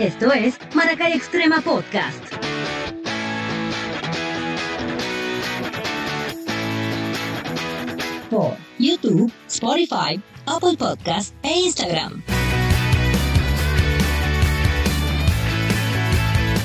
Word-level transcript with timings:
Esto 0.00 0.32
es 0.32 0.58
Maracay 0.74 1.12
Extrema 1.12 1.60
Podcast. 1.60 2.24
Por 8.30 8.56
YouTube, 8.78 9.30
Spotify, 9.46 10.18
Apple 10.46 10.78
Podcast 10.78 11.34
e 11.42 11.50
Instagram. 11.50 12.22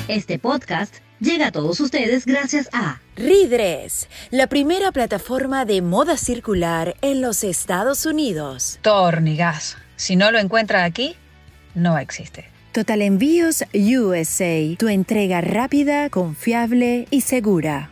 Este 0.08 0.38
podcast 0.38 0.94
llega 1.20 1.48
a 1.48 1.52
todos 1.52 1.78
ustedes 1.80 2.24
gracias 2.24 2.70
a 2.72 3.02
Ridres, 3.16 4.08
la 4.30 4.46
primera 4.46 4.92
plataforma 4.92 5.66
de 5.66 5.82
moda 5.82 6.16
circular 6.16 6.96
en 7.02 7.20
los 7.20 7.44
Estados 7.44 8.06
Unidos. 8.06 8.78
Tornigas. 8.80 9.76
Si 9.96 10.16
no 10.16 10.30
lo 10.30 10.38
encuentra 10.38 10.84
aquí, 10.84 11.16
no 11.74 11.98
existe. 11.98 12.55
Total 12.76 13.00
Envíos 13.00 13.64
USA, 13.72 14.76
tu 14.76 14.88
entrega 14.88 15.40
rápida, 15.40 16.10
confiable 16.10 17.08
y 17.10 17.22
segura. 17.22 17.88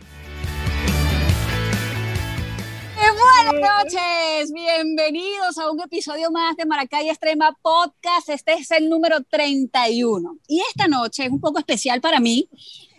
Buenas 2.93 3.83
noches, 3.83 4.53
bienvenidos 4.53 5.57
a 5.57 5.71
un 5.71 5.81
episodio 5.81 6.29
más 6.29 6.55
de 6.55 6.67
Maracay 6.67 7.09
Extrema 7.09 7.57
Podcast. 7.63 8.29
Este 8.29 8.53
es 8.53 8.69
el 8.69 8.87
número 8.87 9.23
31. 9.23 10.37
Y 10.47 10.61
esta 10.69 10.87
noche 10.87 11.25
es 11.25 11.31
un 11.31 11.39
poco 11.39 11.57
especial 11.57 11.99
para 11.99 12.19
mí, 12.19 12.47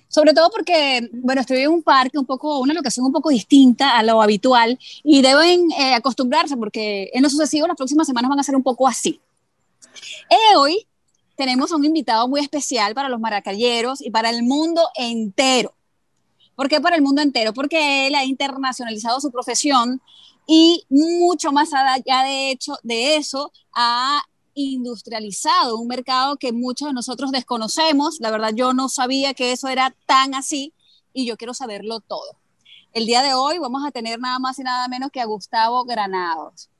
sobre 0.08 0.34
todo 0.34 0.50
porque, 0.50 1.08
bueno, 1.12 1.42
estoy 1.42 1.58
en 1.58 1.70
un 1.70 1.84
parque, 1.84 2.18
un 2.18 2.26
poco, 2.26 2.58
una 2.58 2.74
locación 2.74 3.06
un 3.06 3.12
poco 3.12 3.30
distinta 3.30 3.96
a 3.96 4.02
lo 4.02 4.20
habitual 4.20 4.76
y 5.04 5.22
deben 5.22 5.70
eh, 5.78 5.94
acostumbrarse 5.94 6.56
porque 6.56 7.10
en 7.12 7.22
lo 7.22 7.30
sucesivo 7.30 7.68
las 7.68 7.76
próximas 7.76 8.08
semanas 8.08 8.28
van 8.28 8.40
a 8.40 8.42
ser 8.42 8.56
un 8.56 8.64
poco 8.64 8.88
así. 8.88 9.20
Eh, 10.28 10.56
hoy 10.56 10.84
tenemos 11.36 11.70
a 11.70 11.76
un 11.76 11.84
invitado 11.84 12.26
muy 12.28 12.40
especial 12.40 12.94
para 12.94 13.08
los 13.08 13.20
maracayeros 13.20 14.00
y 14.00 14.10
para 14.10 14.30
el 14.30 14.42
mundo 14.42 14.82
entero. 14.96 15.74
¿Por 16.54 16.68
qué 16.68 16.80
para 16.80 16.96
el 16.96 17.02
mundo 17.02 17.20
entero? 17.20 17.52
Porque 17.52 18.06
él 18.06 18.14
ha 18.14 18.24
internacionalizado 18.24 19.20
su 19.20 19.30
profesión 19.30 20.00
y 20.46 20.84
mucho 20.88 21.52
más 21.52 21.72
allá 21.74 22.22
de 22.22 22.50
hecho 22.50 22.76
de 22.82 23.16
eso 23.16 23.52
ha 23.74 24.22
industrializado 24.54 25.76
un 25.76 25.86
mercado 25.86 26.36
que 26.36 26.52
muchos 26.52 26.88
de 26.88 26.94
nosotros 26.94 27.30
desconocemos. 27.30 28.18
La 28.20 28.30
verdad 28.30 28.52
yo 28.54 28.72
no 28.72 28.88
sabía 28.88 29.34
que 29.34 29.52
eso 29.52 29.68
era 29.68 29.94
tan 30.06 30.34
así 30.34 30.72
y 31.12 31.26
yo 31.26 31.36
quiero 31.36 31.52
saberlo 31.52 32.00
todo. 32.00 32.38
El 32.92 33.04
día 33.04 33.22
de 33.22 33.34
hoy 33.34 33.58
vamos 33.58 33.84
a 33.86 33.90
tener 33.90 34.18
nada 34.18 34.38
más 34.38 34.58
y 34.58 34.62
nada 34.62 34.88
menos 34.88 35.10
que 35.10 35.20
a 35.20 35.26
Gustavo 35.26 35.84
Granados. 35.84 36.70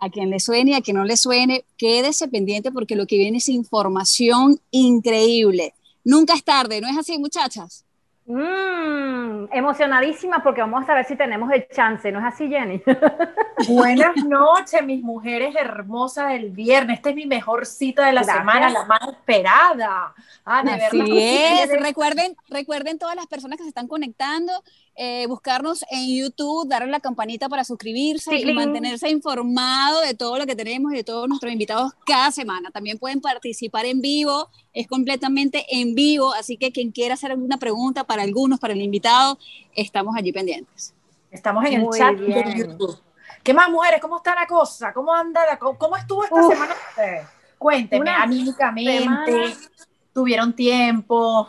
A 0.00 0.10
quien 0.10 0.30
le 0.30 0.40
suene 0.40 0.72
y 0.72 0.74
a 0.74 0.80
quien 0.80 0.96
no 0.96 1.04
le 1.04 1.16
suene, 1.16 1.64
quédese 1.76 2.26
pendiente 2.28 2.72
porque 2.72 2.96
lo 2.96 3.06
que 3.06 3.18
viene 3.18 3.38
es 3.38 3.48
información 3.48 4.58
increíble. 4.70 5.74
Nunca 6.04 6.34
es 6.34 6.42
tarde, 6.42 6.80
¿no 6.80 6.88
es 6.88 6.96
así, 6.96 7.18
muchachas? 7.18 7.84
Mmm, 8.32 9.46
emocionadísima 9.50 10.40
porque 10.40 10.60
vamos 10.60 10.88
a 10.88 10.94
ver 10.94 11.04
si 11.04 11.16
tenemos 11.16 11.50
el 11.52 11.66
chance, 11.68 12.12
¿no 12.12 12.20
es 12.20 12.32
así, 12.32 12.48
Jenny? 12.48 12.80
Buenas 13.68 14.24
noches, 14.24 14.84
mis 14.84 15.02
mujeres 15.02 15.54
hermosas 15.56 16.28
del 16.28 16.50
viernes. 16.50 16.98
Esta 16.98 17.10
es 17.10 17.16
mi 17.16 17.26
mejor 17.26 17.66
cita 17.66 18.06
de 18.06 18.12
la 18.12 18.22
semana, 18.22 18.70
la 18.70 18.84
más 18.84 19.00
esperada. 19.08 20.14
Ah, 20.44 20.62
de 20.62 20.70
así 20.70 21.18
es. 21.18 21.70
Recuerden, 21.80 22.36
recuerden 22.48 22.98
todas 22.98 23.16
las 23.16 23.26
personas 23.26 23.56
que 23.56 23.64
se 23.64 23.70
están 23.70 23.88
conectando, 23.88 24.52
eh, 24.96 25.26
buscarnos 25.28 25.84
en 25.90 26.14
YouTube, 26.14 26.68
darle 26.68 26.88
la 26.88 27.00
campanita 27.00 27.48
para 27.48 27.64
suscribirse 27.64 28.36
y 28.36 28.52
mantenerse 28.52 29.08
informado 29.08 30.00
de 30.00 30.14
todo 30.14 30.38
lo 30.38 30.46
que 30.46 30.54
tenemos 30.54 30.92
y 30.92 30.96
de 30.96 31.04
todos 31.04 31.28
nuestros 31.28 31.52
invitados 31.52 31.92
cada 32.04 32.30
semana. 32.30 32.70
También 32.70 32.98
pueden 32.98 33.20
participar 33.20 33.86
en 33.86 34.00
vivo, 34.00 34.48
es 34.72 34.86
completamente 34.86 35.64
en 35.70 35.94
vivo, 35.94 36.32
así 36.34 36.56
que 36.56 36.72
quien 36.72 36.90
quiera 36.90 37.14
hacer 37.14 37.30
alguna 37.30 37.56
pregunta 37.56 38.04
para 38.04 38.22
algunos, 38.22 38.60
para 38.60 38.74
el 38.74 38.82
invitado, 38.82 39.38
estamos 39.74 40.14
allí 40.16 40.32
pendientes. 40.32 40.94
Estamos 41.30 41.64
en 41.64 41.80
el 41.80 41.88
chat 41.90 42.16
de 42.16 42.54
YouTube. 42.56 42.98
¿Qué 43.42 43.54
más, 43.54 43.70
mujeres? 43.70 44.00
¿Cómo 44.00 44.18
está 44.18 44.34
la 44.34 44.46
cosa? 44.46 44.92
¿Cómo 44.92 45.14
anda? 45.14 45.58
¿Cómo 45.58 45.96
estuvo 45.96 46.24
esta 46.24 46.42
semana? 46.42 46.74
Cuénteme, 47.56 48.10
anímicamente, 48.10 49.54
¿tuvieron 50.12 50.54
tiempo? 50.54 51.48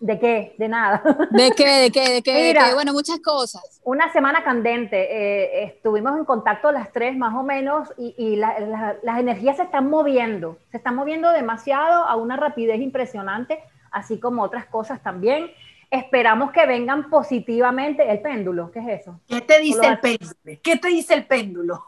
¿De 0.00 0.18
qué? 0.18 0.54
De 0.56 0.66
nada. 0.66 1.02
¿De 1.30 1.50
qué? 1.50 1.68
¿De 1.68 1.90
qué? 1.90 2.08
¿De 2.14 2.22
qué? 2.22 2.74
Bueno, 2.74 2.94
muchas 2.94 3.20
cosas. 3.20 3.80
Una 3.84 4.10
semana 4.12 4.42
candente. 4.42 4.96
Eh, 4.96 5.64
estuvimos 5.64 6.18
en 6.18 6.24
contacto 6.24 6.72
las 6.72 6.90
tres 6.90 7.16
más 7.16 7.34
o 7.34 7.42
menos 7.42 7.92
y, 7.98 8.36
las 8.36 9.18
energías 9.18 9.58
se 9.58 9.64
están 9.64 9.90
moviendo. 9.90 10.56
Se 10.70 10.78
están 10.78 10.96
moviendo 10.96 11.30
demasiado 11.30 12.04
a 12.04 12.16
una 12.16 12.36
rapidez 12.36 12.80
impresionante, 12.80 13.60
así 13.92 14.18
como 14.18 14.42
otras 14.42 14.64
cosas 14.66 15.02
también. 15.02 15.50
Esperamos 15.90 16.50
que 16.52 16.64
vengan 16.64 17.10
positivamente. 17.10 18.10
El 18.10 18.20
péndulo, 18.20 18.70
¿qué 18.70 18.78
es 18.78 19.00
eso? 19.00 19.20
¿Qué 19.28 19.42
te 19.42 19.60
dice 19.60 19.86
el 19.86 19.98
péndulo? 19.98 20.32
¿Qué 20.62 20.76
te 20.78 20.88
dice 20.88 21.12
el 21.12 21.26
péndulo? 21.26 21.84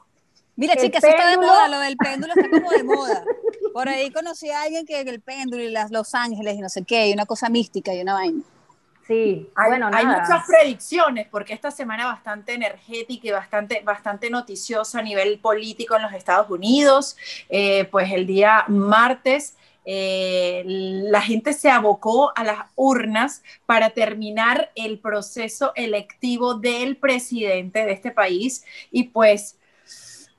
Mira, 0.56 0.76
chicas, 0.76 1.02
eso 1.02 1.12
está 1.12 1.30
de 1.30 1.38
moda, 1.38 1.68
lo 1.68 1.78
del 1.80 1.96
péndulo 1.96 2.32
está 2.36 2.50
como 2.50 2.70
de 2.70 2.84
moda. 2.84 3.24
Por 3.72 3.88
ahí 3.88 4.10
conocí 4.10 4.50
a 4.50 4.62
alguien 4.62 4.84
que 4.84 5.00
el 5.00 5.20
péndulo 5.20 5.62
y 5.62 5.70
las 5.70 5.90
Los 5.90 6.14
Ángeles 6.14 6.56
y 6.56 6.60
no 6.60 6.68
sé 6.68 6.84
qué, 6.84 7.08
y 7.08 7.12
una 7.12 7.26
cosa 7.26 7.48
mística 7.48 7.94
y 7.94 8.02
una 8.02 8.14
vaina. 8.14 8.42
Sí, 9.06 9.50
hay, 9.56 9.68
bueno, 9.68 9.90
hay 9.92 10.06
muchas 10.06 10.46
predicciones 10.46 11.26
porque 11.28 11.54
esta 11.54 11.70
semana 11.70 12.06
bastante 12.06 12.54
energética 12.54 13.28
y 13.28 13.30
bastante, 13.32 13.80
bastante 13.80 14.30
noticiosa 14.30 15.00
a 15.00 15.02
nivel 15.02 15.40
político 15.40 15.96
en 15.96 16.02
los 16.02 16.12
Estados 16.12 16.48
Unidos. 16.50 17.16
Eh, 17.48 17.88
pues 17.90 18.12
el 18.12 18.26
día 18.26 18.64
martes 18.68 19.56
eh, 19.84 20.62
la 20.64 21.20
gente 21.20 21.52
se 21.52 21.68
abocó 21.68 22.32
a 22.36 22.44
las 22.44 22.58
urnas 22.76 23.42
para 23.66 23.90
terminar 23.90 24.70
el 24.76 25.00
proceso 25.00 25.72
electivo 25.74 26.54
del 26.54 26.96
presidente 26.96 27.84
de 27.84 27.92
este 27.92 28.12
país 28.12 28.64
y 28.92 29.04
pues 29.04 29.58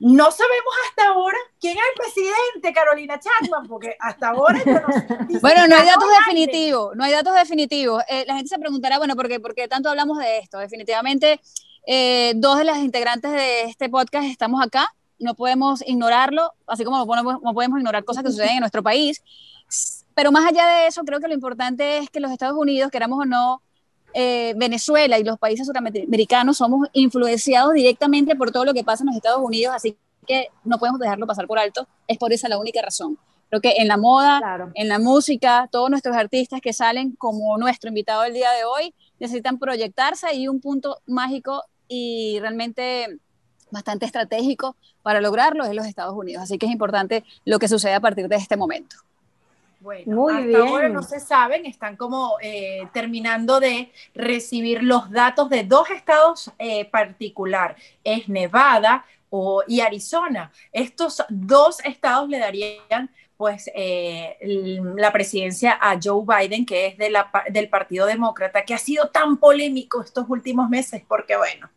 no 0.03 0.31
sabemos 0.31 0.74
hasta 0.90 1.08
ahora 1.08 1.38
quién 1.62 1.78
es 1.78 1.84
el 1.84 2.02
presidente, 2.02 2.74
Carolina 2.74 3.18
Chapman, 3.18 3.68
porque 3.69 3.96
hasta 3.97 4.30
ahora 4.31 4.59
no 4.66 5.40
Bueno, 5.40 5.66
no 5.66 5.78
hay 5.78 5.86
datos 5.86 6.09
definitivos, 6.19 6.94
no 6.94 7.06
hay 7.06 7.14
datos 7.14 7.34
definitivos. 7.34 8.03
Eh, 8.09 8.25
la 8.28 8.36
gente 8.36 8.50
se 8.50 8.59
preguntará, 8.59 8.97
bueno, 8.97 9.16
¿por 9.16 9.30
qué, 9.30 9.40
¿por 9.40 9.56
qué 9.56 9.69
tanto 9.69 9.90
hablamos 9.90 10.18
de 10.18 10.40
esto? 10.40 10.58
Definitivamente, 10.58 11.40
eh, 11.88 12.34
dos 12.36 12.58
de 12.58 12.66
las 12.66 12.80
integrantes 12.80 13.31
de 13.31 13.62
este 13.62 13.88
podcast 13.88 14.25
estamos 14.25 14.62
acá, 14.62 14.94
no 15.19 15.36
podemos 15.36 15.81
ignorarlo, 15.88 16.52
así 16.68 16.84
como 16.84 16.97
no 16.97 17.06
podemos, 17.06 17.41
no 17.41 17.53
podemos 17.53 17.80
ignorar 17.80 18.03
cosas 18.03 18.25
que 18.25 18.31
suceden 18.31 18.56
en 18.56 18.59
nuestro 18.59 18.84
país. 18.84 19.24
Pero 20.16 20.34
más 20.34 20.46
allá 20.46 20.68
de 20.68 20.88
eso, 20.88 21.03
creo 21.06 21.22
que 21.22 21.30
lo 21.30 21.34
importante 21.34 22.00
es 22.00 22.09
que 22.09 22.20
los 22.20 22.30
Estados 22.30 22.58
Unidos, 22.58 22.91
queramos 22.91 23.20
o 23.20 23.25
no, 23.25 23.62
eh, 24.13 24.53
Venezuela 24.57 25.18
y 25.19 25.24
los 25.24 25.38
países 25.40 25.68
suramericanos 25.68 26.57
somos 26.57 26.88
influenciados 26.94 27.74
directamente 27.74 28.35
por 28.35 28.51
todo 28.51 28.66
lo 28.66 28.74
que 28.74 28.84
pasa 28.84 29.03
en 29.03 29.07
los 29.07 29.16
Estados 29.16 29.41
Unidos, 29.41 29.74
así 29.75 29.97
que 30.25 30.47
no 30.63 30.78
podemos 30.78 31.00
dejarlo 31.00 31.28
pasar 31.28 31.47
por 31.47 31.59
alto. 31.59 31.88
Es 32.07 32.18
por 32.18 32.31
esa 32.34 32.47
la 32.50 32.57
única 32.57 32.81
razón. 32.81 33.18
Creo 33.50 33.62
que 33.62 33.75
en 33.78 33.88
la 33.88 33.97
moda, 33.97 34.41
en 34.73 34.90
la 34.90 34.97
música, 34.97 35.69
todos 35.72 35.90
nuestros 35.90 36.16
artistas 36.16 36.59
que 36.59 36.73
salen 36.73 37.16
como 37.16 37.57
nuestro 37.57 37.90
invitado 37.90 38.23
el 38.23 38.34
día 38.34 38.52
de 38.52 38.63
hoy 38.63 38.96
necesitan 39.19 39.59
proyectarse 39.59 40.34
y 40.34 40.47
un 40.47 40.59
punto 40.59 40.97
mágico 41.06 41.63
y 41.88 42.40
realmente 42.40 43.19
bastante 43.69 44.06
estratégico 44.06 44.75
para 45.03 45.22
lograrlo 45.22 45.66
es 45.66 45.75
los 45.75 45.85
Estados 45.85 46.16
Unidos. 46.16 46.44
Así 46.44 46.57
que 46.57 46.66
es 46.66 46.72
importante 46.72 47.23
lo 47.46 47.59
que 47.59 47.68
sucede 47.68 47.94
a 47.94 48.00
partir 48.00 48.28
de 48.28 48.38
este 48.38 48.57
momento. 48.57 48.96
Bueno, 49.83 50.16
Muy 50.16 50.31
hasta 50.31 50.45
bien. 50.45 50.61
ahora 50.61 50.88
no 50.88 51.03
se 51.03 51.19
saben, 51.19 51.66
están 51.66 51.97
como 51.97 52.38
eh, 52.41 52.88
terminando 52.94 53.59
de 53.59 53.91
recibir 54.16 54.81
los 54.81 55.11
datos 55.11 55.49
de 55.49 55.66
dos 55.66 55.89
estados 55.89 56.49
eh, 56.57 56.85
particular, 56.85 57.75
es 58.01 58.29
Nevada 58.29 59.03
o, 59.29 59.61
y 59.67 59.81
Arizona. 59.81 60.53
Estos 60.72 61.22
dos 61.27 61.81
estados 61.81 62.29
le 62.29 62.39
darían 62.39 63.09
pues 63.35 63.69
eh, 63.75 64.38
la 64.96 65.11
presidencia 65.11 65.78
a 65.81 65.99
Joe 66.02 66.23
Biden, 66.25 66.66
que 66.66 66.85
es 66.85 66.97
de 66.97 67.09
la, 67.09 67.29
del 67.49 67.67
Partido 67.67 68.05
Demócrata, 68.05 68.63
que 68.63 68.73
ha 68.73 68.78
sido 68.78 69.09
tan 69.09 69.35
polémico 69.35 70.02
estos 70.02 70.29
últimos 70.29 70.69
meses, 70.69 71.03
porque 71.05 71.35
bueno, 71.35 71.69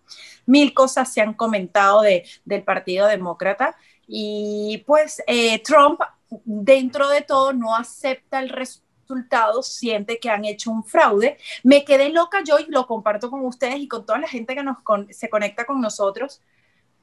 mil 0.46 0.72
cosas 0.75 1.12
se 1.12 1.22
han 1.22 1.34
comentado 1.34 2.02
de, 2.02 2.25
del 2.44 2.62
Partido 2.62 3.08
Demócrata. 3.08 3.76
Y 4.06 4.84
pues 4.86 5.20
Trump 5.64 6.00
dentro 6.44 7.08
de 7.08 7.23
todo 7.23 7.52
no 7.52 7.75
acepta 7.75 8.40
el 8.40 8.49
resultado, 8.49 9.62
siente 9.62 10.19
que 10.19 10.31
han 10.31 10.44
hecho 10.44 10.70
un 10.70 10.84
fraude. 10.84 11.38
Me 11.62 11.84
quedé 11.84 12.11
loca 12.11 12.43
yo 12.44 12.58
y 12.58 12.67
lo 12.70 12.87
comparto 12.87 13.31
con 13.31 13.44
ustedes 13.44 13.78
y 13.78 13.88
con 13.88 14.05
toda 14.05 14.19
la 14.19 14.28
gente 14.28 14.55
que 14.55 14.62
nos 14.62 14.78
se 15.11 15.31
conecta 15.31 15.64
con 15.64 15.81
nosotros. 15.81 16.43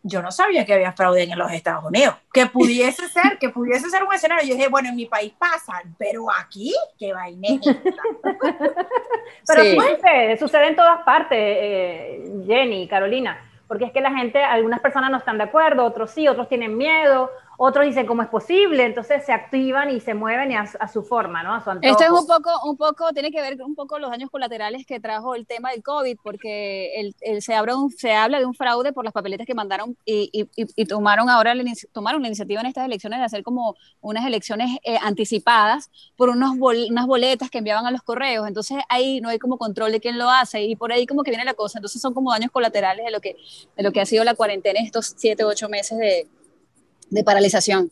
Yo 0.05 0.21
no 0.21 0.33
sabía 0.33 0.65
que 0.65 0.73
había 0.73 0.91
fraude 0.91 1.23
en 1.23 1.39
los 1.39 1.49
Estados 1.53 1.85
Unidos, 1.85 2.15
que 2.33 2.45
pudiese 2.47 3.07
ser, 3.07 3.39
que 3.39 3.47
pudiese 3.47 3.89
ser 3.89 4.03
un 4.03 4.13
escenario. 4.13 4.45
Yo 4.45 4.55
dije, 4.55 4.67
bueno, 4.67 4.89
en 4.89 4.97
mi 4.97 5.05
país 5.05 5.33
pasa, 5.39 5.81
pero 5.97 6.29
aquí, 6.29 6.75
qué 6.99 7.13
vaina. 7.13 7.47
pero 9.47 9.63
sí. 9.63 9.77
sucede, 9.77 10.37
sucede 10.37 10.67
en 10.67 10.75
todas 10.75 11.03
partes, 11.03 11.37
eh, 11.39 12.43
Jenny, 12.45 12.85
Carolina 12.89 13.49
porque 13.73 13.85
es 13.85 13.91
que 13.91 14.01
la 14.01 14.13
gente, 14.13 14.43
algunas 14.43 14.81
personas 14.81 15.09
no 15.09 15.17
están 15.17 15.39
de 15.39 15.45
acuerdo, 15.45 15.83
otros 15.83 16.11
sí, 16.11 16.27
otros 16.27 16.47
tienen 16.47 16.77
miedo, 16.77 17.31
otros 17.57 17.85
dicen 17.85 18.05
cómo 18.05 18.21
es 18.21 18.29
posible, 18.29 18.85
entonces 18.85 19.25
se 19.25 19.31
activan 19.31 19.89
y 19.89 19.99
se 19.99 20.13
mueven 20.13 20.53
a, 20.53 20.87
su 20.87 21.03
forma, 21.03 21.43
¿no? 21.43 21.53
A 21.55 21.63
su 21.63 21.71
Esto 21.81 22.03
es 22.03 22.09
un 22.09 22.25
poco, 22.25 22.49
un 22.65 22.77
poco, 22.77 23.11
tiene 23.13 23.31
que 23.31 23.41
ver 23.41 23.61
un 23.61 23.75
poco 23.75 23.99
los 23.99 24.09
daños 24.09 24.29
colaterales 24.29 24.85
que 24.85 24.99
trajo 24.99 25.35
el 25.35 25.45
tema 25.45 25.71
del 25.71 25.83
COVID, 25.83 26.17
porque 26.23 27.13
el, 27.21 27.41
se, 27.41 27.53
habla 27.53 27.75
un, 27.77 27.91
se 27.91 28.13
habla 28.13 28.39
de 28.39 28.45
un 28.45 28.53
fraude 28.53 28.91
por 28.91 29.03
las 29.03 29.13
papeletas 29.13 29.45
que 29.45 29.53
mandaron 29.53 29.95
y, 30.05 30.47
y, 30.55 30.85
tomaron 30.85 31.29
ahora 31.29 31.53
la, 31.53 31.63
tomaron 31.91 32.21
la 32.21 32.27
iniciativa 32.27 32.61
en 32.61 32.67
estas 32.67 32.85
elecciones 32.85 33.19
de 33.19 33.25
hacer 33.25 33.43
como 33.43 33.75
unas 34.01 34.25
elecciones 34.25 34.77
eh, 34.83 34.97
anticipadas 35.01 35.89
por 36.15 36.29
unos 36.29 36.53
unas 36.59 37.05
boletas 37.05 37.49
que 37.49 37.59
enviaban 37.59 37.85
a 37.85 37.91
los 37.91 38.01
correos, 38.01 38.47
entonces 38.47 38.79
ahí 38.89 39.21
no 39.21 39.29
hay 39.29 39.39
como 39.39 39.57
control 39.57 39.91
de 39.91 39.99
quién 39.99 40.17
lo 40.17 40.29
hace 40.29 40.63
y 40.63 40.75
por 40.75 40.91
ahí 40.91 41.05
como 41.05 41.23
que 41.23 41.31
viene 41.31 41.45
la 41.45 41.53
cosa, 41.53 41.79
entonces 41.79 42.01
son 42.01 42.13
como 42.13 42.31
daños 42.31 42.51
colaterales 42.51 43.05
de 43.05 43.11
lo 43.11 43.21
que, 43.21 43.35
de 43.75 43.83
lo 43.83 43.91
que 43.91 44.01
ha 44.01 44.05
sido 44.05 44.23
la 44.23 44.35
cuarentena 44.35 44.79
estos 44.79 45.13
siete, 45.17 45.43
ocho 45.43 45.69
meses 45.69 45.97
de 45.97 46.27
de 47.13 47.23
paralización. 47.23 47.91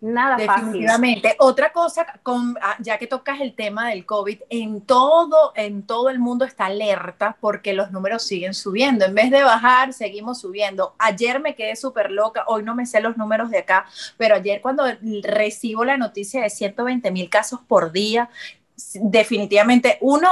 Nada 0.00 0.36
Definitivamente. 0.36 1.36
Otra 1.38 1.72
cosa, 1.72 2.06
con, 2.22 2.56
ah, 2.62 2.76
ya 2.80 2.96
que 2.96 3.06
tocas 3.06 3.38
el 3.42 3.54
tema 3.54 3.90
del 3.90 4.06
COVID, 4.06 4.40
en 4.48 4.80
todo, 4.80 5.52
en 5.54 5.82
todo 5.82 6.08
el 6.08 6.18
mundo 6.18 6.46
está 6.46 6.66
alerta 6.66 7.36
porque 7.38 7.74
los 7.74 7.90
números 7.90 8.22
siguen 8.22 8.54
subiendo. 8.54 9.04
En 9.04 9.14
vez 9.14 9.30
de 9.30 9.42
bajar, 9.42 9.92
seguimos 9.92 10.40
subiendo. 10.40 10.94
Ayer 10.98 11.38
me 11.38 11.54
quedé 11.54 11.76
súper 11.76 12.10
loca, 12.10 12.44
hoy 12.46 12.62
no 12.62 12.74
me 12.74 12.86
sé 12.86 13.02
los 13.02 13.18
números 13.18 13.50
de 13.50 13.58
acá, 13.58 13.84
pero 14.16 14.36
ayer 14.36 14.62
cuando 14.62 14.84
recibo 15.22 15.84
la 15.84 15.98
noticia 15.98 16.40
de 16.42 16.48
120 16.48 17.10
mil 17.10 17.28
casos 17.28 17.60
por 17.68 17.92
día, 17.92 18.30
definitivamente 18.94 19.98
uno, 20.00 20.28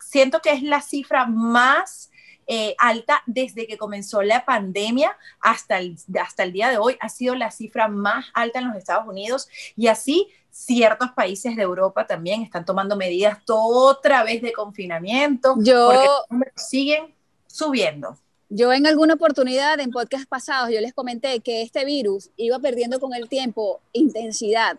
siento 0.00 0.40
que 0.40 0.52
es 0.52 0.62
la 0.62 0.80
cifra 0.80 1.26
más 1.26 2.09
eh, 2.52 2.74
alta 2.78 3.22
desde 3.26 3.68
que 3.68 3.78
comenzó 3.78 4.22
la 4.22 4.44
pandemia 4.44 5.16
hasta 5.40 5.78
el, 5.78 5.96
hasta 6.20 6.42
el 6.42 6.50
día 6.50 6.68
de 6.68 6.78
hoy. 6.78 6.96
Ha 6.98 7.08
sido 7.08 7.36
la 7.36 7.52
cifra 7.52 7.86
más 7.86 8.26
alta 8.34 8.58
en 8.58 8.66
los 8.66 8.76
Estados 8.76 9.06
Unidos 9.06 9.48
y 9.76 9.86
así 9.86 10.26
ciertos 10.50 11.12
países 11.12 11.54
de 11.54 11.62
Europa 11.62 12.08
también 12.08 12.42
están 12.42 12.64
tomando 12.64 12.96
medidas 12.96 13.38
otra 13.48 14.24
vez 14.24 14.42
de 14.42 14.52
confinamiento 14.52 15.54
yo, 15.58 15.86
porque 15.86 16.06
los 16.06 16.30
números 16.30 16.54
siguen 16.56 17.14
subiendo. 17.46 18.18
Yo 18.48 18.72
en 18.72 18.88
alguna 18.88 19.14
oportunidad 19.14 19.78
en 19.78 19.92
podcast 19.92 20.28
pasados 20.28 20.70
yo 20.70 20.80
les 20.80 20.92
comenté 20.92 21.38
que 21.38 21.62
este 21.62 21.84
virus 21.84 22.30
iba 22.36 22.58
perdiendo 22.58 22.98
con 22.98 23.14
el 23.14 23.28
tiempo 23.28 23.80
intensidad, 23.92 24.76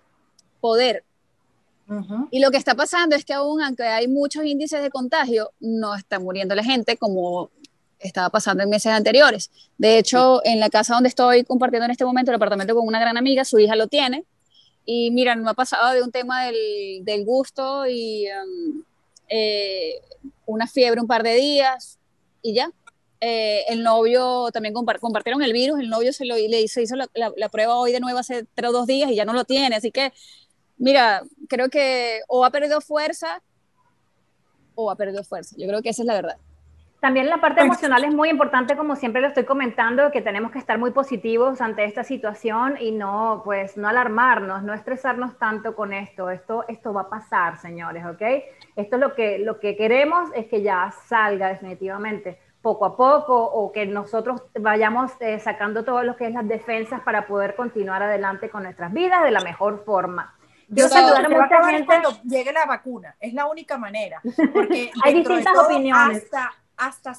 poder, 0.59 1.05
y 2.29 2.39
lo 2.39 2.51
que 2.51 2.57
está 2.57 2.75
pasando 2.75 3.15
es 3.15 3.25
que 3.25 3.33
aún, 3.33 3.61
aunque 3.61 3.83
hay 3.83 4.07
muchos 4.07 4.45
índices 4.45 4.81
de 4.81 4.89
contagio, 4.89 5.51
no 5.59 5.93
está 5.95 6.19
muriendo 6.19 6.55
la 6.55 6.63
gente 6.63 6.95
como 6.95 7.49
estaba 8.01 8.29
pasando 8.29 8.63
en 8.63 8.69
meses 8.69 8.91
anteriores. 8.91 9.51
De 9.77 9.97
hecho, 9.97 10.41
en 10.45 10.59
la 10.59 10.69
casa 10.69 10.93
donde 10.93 11.09
estoy 11.09 11.43
compartiendo 11.43 11.85
en 11.85 11.91
este 11.91 12.05
momento 12.05 12.31
el 12.31 12.35
apartamento 12.35 12.75
con 12.75 12.87
una 12.87 12.99
gran 12.99 13.17
amiga, 13.17 13.45
su 13.45 13.59
hija 13.59 13.75
lo 13.75 13.87
tiene. 13.87 14.25
Y 14.85 15.11
mira, 15.11 15.35
no 15.35 15.49
ha 15.49 15.53
pasado 15.53 15.93
de 15.93 16.01
un 16.01 16.11
tema 16.11 16.45
del, 16.45 17.25
gusto 17.25 17.85
y 17.87 18.25
um, 18.27 18.83
eh, 19.29 20.01
una 20.45 20.67
fiebre 20.67 21.01
un 21.01 21.07
par 21.07 21.23
de 21.23 21.35
días 21.35 21.99
y 22.41 22.53
ya. 22.53 22.71
Eh, 23.23 23.65
el 23.69 23.83
novio 23.83 24.49
también 24.51 24.73
compartieron 24.73 25.43
el 25.43 25.53
virus, 25.53 25.79
el 25.79 25.89
novio 25.89 26.11
se, 26.11 26.25
lo, 26.25 26.35
se 26.35 26.81
hizo 26.81 26.95
la, 26.95 27.07
la, 27.13 27.49
prueba 27.49 27.75
hoy 27.75 27.91
de 27.91 27.99
nuevo 27.99 28.17
hace 28.17 28.47
tres 28.55 28.71
o 28.71 28.73
dos 28.73 28.87
días 28.87 29.11
y 29.11 29.15
ya 29.15 29.25
no 29.25 29.33
lo 29.33 29.45
tiene. 29.45 29.75
Así 29.75 29.91
que, 29.91 30.11
mira, 30.77 31.21
creo 31.47 31.69
que 31.69 32.21
o 32.27 32.43
ha 32.43 32.49
perdido 32.49 32.81
fuerza 32.81 33.43
o 34.73 34.89
ha 34.89 34.95
perdido 34.95 35.23
fuerza. 35.23 35.55
Yo 35.57 35.67
creo 35.67 35.83
que 35.83 35.89
esa 35.89 36.01
es 36.01 36.07
la 36.07 36.15
verdad. 36.15 36.37
También 37.01 37.29
la 37.29 37.41
parte 37.41 37.61
emocional 37.61 38.03
es 38.03 38.13
muy 38.13 38.29
importante, 38.29 38.77
como 38.77 38.95
siempre 38.95 39.21
lo 39.21 39.27
estoy 39.27 39.43
comentando, 39.43 40.11
que 40.11 40.21
tenemos 40.21 40.51
que 40.51 40.59
estar 40.59 40.77
muy 40.77 40.91
positivos 40.91 41.59
ante 41.59 41.83
esta 41.83 42.03
situación 42.03 42.77
y 42.79 42.91
no, 42.91 43.41
pues, 43.43 43.75
no 43.75 43.87
alarmarnos, 43.87 44.61
no 44.61 44.71
estresarnos 44.75 45.35
tanto 45.39 45.75
con 45.75 45.93
esto. 45.93 46.29
Esto, 46.29 46.63
esto 46.67 46.93
va 46.93 47.01
a 47.01 47.09
pasar, 47.09 47.57
señores, 47.57 48.05
¿ok? 48.05 48.21
Esto 48.75 48.97
es 48.97 49.01
lo 49.01 49.15
que, 49.15 49.39
lo 49.39 49.59
que 49.59 49.75
queremos 49.75 50.29
es 50.35 50.45
que 50.45 50.61
ya 50.61 50.93
salga 51.07 51.47
definitivamente 51.47 52.37
poco 52.61 52.85
a 52.85 52.95
poco 52.95 53.35
o 53.45 53.71
que 53.71 53.87
nosotros 53.87 54.43
vayamos 54.59 55.11
eh, 55.21 55.39
sacando 55.39 55.83
todo 55.83 56.03
lo 56.03 56.15
que 56.15 56.27
es 56.27 56.33
las 56.35 56.47
defensas 56.47 57.01
para 57.01 57.25
poder 57.25 57.55
continuar 57.55 58.03
adelante 58.03 58.51
con 58.51 58.61
nuestras 58.61 58.93
vidas 58.93 59.23
de 59.23 59.31
la 59.31 59.41
mejor 59.41 59.83
forma. 59.83 60.35
Yo 60.67 60.87
saludar 60.87 61.25
a 61.25 61.29
mucha 61.29 61.65
gente 61.65 61.85
cuando 61.85 62.11
llegue 62.23 62.53
la 62.53 62.65
vacuna, 62.65 63.15
es 63.19 63.33
la 63.33 63.47
única 63.47 63.77
manera, 63.79 64.21
porque 64.53 64.91
hay 65.03 65.15
distintas 65.15 65.57
opiniones 65.57 66.23
hasta 66.23 66.51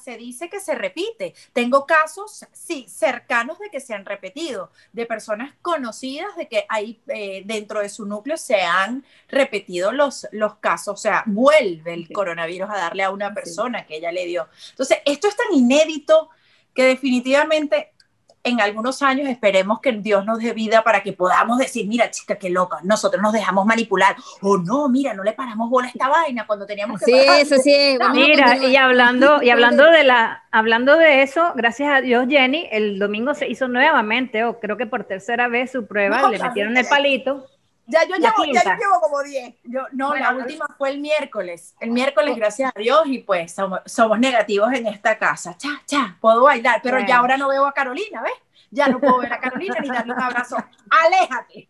se 0.03 0.17
dice 0.17 0.49
que 0.49 0.59
se 0.59 0.75
repite. 0.75 1.33
Tengo 1.53 1.85
casos, 1.85 2.45
sí, 2.51 2.85
cercanos 2.89 3.59
de 3.59 3.69
que 3.69 3.79
se 3.79 3.93
han 3.93 4.05
repetido, 4.05 4.71
de 4.91 5.05
personas 5.05 5.53
conocidas 5.61 6.35
de 6.35 6.47
que 6.47 6.65
hay 6.69 7.01
eh, 7.07 7.43
dentro 7.45 7.79
de 7.79 7.89
su 7.89 8.05
núcleo 8.05 8.37
se 8.37 8.61
han 8.61 9.05
repetido 9.29 9.91
los, 9.91 10.27
los 10.31 10.55
casos, 10.57 10.93
o 10.93 10.97
sea, 10.97 11.23
vuelve 11.25 11.93
el 11.93 12.11
coronavirus 12.11 12.69
a 12.69 12.77
darle 12.77 13.03
a 13.03 13.11
una 13.11 13.33
persona 13.33 13.85
que 13.85 13.97
ella 13.97 14.11
le 14.11 14.25
dio. 14.25 14.47
Entonces, 14.71 14.99
esto 15.05 15.27
es 15.27 15.35
tan 15.35 15.53
inédito 15.53 16.29
que 16.73 16.83
definitivamente 16.85 17.92
en 18.43 18.59
algunos 18.59 19.01
años 19.01 19.29
esperemos 19.29 19.79
que 19.79 19.93
Dios 19.93 20.25
nos 20.25 20.39
dé 20.39 20.53
vida 20.53 20.83
para 20.83 21.01
que 21.01 21.13
podamos 21.13 21.57
decir, 21.57 21.87
mira 21.87 22.11
chica, 22.11 22.35
qué 22.35 22.49
loca, 22.49 22.79
nosotros 22.83 23.21
nos 23.21 23.31
dejamos 23.31 23.65
manipular, 23.65 24.15
o 24.41 24.57
no, 24.57 24.89
mira, 24.89 25.13
no 25.13 25.23
le 25.23 25.33
paramos 25.33 25.69
bola 25.69 25.87
a 25.87 25.91
esta 25.91 26.09
vaina 26.09 26.45
cuando 26.45 26.65
teníamos 26.65 26.99
que 26.99 27.05
Sí, 27.05 27.13
eso 27.13 27.55
sí. 27.57 27.97
Mira, 28.11 28.57
y 28.57 28.75
hablando, 28.75 29.41
y 29.41 29.49
hablando 29.49 29.89
de 29.89 30.03
la, 30.03 30.43
hablando 30.51 30.97
de 30.97 31.23
eso, 31.23 31.53
gracias 31.55 31.93
a 31.93 32.01
Dios, 32.01 32.25
Jenny, 32.27 32.67
el 32.71 32.99
domingo 32.99 33.33
se 33.33 33.47
hizo 33.47 33.67
nuevamente, 33.67 34.43
o 34.43 34.59
creo 34.59 34.77
que 34.77 34.85
por 34.85 35.05
tercera 35.05 35.47
vez 35.47 35.71
su 35.71 35.87
prueba, 35.87 36.29
le 36.29 36.39
metieron 36.39 36.75
el 36.75 36.85
palito. 36.85 37.47
Ya 37.85 38.05
yo, 38.07 38.15
llevo, 38.15 38.45
ya 38.45 38.63
yo 38.63 38.71
llevo 38.71 39.01
como 39.01 39.21
10. 39.21 39.55
no, 39.91 40.15
la 40.15 40.33
última 40.33 40.65
fue 40.77 40.91
el 40.91 40.99
miércoles. 40.99 41.75
El 41.79 41.91
miércoles, 41.91 42.35
gracias 42.37 42.71
a 42.73 42.79
Dios, 42.79 43.01
y 43.05 43.19
pues 43.19 43.51
somos, 43.51 43.81
somos 43.85 44.19
negativos 44.19 44.71
en 44.73 44.87
esta 44.87 45.17
casa. 45.17 45.57
Cha, 45.57 45.81
cha, 45.85 46.17
puedo 46.21 46.43
bailar, 46.43 46.79
pero 46.81 46.99
ya 46.99 47.17
ahora 47.17 47.35
no 47.35 47.49
veo 47.49 47.65
a 47.65 47.73
Carolina, 47.73 48.21
¿ves? 48.21 48.33
Ya 48.71 48.87
no 48.87 48.99
puedo 48.99 49.19
ver 49.19 49.33
a 49.33 49.39
Carolina 49.39 49.75
ni 49.81 49.89
darle 49.89 50.13
un 50.13 50.21
abrazo. 50.21 50.55
¡Aléjate! 51.05 51.67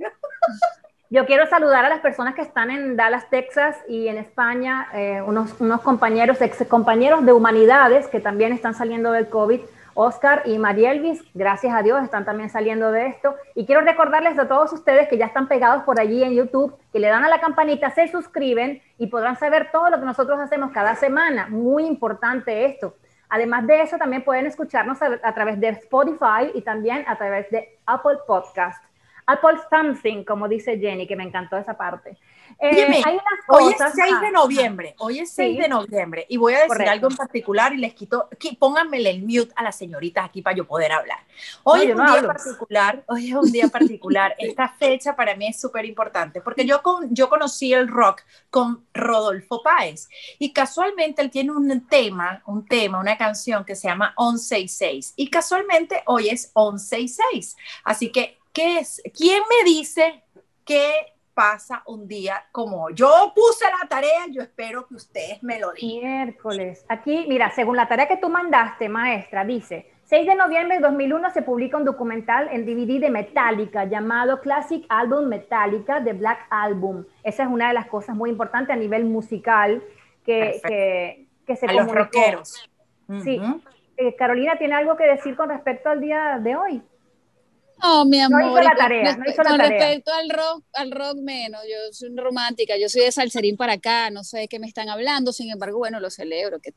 Yo 1.09 1.25
quiero 1.25 1.47
saludar 1.47 1.85
a 1.85 1.89
las 1.89 1.99
personas 1.99 2.33
que 2.33 2.41
están 2.41 2.71
en 2.71 2.95
Dallas, 2.95 3.29
Texas 3.29 3.77
y 3.87 4.07
en 4.07 4.17
España, 4.17 4.89
eh, 4.93 5.21
unos, 5.21 5.59
unos 5.59 5.81
compañeros, 5.81 6.41
ex 6.41 6.65
compañeros 6.67 7.25
de 7.25 7.33
humanidades 7.33 8.07
que 8.07 8.19
también 8.19 8.51
están 8.51 8.73
saliendo 8.73 9.11
del 9.11 9.29
COVID 9.29 9.61
Oscar 9.95 10.43
y 10.45 10.57
Marielvis, 10.57 11.23
gracias 11.33 11.73
a 11.73 11.83
Dios, 11.83 12.03
están 12.03 12.25
también 12.25 12.49
saliendo 12.49 12.91
de 12.91 13.07
esto. 13.07 13.35
Y 13.55 13.65
quiero 13.65 13.81
recordarles 13.81 14.37
a 14.39 14.47
todos 14.47 14.73
ustedes 14.73 15.07
que 15.07 15.17
ya 15.17 15.27
están 15.27 15.47
pegados 15.47 15.83
por 15.83 15.99
allí 15.99 16.23
en 16.23 16.33
YouTube, 16.33 16.75
que 16.91 16.99
le 16.99 17.07
dan 17.07 17.23
a 17.23 17.29
la 17.29 17.39
campanita, 17.39 17.91
se 17.91 18.07
suscriben 18.07 18.81
y 18.97 19.07
podrán 19.07 19.37
saber 19.37 19.69
todo 19.71 19.89
lo 19.89 19.99
que 19.99 20.05
nosotros 20.05 20.39
hacemos 20.39 20.71
cada 20.71 20.95
semana. 20.95 21.47
Muy 21.47 21.85
importante 21.85 22.65
esto. 22.65 22.95
Además 23.29 23.65
de 23.65 23.81
eso, 23.81 23.97
también 23.97 24.23
pueden 24.23 24.45
escucharnos 24.45 25.01
a, 25.01 25.33
través 25.33 25.59
de 25.59 25.69
Spotify 25.69 26.51
y 26.53 26.61
también 26.61 27.03
a 27.07 27.17
través 27.17 27.49
de 27.49 27.79
Apple 27.85 28.19
Podcast. 28.27 28.83
Apple 29.25 29.57
Something, 29.69 30.23
como 30.23 30.47
dice 30.47 30.77
Jenny, 30.77 31.07
que 31.07 31.15
me 31.15 31.23
encantó 31.23 31.57
esa 31.57 31.75
parte. 31.75 32.17
Eh, 32.59 33.03
hoy 33.47 33.73
es 33.73 33.93
6 33.95 34.21
de 34.21 34.31
noviembre, 34.31 34.95
hoy 34.99 35.19
es 35.19 35.31
6 35.31 35.59
de 35.59 35.67
noviembre 35.67 36.25
y 36.29 36.37
voy 36.37 36.53
a 36.53 36.63
decir 36.63 36.87
algo 36.87 37.07
en 37.09 37.15
particular 37.15 37.73
y 37.73 37.77
les 37.77 37.93
quito, 37.93 38.29
pónganme 38.59 38.97
el 38.97 39.21
mute 39.21 39.51
a 39.55 39.63
las 39.63 39.77
señoritas 39.77 40.25
aquí 40.25 40.41
para 40.41 40.55
yo 40.55 40.65
poder 40.65 40.91
hablar. 40.91 41.19
Hoy 41.63 41.81
es 41.87 41.95
un 41.95 42.05
día 42.05 42.23
particular, 42.23 43.03
hoy 43.07 43.29
es 43.29 43.35
un 43.35 43.51
día 43.51 43.67
particular, 43.67 44.35
esta 44.39 44.69
fecha 44.69 45.15
para 45.15 45.35
mí 45.35 45.47
es 45.47 45.59
súper 45.59 45.85
importante 45.85 46.41
porque 46.41 46.65
yo, 46.65 46.81
con, 46.81 47.13
yo 47.13 47.29
conocí 47.29 47.73
el 47.73 47.87
rock 47.87 48.21
con 48.49 48.85
Rodolfo 48.93 49.61
Páez 49.63 50.09
y 50.39 50.53
casualmente 50.53 51.21
él 51.21 51.29
tiene 51.29 51.51
un 51.51 51.87
tema, 51.87 52.41
un 52.45 52.65
tema, 52.65 52.99
una 52.99 53.17
canción 53.17 53.65
que 53.65 53.75
se 53.75 53.87
llama 53.87 54.13
166 54.17 55.13
y 55.15 55.29
casualmente 55.29 56.03
hoy 56.05 56.29
es 56.29 56.51
166, 56.53 57.57
así 57.83 58.11
que 58.11 58.39
¿qué 58.53 58.79
es? 58.79 59.01
¿Quién 59.13 59.41
me 59.49 59.69
dice 59.69 60.23
que 60.63 61.12
pasa 61.33 61.83
un 61.87 62.07
día 62.07 62.45
como 62.51 62.89
yo 62.91 63.31
puse 63.35 63.65
la 63.65 63.87
tarea, 63.87 64.27
yo 64.29 64.41
espero 64.41 64.87
que 64.87 64.95
ustedes 64.95 65.41
me 65.43 65.59
lo 65.59 65.71
digan. 65.71 66.25
Miércoles. 66.25 66.85
Aquí, 66.87 67.25
mira, 67.27 67.51
según 67.51 67.75
la 67.75 67.87
tarea 67.87 68.07
que 68.07 68.17
tú 68.17 68.29
mandaste, 68.29 68.89
maestra, 68.89 69.43
dice, 69.43 69.91
6 70.05 70.27
de 70.27 70.35
noviembre 70.35 70.75
de 70.75 70.81
2001 70.81 71.31
se 71.31 71.41
publica 71.41 71.77
un 71.77 71.85
documental 71.85 72.49
en 72.51 72.65
DVD 72.65 72.99
de 72.99 73.09
Metallica 73.09 73.85
llamado 73.85 74.41
Classic 74.41 74.85
Album 74.89 75.27
Metallica 75.27 75.99
de 75.99 76.13
Black 76.13 76.45
Album. 76.49 77.05
Esa 77.23 77.43
es 77.43 77.49
una 77.49 77.69
de 77.69 77.73
las 77.73 77.87
cosas 77.87 78.15
muy 78.15 78.29
importantes 78.29 78.75
a 78.75 78.77
nivel 78.77 79.05
musical 79.05 79.81
que, 80.23 80.61
que, 81.45 81.55
se 81.55 81.65
a 81.65 81.73
los 81.73 81.91
rockeros. 81.91 82.69
Sí. 83.23 83.41
Eh, 83.97 84.15
Carolina, 84.15 84.57
¿tiene 84.57 84.75
algo 84.75 84.95
que 84.97 85.05
decir 85.05 85.35
con 85.35 85.49
respecto 85.49 85.89
al 85.89 86.01
día 86.01 86.39
de 86.41 86.55
hoy? 86.55 86.81
No, 87.83 88.05
mi 88.05 88.21
amor. 88.21 88.41
No 88.41 88.47
hizo 88.51 88.61
la 88.61 88.75
tarea, 88.75 89.17
no 89.17 89.25
hizo 89.29 89.43
la 89.43 89.49
con 89.49 89.57
tarea. 89.59 89.79
respecto 89.79 90.11
al 90.13 90.29
rock, 90.29 90.63
al 90.73 90.91
rock 90.91 91.17
menos, 91.21 91.61
yo 91.63 91.75
soy 91.91 92.15
romántica, 92.15 92.75
yo 92.79 92.87
soy 92.87 93.01
de 93.03 93.11
salserín 93.11 93.57
para 93.57 93.73
acá, 93.73 94.09
no 94.09 94.23
sé 94.23 94.39
de 94.39 94.47
qué 94.47 94.57
me 94.59 94.67
están 94.67 94.89
hablando, 94.89 95.33
sin 95.33 95.51
embargo, 95.51 95.79
bueno, 95.79 95.99
lo 95.99 96.09
celebro, 96.09 96.59
qué 96.61 96.71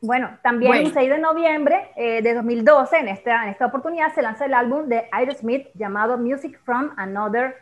Bueno, 0.00 0.38
también 0.42 0.70
Bueno. 0.72 0.88
el 0.88 0.94
6 0.94 1.10
de 1.10 1.18
noviembre 1.18 1.90
eh, 1.96 2.22
de 2.22 2.32
2012, 2.34 2.96
en 2.98 3.08
esta, 3.08 3.44
en 3.44 3.50
esta 3.50 3.66
oportunidad, 3.66 4.14
se 4.14 4.22
lanza 4.22 4.46
el 4.46 4.54
álbum 4.54 4.88
de 4.88 5.08
Aerosmith 5.12 5.68
llamado 5.74 6.16
Music 6.16 6.58
from 6.64 6.90
Another 6.96 7.56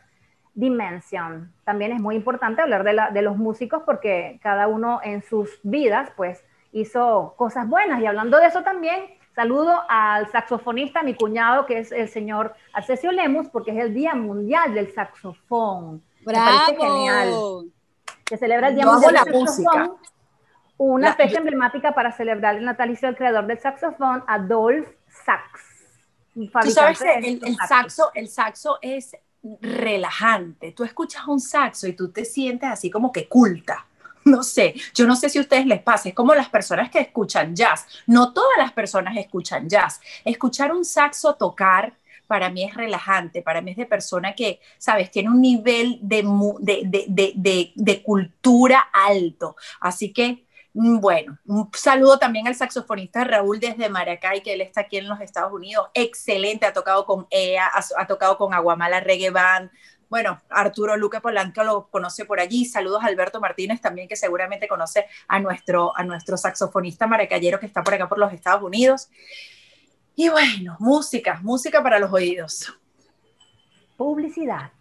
Dimension. 0.55 1.53
También 1.65 1.91
es 1.93 2.01
muy 2.01 2.15
importante 2.15 2.63
hablar 2.63 2.85
de, 2.85 2.93
la- 2.93 3.11
de 3.11 3.23
los 3.23 3.37
músicos 3.37 3.83
porque 3.85 4.39
cada 4.43 4.69
uno 4.69 5.01
en 5.03 5.23
sus 5.23 5.59
vidas, 5.65 6.11
pues, 6.17 6.45
hizo 6.73 7.35
cosas 7.37 7.69
buenas. 7.69 8.01
Y 8.03 8.07
hablando 8.07 8.39
de 8.39 8.47
eso 8.47 8.63
también, 8.63 9.01
saludo 9.43 9.85
al 9.89 10.29
saxofonista, 10.33 11.05
mi 11.05 11.15
cuñado, 11.15 11.65
que 11.65 11.79
es 11.79 11.93
el 11.93 12.09
señor 12.09 12.55
Arcesio 12.73 13.13
Lemus, 13.13 13.49
porque 13.51 13.71
es 13.71 13.77
el 13.79 13.95
Día 13.95 14.17
Mundial 14.17 14.75
del 14.75 14.93
Saxofón. 14.93 16.03
Me 16.27 16.33
parece 16.35 16.75
genial. 16.77 17.29
¡Bravo! 17.29 17.65
Se 18.29 18.37
celebra 18.37 18.69
el 18.69 18.75
Día 18.75 18.83
Yo 18.85 18.93
Mundial 18.95 19.15
del 19.15 19.25
la 19.33 19.39
música. 19.39 19.71
Saxofón, 19.73 19.97
una 20.79 21.09
La- 21.11 21.15
fecha 21.15 21.35
yo- 21.35 21.39
emblemática 21.39 21.95
para 21.95 22.11
celebrar 22.11 22.57
el 22.57 22.65
natalicio 22.65 23.07
del 23.07 23.17
creador 23.17 23.47
del 23.47 23.61
saxofón, 23.61 24.25
Adolf 24.27 24.89
Sax. 25.25 25.61
Tú 26.35 26.71
sabes 26.73 27.01
el, 27.03 27.41
el 27.45 27.57
saxo, 27.69 28.11
el 28.15 28.29
saxo 28.29 28.79
es 28.83 29.17
relajante. 29.61 30.73
Tú 30.73 30.83
escuchas 30.83 31.29
un 31.29 31.39
saxo 31.39 31.87
y 31.87 31.93
tú 31.93 32.11
te 32.11 32.25
sientes 32.25 32.69
así 32.69 32.91
como 32.91 33.13
que 33.13 33.29
culta. 33.29 33.87
No 34.25 34.43
sé, 34.43 34.75
yo 34.95 35.07
no 35.07 35.17
sé 35.17 35.29
si 35.29 35.39
a 35.39 35.41
ustedes 35.41 35.67
les 35.67 35.83
pasa, 35.83 36.09
es 36.09 36.15
como 36.15 36.35
las 36.35 36.49
personas 36.49 36.91
que 36.91 36.99
escuchan 37.01 37.55
jazz. 37.55 37.87
No 38.07 38.33
todas 38.33 38.59
las 38.59 38.73
personas 38.73 39.17
escuchan 39.17 39.69
jazz. 39.69 40.01
Escuchar 40.25 40.73
un 40.73 40.85
saxo 40.85 41.35
tocar 41.35 41.95
para 42.29 42.51
mí 42.51 42.63
es 42.63 42.75
relajante, 42.75 43.43
para 43.43 43.61
mí 43.61 43.73
es 43.73 43.77
de 43.79 43.87
persona 43.87 44.35
que, 44.35 44.61
sabes, 44.77 45.11
tiene 45.11 45.31
un 45.31 45.41
nivel 45.41 45.99
de, 46.03 46.23
cultura 48.05 48.89
alto. 48.93 49.57
Así 49.81 50.13
que, 50.13 50.47
mm, 50.75 51.01
bueno, 51.01 51.39
un 51.47 51.71
saludo 51.73 52.19
también 52.19 52.47
al 52.47 52.55
saxofonista 52.55 53.25
Raúl 53.25 53.59
desde 53.59 53.89
Maracay, 53.89 54.43
que 54.43 54.53
él 54.53 54.61
está 54.61 54.83
aquí 54.83 54.99
en 54.99 55.09
los 55.09 55.21
Estados 55.21 55.53
Unidos. 55.53 55.89
Excelente, 55.95 56.67
ha 56.67 56.73
tocado 56.75 57.07
con 57.07 57.27
EA, 57.31 57.67
ha, 57.67 57.83
ha 57.97 58.07
tocado 58.07 58.37
con 58.37 58.53
Aguamala 58.53 59.01
Reggae 59.01 59.31
Band. 59.31 59.71
Bueno, 60.09 60.41
Arturo 60.49 60.97
Luque 60.97 61.21
Polanco 61.21 61.63
lo 61.65 61.89
conoce 61.89 62.25
por 62.25 62.41
allí. 62.41 62.65
Saludos 62.65 63.03
a 63.03 63.07
Alberto 63.07 63.41
Martínez 63.41 63.81
también, 63.81 64.09
que 64.09 64.17
seguramente 64.17 64.67
conoce 64.67 65.07
a 65.27 65.39
nuestro, 65.39 65.97
a 65.97 66.03
nuestro 66.05 66.37
saxofonista 66.37 67.07
maracayero 67.07 67.61
que 67.61 67.67
está 67.67 67.83
por 67.83 67.95
acá 67.95 68.09
por 68.09 68.19
los 68.19 68.33
Estados 68.33 68.63
Unidos. 68.63 69.09
Y 70.17 70.31
bueno, 70.31 70.77
música, 70.81 71.41
música 71.43 71.83
para 71.83 71.99
los 71.99 72.13
oídos. 72.13 72.75
Publicidad. 73.97 74.73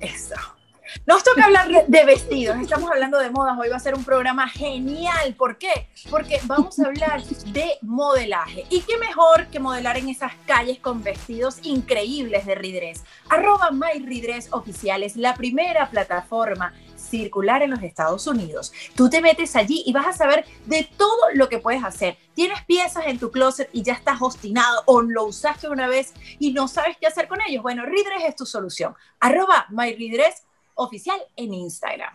Eso. 0.00 0.57
Nos 1.06 1.22
toca 1.22 1.44
hablar 1.44 1.68
de- 1.86 2.04
vestidos, 2.04 2.56
estamos 2.60 2.90
hablando 2.90 3.18
de 3.18 3.30
modas, 3.30 3.58
hoy 3.58 3.68
va 3.68 3.76
a 3.76 3.80
ser 3.80 3.94
un 3.94 4.04
programa 4.04 4.48
genial, 4.48 5.34
¿por 5.34 5.58
qué? 5.58 5.88
Porque 6.10 6.40
vamos 6.44 6.78
a 6.78 6.86
hablar 6.86 7.22
de 7.22 7.72
modelaje. 7.82 8.64
¿Y 8.70 8.80
qué 8.82 8.96
mejor 8.96 9.48
que 9.48 9.60
modelar 9.60 9.98
en 9.98 10.08
esas 10.08 10.32
calles 10.46 10.78
con 10.78 11.02
vestidos 11.02 11.58
increíbles 11.62 12.46
de 12.46 12.54
Ridres? 12.54 13.04
Arroba 13.28 13.70
MyRidres 13.70 14.48
Oficial 14.52 15.02
es 15.02 15.16
la 15.16 15.34
primera 15.34 15.90
plataforma 15.90 16.72
circular 16.96 17.62
en 17.62 17.70
los 17.70 17.82
Estados 17.82 18.26
Unidos. 18.26 18.72
Tú 18.94 19.08
te 19.10 19.20
metes 19.20 19.56
allí 19.56 19.82
y 19.86 19.92
vas 19.92 20.06
a 20.06 20.12
saber 20.12 20.44
de 20.66 20.88
todo 20.96 21.18
lo 21.34 21.48
que 21.48 21.58
puedes 21.58 21.82
hacer. 21.84 22.16
Tienes 22.34 22.62
piezas 22.64 23.06
en 23.06 23.18
tu 23.18 23.30
closet 23.30 23.68
y 23.72 23.82
ya 23.82 23.94
estás 23.94 24.20
obstinado 24.20 24.82
o 24.86 25.00
lo 25.00 25.24
usaste 25.24 25.68
una 25.68 25.88
vez 25.88 26.12
y 26.38 26.52
no 26.52 26.68
sabes 26.68 26.96
qué 27.00 27.06
hacer 27.06 27.28
con 27.28 27.38
ellos. 27.46 27.62
Bueno, 27.62 27.84
Ridres 27.84 28.24
es 28.26 28.36
tu 28.36 28.46
solución. 28.46 28.94
Arroba 29.20 29.66
MyRidres 29.70 30.44
oficial 30.78 31.20
en 31.36 31.54
Instagram. 31.54 32.12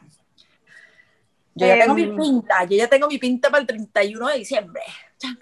Yo 1.55 1.67
ya 1.67 1.79
tengo 1.79 1.93
mi 1.93 2.03
Em. 2.03 2.17
pinta, 2.17 2.63
yo 2.63 2.77
ya 2.77 2.87
tengo 2.87 3.07
mi 3.07 3.19
pinta 3.19 3.49
para 3.51 3.61
el 3.61 3.67
31 3.67 4.27
de 4.29 4.37
diciembre. 4.39 4.81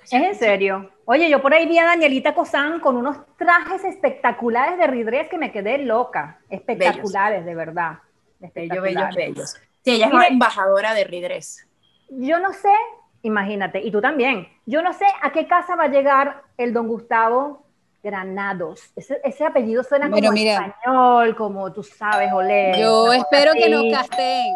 ¿Es 0.04 0.12
en 0.14 0.36
serio? 0.36 0.92
Oye, 1.06 1.30
yo 1.30 1.42
por 1.42 1.54
ahí 1.54 1.66
vi 1.68 1.78
a 1.80 1.86
Danielita 1.86 2.36
Cosán 2.36 2.80
con 2.82 2.98
unos 2.98 3.18
trajes 3.38 3.84
espectaculares 3.86 4.78
de 4.78 4.88
Ridres 4.88 5.30
que 5.30 5.38
me 5.38 5.52
quedé 5.52 5.78
loca. 5.80 6.40
Espectaculares, 6.50 7.46
de 7.46 7.56
verdad. 7.56 8.00
Bellos, 8.40 8.56
Espectaculares. 8.56 9.16
bellos, 9.16 9.36
bellos. 9.36 9.50
Sí, 9.84 9.92
ella 9.92 10.06
es 10.08 10.12
Mire. 10.12 10.24
la 10.24 10.28
embajadora 10.28 10.94
de 10.94 11.04
Ridres. 11.06 11.66
Yo 12.10 12.40
no 12.40 12.52
sé, 12.54 12.74
imagínate, 13.24 13.80
y 13.82 13.90
tú 13.92 14.02
también, 14.02 14.48
yo 14.66 14.82
no 14.82 14.92
sé 14.94 15.06
a 15.22 15.32
qué 15.32 15.48
casa 15.48 15.76
va 15.76 15.86
a 15.86 15.88
llegar 15.88 16.44
el 16.58 16.74
don 16.74 16.88
Gustavo 16.88 17.61
Granados. 18.04 18.82
Ese, 18.96 19.22
ese 19.24 19.46
apellido 19.46 19.84
suena 19.84 20.06
Pero 20.10 20.28
como 20.28 20.32
mira. 20.32 20.54
español, 20.54 21.36
como 21.36 21.72
tú 21.72 21.84
sabes, 21.84 22.32
Olé. 22.34 22.74
Yo 22.80 23.14
espero 23.14 23.54
que 23.54 23.70
nos 23.70 23.82
así. 23.82 23.92
casteen. 23.92 24.54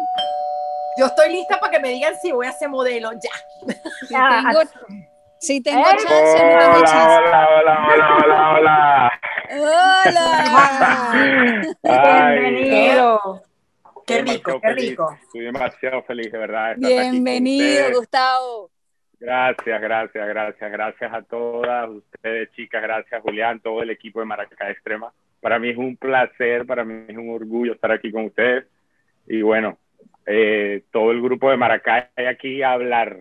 Yo 0.98 1.06
estoy 1.06 1.30
lista 1.32 1.60
para 1.60 1.70
que 1.72 1.78
me 1.80 1.90
digan 1.90 2.14
si 2.20 2.32
voy 2.32 2.46
a 2.46 2.52
ser 2.52 2.68
modelo 2.70 3.10
ya. 3.12 3.30
Si 4.08 4.14
tengo, 4.14 4.60
ah, 4.60 4.64
si 5.38 5.60
tengo 5.62 5.80
Eh. 5.88 5.96
chance, 5.98 6.44
no 6.52 6.58
tengo 6.58 6.76
Hola, 6.76 6.84
chance. 6.86 7.16
hola, 7.18 7.48
hola, 7.56 7.86
hola, 7.86 8.16
hola, 8.24 8.50
hola. 8.54 9.12
¡Hola! 11.84 12.32
Bienvenido. 12.32 13.42
Qué 14.06 14.22
rico, 14.22 14.60
qué 14.60 14.68
feliz, 14.68 14.90
rico. 14.90 15.18
Estoy 15.22 15.40
demasiado 15.44 16.02
feliz, 16.04 16.32
de 16.32 16.38
verdad. 16.38 16.72
estar 16.72 16.88
Bienvenido. 16.88 17.90
Gustavo. 17.98 18.70
Gracias, 19.18 19.80
gracias, 19.80 20.28
gracias, 20.28 20.72
gracias 20.72 21.12
a 21.12 21.22
todas 21.22 21.88
ustedes, 21.88 22.50
chicas, 22.52 22.82
gracias, 22.82 23.22
Julián, 23.22 23.60
todo 23.60 23.82
el 23.82 23.90
equipo 23.90 24.20
de 24.20 24.26
Maracay 24.26 24.72
Extrema. 24.72 25.10
Para 25.40 25.58
mí 25.58 25.70
es 25.70 25.76
un 25.76 25.96
placer, 25.96 26.66
para 26.66 26.84
mí 26.84 27.06
es 27.08 27.16
un 27.16 27.30
orgullo 27.30 27.72
estar 27.72 27.90
aquí 27.92 28.12
con 28.12 28.26
ustedes. 28.26 28.66
Y 29.26 29.40
bueno, 29.42 29.78
eh, 30.26 30.82
todo 30.90 31.12
el 31.12 31.22
grupo 31.22 31.50
de 31.50 31.56
Maracay 31.56 32.08
aquí 32.28 32.62
a 32.62 32.72
hablar. 32.72 33.16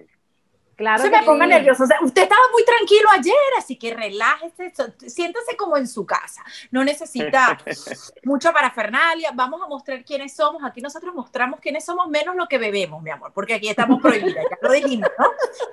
Claro 0.75 1.03
se 1.03 1.09
me 1.09 1.23
ponga 1.23 1.45
sí. 1.45 1.51
nervioso. 1.51 1.83
O 1.83 1.87
sea, 1.87 1.97
usted 2.01 2.23
estaba 2.23 2.41
muy 2.51 2.65
tranquilo 2.65 3.09
ayer, 3.11 3.33
así 3.57 3.77
que 3.77 3.93
relájese, 3.93 4.73
siéntase 5.07 5.55
como 5.55 5.77
en 5.77 5.87
su 5.87 6.05
casa. 6.05 6.43
No 6.69 6.83
necesita 6.83 7.57
mucha 8.23 8.51
parafernalia. 8.51 9.31
Vamos 9.33 9.61
a 9.61 9.67
mostrar 9.67 10.03
quiénes 10.03 10.35
somos. 10.35 10.63
Aquí 10.63 10.81
nosotros 10.81 11.15
mostramos 11.15 11.59
quiénes 11.61 11.85
somos, 11.85 12.09
menos 12.09 12.35
lo 12.35 12.47
que 12.47 12.57
bebemos, 12.57 13.01
mi 13.01 13.09
amor, 13.09 13.31
porque 13.33 13.53
aquí 13.53 13.69
estamos 13.69 14.01
prohibidas, 14.01 14.43
ya 14.49 14.57
lo 14.61 14.73
dijimos, 14.73 15.09
¿no? 15.17 15.25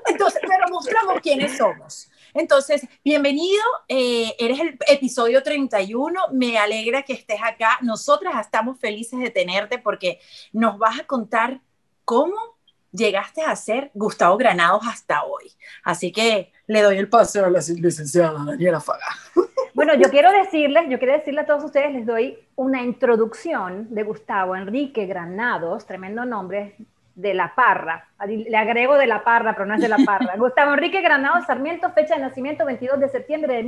Entonces, 0.06 0.40
pero 0.46 0.68
mostramos 0.70 1.20
quiénes 1.20 1.56
somos. 1.56 2.08
Entonces, 2.34 2.86
bienvenido. 3.04 3.62
eh, 3.88 4.34
eres 4.38 4.60
el 4.60 4.78
episodio 4.86 5.42
31. 5.42 6.28
Me 6.32 6.58
alegra 6.58 7.02
que 7.02 7.12
estés 7.12 7.40
acá. 7.42 7.78
Nosotras 7.82 8.34
estamos 8.40 8.78
felices 8.78 9.18
de 9.18 9.30
tenerte 9.30 9.78
porque 9.78 10.20
nos 10.52 10.78
vas 10.78 11.00
a 11.00 11.04
contar 11.04 11.60
cómo 12.04 12.51
llegaste 12.92 13.42
a 13.42 13.56
ser 13.56 13.90
Gustavo 13.94 14.36
Granados 14.36 14.82
hasta 14.86 15.24
hoy. 15.24 15.50
Así 15.82 16.12
que 16.12 16.52
le 16.66 16.82
doy 16.82 16.98
el 16.98 17.08
paso 17.08 17.44
a 17.44 17.50
la 17.50 17.60
licenciada 17.76 18.44
Daniela 18.44 18.80
Faga. 18.80 19.06
Bueno, 19.74 19.94
yo 19.94 20.10
quiero 20.10 20.30
decirles, 20.30 20.84
yo 20.90 20.98
quiero 20.98 21.14
decirle 21.14 21.40
a 21.40 21.46
todos 21.46 21.64
ustedes, 21.64 21.94
les 21.94 22.04
doy 22.04 22.38
una 22.56 22.82
introducción 22.82 23.86
de 23.88 24.02
Gustavo 24.02 24.54
Enrique 24.54 25.06
Granados, 25.06 25.86
tremendo 25.86 26.26
nombre, 26.26 26.76
de 27.14 27.32
La 27.32 27.54
Parra. 27.54 28.08
Le 28.26 28.56
agrego 28.56 28.98
de 28.98 29.06
La 29.06 29.24
Parra, 29.24 29.54
pero 29.54 29.64
no 29.64 29.74
es 29.74 29.80
de 29.80 29.88
La 29.88 29.96
Parra. 30.04 30.34
Gustavo 30.38 30.74
Enrique 30.74 31.00
Granados 31.00 31.46
Sarmiento, 31.46 31.90
fecha 31.92 32.16
de 32.16 32.20
nacimiento 32.20 32.66
22 32.66 33.00
de 33.00 33.08
septiembre 33.08 33.54
de 33.54 33.62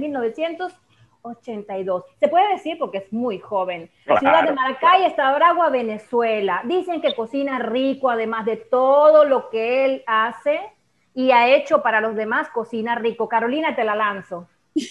1982. 1.25 2.05
Se 2.21 2.29
puede 2.29 2.53
decir 2.53 2.77
porque 2.79 2.99
es 2.99 3.13
muy 3.13 3.39
joven. 3.39 3.91
Claro. 4.05 4.21
Ciudad 4.21 4.45
de 4.45 4.53
Maracay, 4.53 5.05
Estado 5.05 5.31
de 5.31 5.37
Aragua, 5.37 5.71
Venezuela. 5.71 6.63
Dicen 6.65 7.01
que 7.01 7.15
cocina 7.15 7.59
rico, 7.59 8.11
además 8.11 8.45
de 8.45 8.57
todo 8.57 9.25
lo 9.25 9.49
que 9.51 9.85
él 9.85 10.05
hace 10.07 10.61
y 11.15 11.31
ha 11.31 11.49
hecho 11.55 11.83
para 11.83 12.01
los 12.01 12.15
demás, 12.15 12.49
cocina 12.51 12.95
rico. 12.95 13.29
Carolina, 13.29 13.75
te 13.75 13.85
la 13.85 13.95
lanzo. 13.95 14.49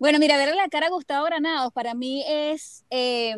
Bueno, 0.00 0.18
mira, 0.18 0.36
verle 0.36 0.56
la 0.56 0.68
cara 0.68 0.88
a 0.88 0.90
Gustavo 0.90 1.24
Granados 1.26 1.72
para 1.72 1.94
mí 1.94 2.24
es, 2.26 2.84
eh, 2.90 3.36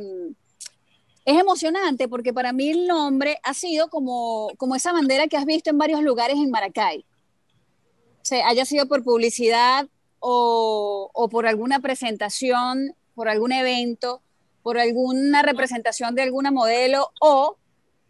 es 1.27 1.39
emocionante 1.39 2.09
porque 2.09 2.33
para 2.33 2.55
mí 2.55 2.71
el 2.71 2.87
nombre 2.87 3.39
ha 3.43 3.53
sido 3.53 3.91
como, 3.91 4.51
como 4.57 4.75
esa 4.75 4.91
bandera 4.91 5.27
que 5.27 5.37
has 5.37 5.45
visto 5.45 5.69
en 5.69 5.77
varios 5.77 6.01
lugares 6.03 6.39
en 6.39 6.51
Maracay. 6.51 7.01
O 7.01 8.25
sea, 8.25 8.49
haya 8.49 8.65
sido 8.65 8.89
por 8.89 9.05
publicidad 9.05 9.87
o, 10.27 11.29
por 11.31 11.47
alguna 11.47 11.81
presentación, 11.81 12.97
por 13.15 13.29
algún 13.29 13.53
evento, 13.53 14.23
por 14.63 14.79
alguna 14.79 15.43
representación 15.43 16.15
de 16.15 16.23
alguna 16.23 16.51
modelo 16.51 17.11
o 17.21 17.59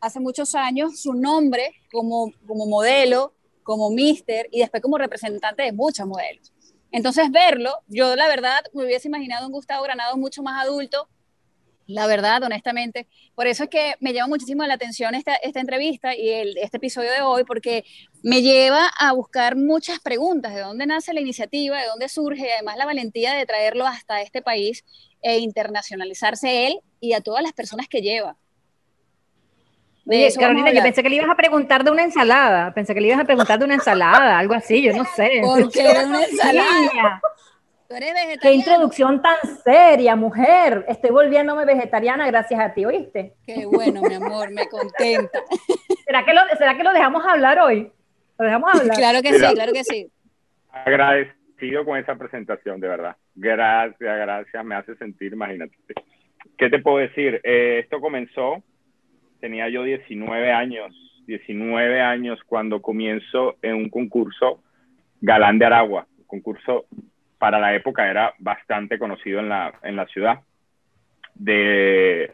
hace 0.00 0.20
muchos 0.20 0.54
años 0.54 1.00
su 1.00 1.14
nombre 1.14 1.72
como, 1.90 2.32
como 2.46 2.66
modelo, 2.66 3.34
como 3.64 3.90
mister 3.90 4.46
y 4.52 4.60
después 4.60 4.80
como 4.80 4.96
representante 4.96 5.64
de 5.64 5.72
muchos 5.72 6.06
modelos. 6.06 6.52
Entonces 6.92 7.32
verlo, 7.32 7.72
yo 7.88 8.14
la 8.14 8.28
verdad 8.28 8.60
me 8.72 8.84
hubiese 8.84 9.08
imaginado 9.08 9.46
un 9.46 9.52
Gustavo 9.52 9.82
Granado 9.82 10.16
mucho 10.16 10.44
más 10.44 10.64
adulto, 10.64 11.08
La 11.86 12.06
verdad, 12.06 12.42
honestamente. 12.42 13.06
Por 13.34 13.46
eso 13.46 13.64
es 13.64 13.70
que 13.70 13.94
me 14.00 14.12
llama 14.12 14.28
muchísimo 14.28 14.64
la 14.64 14.74
atención 14.74 15.14
esta, 15.14 15.34
esta 15.34 15.60
entrevista 15.60 16.16
y 16.16 16.30
el, 16.30 16.56
este 16.58 16.78
episodio 16.78 17.10
de 17.10 17.20
hoy, 17.20 17.44
porque 17.44 17.84
me 18.22 18.42
lleva 18.42 18.88
a 18.98 19.12
buscar 19.12 19.56
muchas 19.56 20.00
preguntas, 20.00 20.54
de 20.54 20.60
dónde 20.60 20.86
nace 20.86 21.12
la 21.12 21.20
iniciativa, 21.20 21.78
de 21.78 21.86
dónde 21.86 22.08
surge, 22.08 22.46
y 22.46 22.50
además 22.50 22.76
la 22.78 22.86
valentía 22.86 23.34
de 23.34 23.44
traerlo 23.44 23.86
hasta 23.86 24.22
este 24.22 24.40
país 24.40 24.84
e 25.22 25.38
internacionalizarse 25.38 26.66
él 26.66 26.80
y 27.00 27.12
a 27.12 27.20
todas 27.20 27.42
las 27.42 27.52
personas 27.52 27.86
que 27.88 28.00
lleva. 28.00 28.36
Oye, 30.06 30.32
Carolina, 30.38 30.70
yo 30.72 30.82
pensé 30.82 31.02
que 31.02 31.08
le 31.08 31.16
ibas 31.16 31.30
a 31.30 31.34
preguntar 31.34 31.82
de 31.82 31.90
una 31.90 32.02
ensalada. 32.02 32.74
Pensé 32.74 32.94
que 32.94 33.00
le 33.00 33.08
ibas 33.08 33.20
a 33.20 33.24
preguntar 33.24 33.58
de 33.58 33.64
una 33.64 33.74
ensalada, 33.74 34.38
algo 34.38 34.52
así, 34.52 34.82
yo 34.82 34.92
no 34.94 35.04
sé. 35.16 35.40
¿Por 35.42 35.70
qué 35.70 35.86
una 36.06 36.24
ensalada? 36.30 37.22
¿Tú 37.94 37.98
eres 37.98 38.12
vegetariana? 38.12 38.40
Qué 38.42 38.52
introducción 38.54 39.22
tan 39.22 39.36
seria, 39.62 40.16
mujer. 40.16 40.84
Estoy 40.88 41.10
volviéndome 41.10 41.64
vegetariana 41.64 42.26
gracias 42.26 42.58
a 42.58 42.74
ti, 42.74 42.84
¿oíste? 42.84 43.34
Qué 43.46 43.66
bueno, 43.66 44.02
mi 44.02 44.14
amor, 44.14 44.50
me 44.50 44.66
contenta. 44.66 45.38
¿Será 46.04 46.24
que 46.24 46.34
lo, 46.34 46.40
¿será 46.58 46.76
que 46.76 46.82
lo 46.82 46.92
dejamos 46.92 47.24
hablar 47.24 47.60
hoy? 47.60 47.92
¿Lo 48.36 48.44
dejamos 48.44 48.74
hablar? 48.74 48.96
Claro 48.96 49.22
que 49.22 49.34
sí, 49.34 49.54
claro 49.54 49.72
que 49.72 49.84
sí. 49.84 50.10
Agradecido 50.72 51.84
con 51.84 51.96
esa 51.96 52.16
presentación, 52.16 52.80
de 52.80 52.88
verdad. 52.88 53.16
Gracias, 53.36 53.96
gracias. 54.00 54.64
Me 54.64 54.74
hace 54.74 54.96
sentir, 54.96 55.32
imagínate. 55.32 55.76
¿Qué 56.58 56.70
te 56.70 56.80
puedo 56.80 56.96
decir? 56.96 57.40
Eh, 57.44 57.78
esto 57.84 58.00
comenzó, 58.00 58.64
tenía 59.38 59.68
yo 59.68 59.84
19 59.84 60.50
años, 60.50 60.92
19 61.28 62.00
años 62.00 62.40
cuando 62.44 62.82
comienzo 62.82 63.54
en 63.62 63.76
un 63.76 63.88
concurso 63.88 64.64
Galán 65.20 65.60
de 65.60 65.66
Aragua, 65.66 66.08
un 66.18 66.24
concurso 66.24 66.86
para 67.44 67.58
la 67.58 67.74
época 67.74 68.08
era 68.08 68.32
bastante 68.38 68.98
conocido 68.98 69.38
en 69.38 69.50
la, 69.50 69.74
en 69.82 69.96
la 69.96 70.06
ciudad. 70.06 70.40
De, 71.34 72.30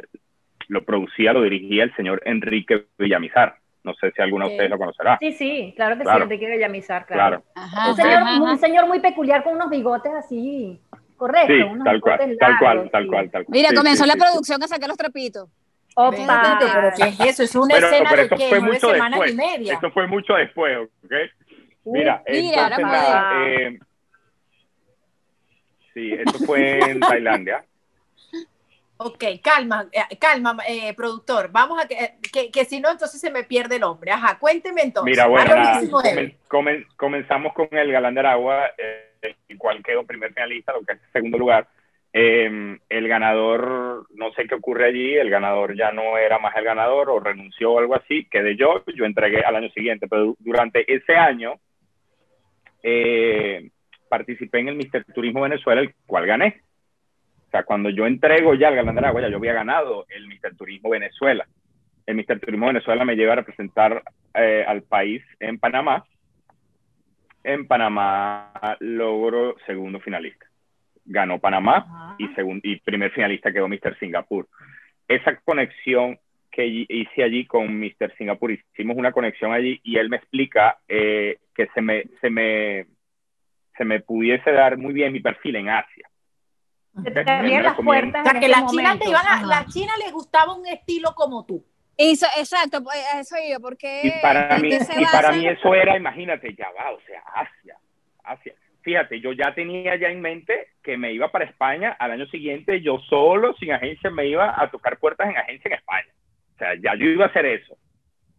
lo 0.68 0.84
producía, 0.84 1.32
lo 1.32 1.42
dirigía 1.42 1.82
el 1.82 1.92
señor 1.96 2.22
Enrique 2.24 2.86
Villamizar. 2.96 3.56
No 3.82 3.92
sé 3.94 4.12
si 4.12 4.22
alguno 4.22 4.46
de 4.46 4.52
ustedes 4.52 4.70
lo 4.70 4.78
conocerá. 4.78 5.18
Sí, 5.18 5.32
sí, 5.32 5.72
claro 5.74 5.98
que 5.98 6.04
sí, 6.04 6.10
Enrique 6.14 6.48
Villamizar, 6.48 7.06
claro. 7.06 7.42
un, 7.88 8.56
señor, 8.56 8.86
muy 8.86 9.00
peculiar 9.00 9.42
con 9.42 9.54
unos 9.54 9.68
bigotes 9.68 10.12
así, 10.12 10.80
correcto. 11.16 11.54
Sí, 11.54 11.84
tal, 11.84 12.00
cual, 12.00 12.36
tal 12.38 12.58
cual, 12.60 12.90
tal 12.92 13.06
cual, 13.08 13.30
tal 13.32 13.44
cual. 13.46 13.46
Mira, 13.48 13.70
comenzó 13.74 14.06
la 14.06 14.14
producción 14.14 14.62
a 14.62 14.68
sacar 14.68 14.88
los 14.88 14.96
trapitos. 14.96 15.48
Opa, 15.96 16.56
pero 16.60 16.90
¿qué 16.96 17.08
es 17.08 17.30
eso? 17.30 17.42
Es 17.42 17.56
una 17.56 17.74
escena 17.78 18.14
de 18.14 18.28
que 18.28 18.48
fue 18.48 18.60
mucho 18.60 18.92
semana 18.92 19.28
y 19.28 19.34
media. 19.34 19.74
Eso 19.74 19.90
fue 19.90 20.06
mucho 20.06 20.34
después, 20.34 20.78
¿ok? 21.04 21.12
Mira, 21.86 22.22
entonces, 22.26 23.00
eh, 23.48 23.78
Sí, 25.94 26.12
esto 26.12 26.38
fue 26.46 26.78
en 26.78 27.00
Tailandia. 27.00 27.64
Ok, 29.02 29.24
calma, 29.42 29.86
eh, 29.92 30.18
calma, 30.18 30.58
eh, 30.68 30.92
productor. 30.94 31.50
Vamos 31.50 31.82
a 31.82 31.88
que, 31.88 32.50
que, 32.50 32.64
si 32.66 32.80
no, 32.80 32.90
entonces 32.90 33.18
se 33.18 33.30
me 33.30 33.44
pierde 33.44 33.76
el 33.76 33.84
hombre. 33.84 34.10
Ajá, 34.10 34.38
cuénteme 34.38 34.82
entonces. 34.82 35.10
Mira, 35.10 35.26
bueno, 35.26 35.54
comenzamos 36.96 37.54
con 37.54 37.68
el 37.70 37.92
Galán 37.92 38.12
de 38.12 38.20
Aragua, 38.20 38.66
eh, 38.76 39.36
el 39.48 39.56
cual 39.56 39.82
quedó 39.82 40.04
primer 40.04 40.34
finalista, 40.34 40.74
lo 40.74 40.82
que 40.82 40.92
es 40.92 41.00
segundo 41.14 41.38
lugar. 41.38 41.66
Em, 42.12 42.78
el 42.88 43.08
ganador, 43.08 44.06
no 44.10 44.32
sé 44.32 44.46
qué 44.46 44.56
ocurre 44.56 44.88
allí, 44.88 45.14
el 45.14 45.30
ganador 45.30 45.76
ya 45.76 45.92
no 45.92 46.18
era 46.18 46.38
más 46.38 46.54
el 46.56 46.64
ganador 46.64 47.08
o 47.08 47.20
renunció 47.20 47.72
o 47.72 47.78
algo 47.78 47.94
así, 47.94 48.26
quedé 48.28 48.56
yo, 48.56 48.84
yo 48.94 49.04
entregué 49.04 49.42
al 49.42 49.56
año 49.56 49.70
siguiente, 49.70 50.08
pero 50.08 50.34
durante 50.40 50.92
ese 50.92 51.14
año 51.14 51.54
eh, 52.82 53.70
participé 54.10 54.58
en 54.58 54.68
el 54.68 54.76
Mister 54.76 55.04
Turismo 55.04 55.40
Venezuela, 55.40 55.80
el 55.80 55.94
cual 56.04 56.26
gané. 56.26 56.60
O 57.46 57.50
sea, 57.50 57.62
cuando 57.62 57.88
yo 57.88 58.06
entrego 58.06 58.54
ya 58.54 58.68
al 58.68 58.76
Galán 58.76 58.94
de 58.94 59.00
Aragua, 59.00 59.22
ya 59.22 59.28
yo 59.28 59.38
había 59.38 59.54
ganado 59.54 60.04
el 60.10 60.26
Mister 60.26 60.54
Turismo 60.54 60.90
Venezuela. 60.90 61.46
El 62.06 62.16
Mister 62.16 62.38
Turismo 62.38 62.66
Venezuela 62.66 63.04
me 63.04 63.16
lleva 63.16 63.32
a 63.32 63.36
representar 63.36 64.02
eh, 64.34 64.64
al 64.66 64.82
país 64.82 65.22
en 65.38 65.58
Panamá. 65.58 66.04
En 67.42 67.66
Panamá 67.66 68.52
logro 68.80 69.56
segundo 69.66 69.98
finalista. 70.00 70.46
Ganó 71.04 71.38
Panamá 71.38 72.14
y, 72.18 72.28
segundo, 72.34 72.60
y 72.64 72.80
primer 72.80 73.10
finalista 73.12 73.52
quedó 73.52 73.66
Mister 73.66 73.98
Singapur. 73.98 74.46
Esa 75.08 75.36
conexión 75.40 76.18
que 76.52 76.66
hice 76.66 77.22
allí 77.22 77.46
con 77.46 77.78
Mister 77.78 78.14
Singapur, 78.16 78.50
hicimos 78.50 78.96
una 78.96 79.12
conexión 79.12 79.52
allí 79.52 79.80
y 79.82 79.96
él 79.96 80.08
me 80.08 80.16
explica 80.16 80.78
eh, 80.88 81.38
que 81.54 81.66
se 81.74 81.80
me, 81.80 82.04
se 82.20 82.28
me 82.28 82.86
se 83.80 83.86
me 83.86 84.00
pudiese 84.00 84.52
dar 84.52 84.76
muy 84.76 84.92
bien 84.92 85.10
mi 85.10 85.20
perfil 85.20 85.56
en 85.56 85.70
Asia. 85.70 86.06
Te 87.02 87.62
las 87.62 87.76
puertas. 87.76 88.26
O 88.26 88.30
sea, 88.30 88.38
que 88.38 88.46
las 88.46 88.70
chinas 88.70 88.98
te 88.98 89.08
iban 89.08 89.26
a, 89.26 89.42
las 89.46 89.72
chinas 89.72 89.96
les 90.04 90.12
gustaba 90.12 90.54
un 90.54 90.66
estilo 90.66 91.14
como 91.14 91.46
tú. 91.46 91.64
Eso, 91.96 92.26
exacto, 92.38 92.84
pues, 92.84 92.98
eso 93.18 93.36
yo, 93.50 93.58
porque... 93.58 94.02
Y 94.04 94.10
para, 94.20 94.58
mí, 94.58 94.68
y 94.68 95.04
para 95.06 95.32
mí 95.32 95.46
eso 95.46 95.74
era, 95.74 95.96
imagínate, 95.96 96.54
ya 96.54 96.66
va, 96.72 96.90
o 96.90 97.00
sea, 97.06 97.22
Asia, 97.34 97.78
Asia. 98.22 98.54
Fíjate, 98.82 99.18
yo 99.20 99.32
ya 99.32 99.54
tenía 99.54 99.96
ya 99.96 100.08
en 100.08 100.20
mente 100.20 100.68
que 100.82 100.98
me 100.98 101.14
iba 101.14 101.32
para 101.32 101.46
España, 101.46 101.96
al 101.98 102.10
año 102.10 102.26
siguiente 102.26 102.82
yo 102.82 102.98
solo, 103.08 103.54
sin 103.54 103.72
agencia, 103.72 104.10
me 104.10 104.26
iba 104.26 104.62
a 104.62 104.70
tocar 104.70 104.98
puertas 104.98 105.30
en 105.30 105.38
agencia 105.38 105.68
en 105.68 105.74
España. 105.78 106.12
O 106.54 106.58
sea, 106.58 106.74
ya 106.74 106.94
yo 106.96 107.06
iba 107.06 107.24
a 107.24 107.28
hacer 107.28 107.46
eso. 107.46 107.78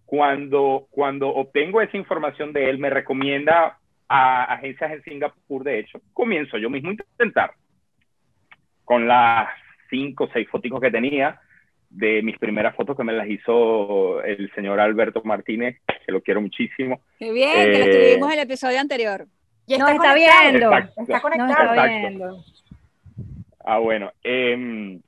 Cuando, 0.06 0.88
cuando 0.92 1.30
obtengo 1.30 1.82
esa 1.82 1.98
información 1.98 2.54
de 2.54 2.70
él, 2.70 2.78
me 2.78 2.92
recomienda 2.92 3.80
a 4.12 4.44
agencias 4.44 4.92
en 4.92 5.04
Singapur, 5.04 5.64
de 5.64 5.80
hecho, 5.80 6.02
comienzo 6.12 6.58
yo 6.58 6.70
mismo 6.70 6.90
a 6.90 6.94
intentar. 6.94 7.54
Con 8.84 9.08
las 9.08 9.48
cinco 9.90 10.26
o 10.26 10.30
seis 10.34 10.50
fotos 10.50 10.82
que 10.82 10.92
tenía, 10.92 11.40
de 11.90 12.22
mis 12.22 12.38
primeras 12.38 12.76
fotos 12.76 12.98
que 12.98 13.06
me 13.06 13.14
las 13.14 13.30
hizo 13.30 14.22
el 14.24 14.52
señor 14.54 14.82
Alberto 14.82 15.22
Martínez, 15.24 15.78
que 16.06 16.12
lo 16.12 16.22
quiero 16.22 16.42
muchísimo. 16.42 17.00
Qué 17.20 17.32
bien, 17.32 17.72
que 17.72 17.80
lo 17.80 17.86
eh, 17.86 18.10
tuvimos 18.12 18.34
en 18.34 18.40
el 18.40 18.46
episodio 18.46 18.80
anterior. 18.82 19.28
Y 19.66 19.74
está, 19.76 19.94
está 19.94 20.14
viendo. 20.14 20.78
está 20.78 21.22
conectado. 21.22 21.74
Está 21.74 21.86
viendo. 21.86 22.44
Ah, 23.64 23.78
bueno. 23.78 24.12
Eh, 24.24 25.00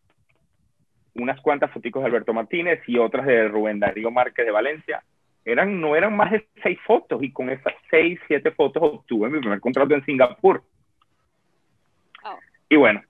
unas 1.15 1.41
cuantas 1.41 1.71
fotos 1.71 1.91
de 1.91 2.05
Alberto 2.05 2.33
Martínez 2.33 2.81
y 2.87 2.97
otras 2.97 3.25
de 3.25 3.49
Rubén 3.49 3.79
Darío 3.79 4.11
Márquez 4.11 4.45
de 4.45 4.51
Valencia 4.51 5.03
eran, 5.45 5.79
no 5.82 5.95
eran 5.95 6.15
más 6.15 6.32
de 6.32 6.47
seis 6.62 6.79
fotos 6.86 7.21
y 7.21 7.32
con 7.32 7.49
esas 7.49 7.73
seis, 7.89 8.19
siete 8.27 8.51
fotos 8.51 8.82
obtuve 8.84 9.29
mi 9.29 9.39
primer 9.39 9.60
contrato 9.60 9.93
en 9.93 10.06
Singapur. 10.06 10.63
Oh. 12.23 12.38
Y 12.69 12.75
bueno, 12.77 13.01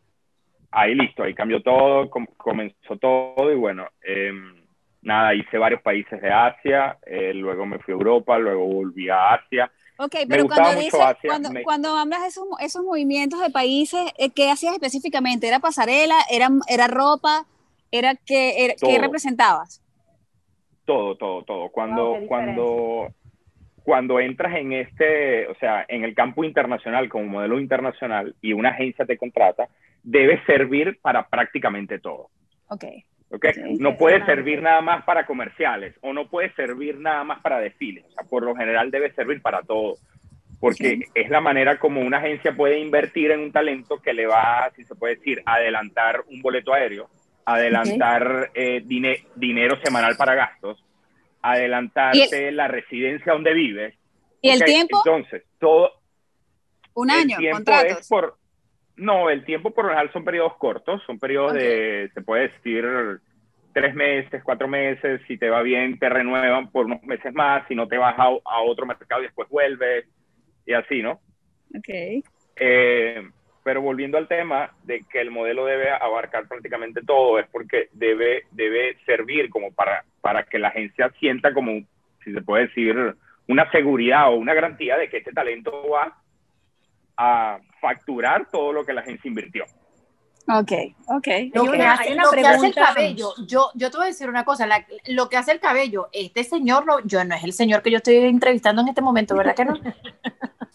ahí 0.71 0.95
listo, 0.95 1.23
ahí 1.23 1.33
cambió 1.33 1.61
todo, 1.61 2.09
comenzó 2.09 2.97
todo 2.97 3.51
y 3.51 3.55
bueno, 3.55 3.87
em, 4.01 4.55
nada, 5.01 5.35
hice 5.35 5.57
varios 5.57 5.81
países 5.81 6.19
de 6.21 6.31
Asia, 6.31 6.97
eh, 7.05 7.33
luego 7.33 7.65
me 7.65 7.79
fui 7.79 7.93
a 7.93 7.97
Europa, 7.97 8.37
luego 8.39 8.65
volví 8.65 9.09
a 9.09 9.33
Asia. 9.35 9.71
Ok, 9.97 10.15
pero 10.27 10.47
cuando, 10.47 10.79
dices, 10.79 10.99
cuando, 11.21 11.49
cuando, 11.63 11.95
hablas 11.95 12.21
de 12.23 12.27
esos, 12.29 12.45
esos 12.59 12.83
movimientos 12.83 13.39
de 13.39 13.51
países, 13.51 14.11
eh, 14.17 14.31
¿qué 14.31 14.49
hacías 14.49 14.73
específicamente? 14.73 15.47
¿Era 15.47 15.59
pasarela? 15.59 16.15
¿Era, 16.31 16.49
era 16.67 16.87
ropa? 16.87 17.45
¿Era 17.91 18.15
qué, 18.15 18.75
¿qué 18.81 18.97
representabas? 18.97 19.82
Todo, 20.85 21.15
todo, 21.15 21.43
todo. 21.43 21.69
Cuando, 21.69 22.19
cuando, 22.27 23.07
cuando 23.83 24.19
entras 24.19 24.55
en 24.55 24.73
este, 24.73 25.47
o 25.47 25.55
sea, 25.55 25.85
en 25.87 26.03
el 26.03 26.13
campo 26.13 26.43
internacional 26.43 27.09
como 27.09 27.25
modelo 27.25 27.59
internacional 27.59 28.35
y 28.41 28.53
una 28.53 28.69
agencia 28.69 29.05
te 29.05 29.17
contrata, 29.17 29.67
debe 30.03 30.43
servir 30.45 30.99
para 31.01 31.27
prácticamente 31.27 31.99
todo. 31.99 32.29
Ok. 32.67 32.85
Okay. 33.31 33.77
no 33.79 33.97
puede 33.97 34.23
servir 34.27 34.61
nada 34.61 34.79
más 34.81 35.03
para 35.05 35.25
comerciales 35.25 35.95
o 36.01 36.13
no 36.13 36.29
puede 36.29 36.53
servir 36.53 36.99
nada 36.99 37.23
más 37.23 37.41
para 37.41 37.59
desfiles. 37.59 38.05
O 38.05 38.11
sea, 38.11 38.29
por 38.29 38.43
lo 38.43 38.55
general 38.55 38.91
debe 38.91 39.11
servir 39.13 39.41
para 39.41 39.63
todo. 39.63 39.95
Porque 40.59 40.99
es 41.15 41.29
la 41.29 41.41
manera 41.41 41.79
como 41.79 41.99
una 41.99 42.19
agencia 42.19 42.55
puede 42.55 42.79
invertir 42.79 43.31
en 43.31 43.39
un 43.39 43.51
talento 43.51 43.99
que 43.99 44.13
le 44.13 44.27
va, 44.27 44.71
si 44.75 44.85
se 44.85 44.93
puede 44.93 45.15
decir, 45.15 45.41
adelantar 45.45 46.23
un 46.29 46.43
boleto 46.43 46.73
aéreo, 46.73 47.09
adelantar 47.45 48.51
eh, 48.53 48.83
dinero 49.35 49.79
semanal 49.83 50.15
para 50.17 50.35
gastos, 50.35 50.83
adelantarte 51.41 52.51
la 52.51 52.67
residencia 52.67 53.33
donde 53.33 53.53
vives. 53.53 53.95
¿Y 54.41 54.49
el 54.49 54.63
tiempo? 54.63 55.01
Entonces, 55.05 55.43
todo... 55.59 55.91
Un 56.95 57.09
año, 57.09 57.37
contratos. 57.51 58.07
por, 58.07 58.37
no, 58.97 59.29
el 59.29 59.43
tiempo 59.45 59.71
por 59.71 59.85
lo 59.85 59.91
general 59.91 60.13
son 60.13 60.23
periodos 60.23 60.55
cortos, 60.57 61.01
son 61.07 61.17
periodos 61.17 61.53
de, 61.53 62.11
se 62.13 62.21
puede 62.21 62.49
decir, 62.49 62.85
tres 63.73 63.95
meses, 63.95 64.43
cuatro 64.43 64.67
meses, 64.67 65.19
si 65.27 65.37
te 65.37 65.49
va 65.49 65.63
bien 65.63 65.97
te 65.97 66.07
renuevan 66.07 66.69
por 66.69 66.85
unos 66.85 67.01
meses 67.03 67.33
más, 67.33 67.67
si 67.67 67.73
no 67.73 67.87
te 67.87 67.97
vas 67.97 68.13
a, 68.17 68.25
a 68.25 68.61
otro 68.61 68.85
mercado 68.85 69.21
y 69.21 69.25
después 69.25 69.49
vuelves, 69.49 70.05
y 70.65 70.73
así, 70.73 71.01
¿no? 71.01 71.13
Ok. 71.75 72.23
Eh, 72.55 73.29
pero 73.63 73.81
volviendo 73.81 74.17
al 74.17 74.27
tema 74.27 74.71
de 74.83 75.03
que 75.09 75.21
el 75.21 75.31
modelo 75.31 75.65
debe 75.65 75.89
abarcar 75.91 76.47
prácticamente 76.47 77.01
todo, 77.01 77.39
es 77.39 77.47
porque 77.51 77.89
debe, 77.93 78.43
debe 78.51 78.97
servir 79.05 79.49
como 79.49 79.71
para, 79.71 80.03
para 80.21 80.43
que 80.43 80.59
la 80.59 80.69
agencia 80.69 81.11
sienta 81.19 81.53
como, 81.53 81.81
si 82.23 82.33
se 82.33 82.41
puede 82.41 82.67
decir, 82.67 83.15
una 83.47 83.69
seguridad 83.71 84.29
o 84.29 84.35
una 84.35 84.53
garantía 84.53 84.97
de 84.97 85.09
que 85.09 85.17
este 85.17 85.31
talento 85.31 85.89
va 85.89 86.17
a 87.17 87.59
facturar 87.79 88.49
todo 88.51 88.73
lo 88.73 88.85
que 88.85 88.93
la 88.93 89.01
agencia 89.01 89.27
invirtió. 89.27 89.65
Ok, 90.49 90.71
ok. 91.07 91.27
Lo, 91.53 91.71
que, 91.71 91.81
hace, 91.81 92.11
el 92.11 92.75
cabello, 92.75 93.33
yo, 93.47 93.69
yo 93.75 93.89
te 93.89 93.95
voy 93.97 94.05
a 94.05 94.09
decir 94.09 94.27
una 94.27 94.43
cosa, 94.43 94.67
lo 95.07 95.29
que 95.29 95.37
hace 95.37 95.53
el 95.53 95.61
cabello, 95.61 96.09
este 96.11 96.43
señor, 96.43 96.85
no, 96.85 96.99
yo 97.05 97.23
no 97.23 97.33
es 97.33 97.45
el 97.45 97.53
señor 97.53 97.81
que 97.81 97.91
yo 97.91 97.97
estoy 97.97 98.15
entrevistando 98.17 98.81
en 98.81 98.89
este 98.89 99.01
momento, 99.01 99.37
¿verdad 99.37 99.55
que 99.55 99.63
no? 99.63 99.79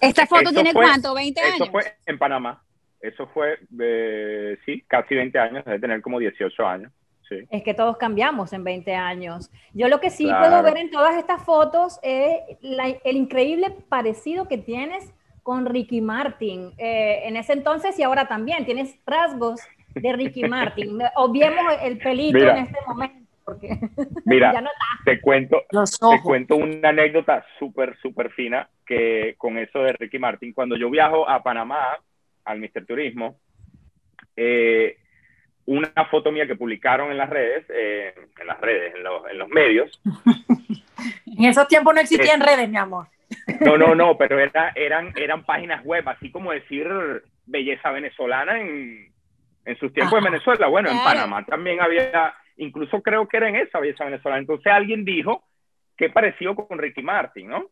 ¿Esta 0.00 0.26
foto 0.26 0.50
tiene 0.52 0.72
cuánto? 0.72 1.14
¿20 1.14 1.38
años? 1.40 1.54
Eso 1.60 1.70
fue 1.70 1.96
en 2.06 2.18
Panamá. 2.18 2.62
Eso 3.00 3.28
fue, 3.28 3.58
eh, 3.80 4.58
sí, 4.64 4.82
casi 4.88 5.14
20 5.14 5.38
años, 5.38 5.64
debe 5.64 5.78
tener 5.78 6.02
como 6.02 6.18
18 6.18 6.66
años. 6.66 6.92
Sí. 7.28 7.36
Es 7.50 7.62
que 7.62 7.74
todos 7.74 7.98
cambiamos 7.98 8.52
en 8.52 8.64
20 8.64 8.94
años. 8.94 9.50
Yo 9.74 9.88
lo 9.88 10.00
que 10.00 10.10
sí 10.10 10.24
puedo 10.26 10.62
ver 10.62 10.78
en 10.78 10.90
todas 10.90 11.16
estas 11.16 11.44
fotos 11.44 12.00
es 12.02 12.38
el 12.62 13.16
increíble 13.16 13.74
parecido 13.88 14.48
que 14.48 14.56
tienes 14.56 15.12
con 15.48 15.64
Ricky 15.64 16.00
Martin. 16.00 16.72
Eh, 16.78 17.22
en 17.24 17.36
ese 17.36 17.54
entonces 17.54 17.98
y 17.98 18.02
ahora 18.02 18.28
también 18.28 18.66
tienes 18.66 18.98
rasgos 19.06 19.60
de 19.94 20.12
Ricky 20.12 20.44
Martin. 20.48 20.98
Obviemos 21.16 21.64
el 21.82 21.96
pelito 21.96 22.38
en 22.38 22.56
este 22.58 22.78
momento. 22.86 23.18
Porque 23.46 23.78
mira, 24.26 24.62
te 25.06 25.22
cuento, 25.22 25.62
te 25.70 26.22
cuento 26.22 26.54
una 26.56 26.90
anécdota 26.90 27.46
súper, 27.58 27.96
súper 28.02 28.30
fina 28.32 28.68
que 28.84 29.36
con 29.38 29.56
eso 29.56 29.78
de 29.78 29.94
Ricky 29.94 30.18
Martin. 30.18 30.52
Cuando 30.52 30.76
yo 30.76 30.90
viajo 30.90 31.26
a 31.26 31.42
Panamá, 31.42 31.98
al 32.48 32.60
Mister 32.60 32.84
Turismo, 32.86 33.38
eh, 34.36 34.96
una 35.66 36.06
foto 36.10 36.32
mía 36.32 36.46
que 36.46 36.56
publicaron 36.56 37.10
en 37.10 37.18
las 37.18 37.28
redes, 37.28 37.64
eh, 37.68 38.14
en 38.40 38.46
las 38.46 38.60
redes, 38.60 38.94
en 38.94 39.02
los, 39.02 39.30
en 39.30 39.38
los 39.38 39.48
medios. 39.48 40.00
en 41.26 41.44
esos 41.44 41.68
tiempos 41.68 41.94
no 41.94 42.00
existían 42.00 42.40
redes, 42.40 42.68
mi 42.68 42.78
amor. 42.78 43.08
No, 43.60 43.76
no, 43.76 43.94
no, 43.94 44.16
pero 44.18 44.38
era, 44.38 44.72
eran, 44.74 45.12
eran 45.16 45.44
páginas 45.44 45.84
web, 45.84 46.08
así 46.08 46.30
como 46.30 46.52
decir 46.52 46.88
belleza 47.44 47.90
venezolana 47.90 48.60
en, 48.60 49.12
en 49.66 49.78
sus 49.78 49.92
tiempos 49.92 50.18
en 50.18 50.24
Venezuela. 50.24 50.68
Bueno, 50.68 50.90
en 50.90 50.98
Panamá 50.98 51.44
también 51.44 51.80
había, 51.82 52.34
incluso 52.56 53.02
creo 53.02 53.28
que 53.28 53.36
era 53.36 53.50
en 53.50 53.56
esa 53.56 53.78
belleza 53.78 54.04
venezolana. 54.04 54.40
Entonces 54.40 54.72
alguien 54.72 55.04
dijo 55.04 55.44
que 55.98 56.08
pareció 56.08 56.54
con 56.54 56.78
Ricky 56.78 57.02
Martin, 57.02 57.48
¿no? 57.48 57.66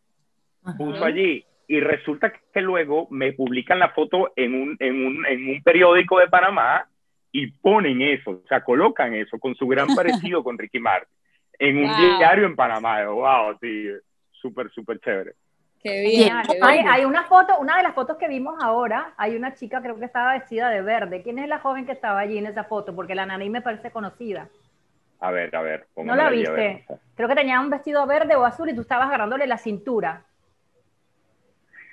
Puso 0.77 1.03
allí. 1.03 1.47
Y 1.69 1.81
resulta 1.81 2.33
que 2.53 2.61
luego 2.61 3.09
me 3.11 3.33
publican 3.33 3.79
la 3.79 3.91
foto 3.91 4.33
en 4.37 4.55
un, 4.55 4.77
en 4.79 5.07
un, 5.07 5.27
en 5.27 5.49
un 5.49 5.63
periódico 5.63 6.19
de 6.19 6.29
Panamá 6.29 6.87
y 7.33 7.49
ponen 7.51 8.01
eso, 8.03 8.31
o 8.31 8.49
sea, 8.49 8.63
colocan 8.63 9.15
eso 9.15 9.39
con 9.39 9.55
su 9.57 9.67
gran 9.67 9.89
parecido 9.97 10.45
con 10.45 10.57
Ricky 10.57 10.79
Martin 10.79 11.17
en 11.59 11.79
un 11.79 12.19
diario 12.19 12.47
en 12.47 12.57
Panamá. 12.57 13.05
Wow, 13.07 13.59
sí, 13.61 13.89
súper, 14.33 14.71
súper 14.71 15.01
chévere. 15.01 15.35
Qué 15.83 16.01
bien. 16.03 16.33
hay, 16.63 17.05
una 17.05 17.25
foto, 17.25 17.59
una 17.59 17.77
de 17.77 17.83
las 17.85 17.95
fotos 17.95 18.17
que 18.17 18.29
vimos 18.29 18.57
ahora, 18.61 19.15
hay 19.17 19.37
una 19.37 19.55
chica, 19.55 19.81
creo 19.81 19.99
que 19.99 20.05
estaba 20.05 20.33
vestida 20.33 20.69
de 20.69 20.83
verde. 20.83 21.23
¿Quién 21.23 21.39
es 21.39 21.49
la 21.49 21.61
joven 21.61 21.87
que 21.87 21.93
estaba 21.93 22.21
allí 22.21 22.39
en 22.39 22.47
esa 22.47 22.65
foto? 22.65 22.95
Porque 22.95 23.15
la 23.15 23.27
nariz 23.27 23.51
me 23.51 23.63
parece 23.63 23.91
conocida. 23.91 24.49
A 25.21 25.31
ver, 25.31 25.55
a 25.55 25.63
ver. 25.63 25.87
¿No 25.97 26.17
la 26.17 26.29
viste? 26.29 26.85
Creo 27.15 27.29
que 27.29 27.35
tenía 27.35 27.61
un 27.61 27.71
vestido 27.71 28.05
verde 28.07 28.35
o 28.35 28.45
azul 28.45 28.69
y 28.69 28.75
tú 28.75 28.81
estabas 28.83 29.07
agarrándole 29.07 29.47
la 29.47 29.59
cintura. 29.59 30.25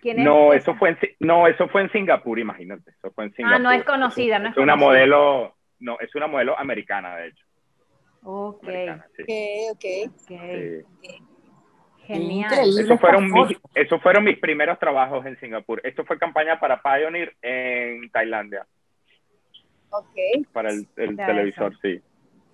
¿Quién 0.04 0.22
no, 0.22 0.52
eso 0.52 0.76
fue 0.76 0.90
en, 0.90 0.98
no, 1.22 1.48
eso 1.48 1.70
fue 1.70 1.82
en 1.82 1.90
Singapur, 1.94 2.38
imagínate. 2.38 2.92
Eso 2.92 3.10
fue 3.16 3.24
en 3.24 3.34
Singapur. 3.34 3.56
Ah, 3.56 3.60
no 3.60 3.72
es 3.72 3.86
conocida, 3.86 4.38
no 4.38 4.50
es, 4.50 4.52
es 4.52 4.58
una 4.58 4.76
modelo, 4.76 5.56
no, 5.80 5.98
es 6.02 6.14
una 6.14 6.28
modelo 6.28 6.60
americana, 6.60 7.16
de 7.16 7.30
hecho. 7.30 7.46
Ok, 8.24 8.68
ok, 9.72 9.86
ok. 10.20 10.86
Genial. 12.06 12.78
Esos 12.78 13.00
fueron, 13.00 13.32
mis, 13.32 13.58
esos 13.76 14.02
fueron 14.02 14.26
mis 14.26 14.38
primeros 14.40 14.78
trabajos 14.78 15.26
en 15.26 15.40
Singapur. 15.40 15.80
Esto 15.86 16.04
fue 16.04 16.20
campaña 16.20 16.60
para 16.60 16.82
Pioneer 16.82 17.34
en 17.42 18.12
Tailandia. 18.12 18.68
Ok. 19.90 20.46
Para 20.52 20.70
el, 20.70 20.86
televisor, 21.16 21.80
sí. 21.82 22.02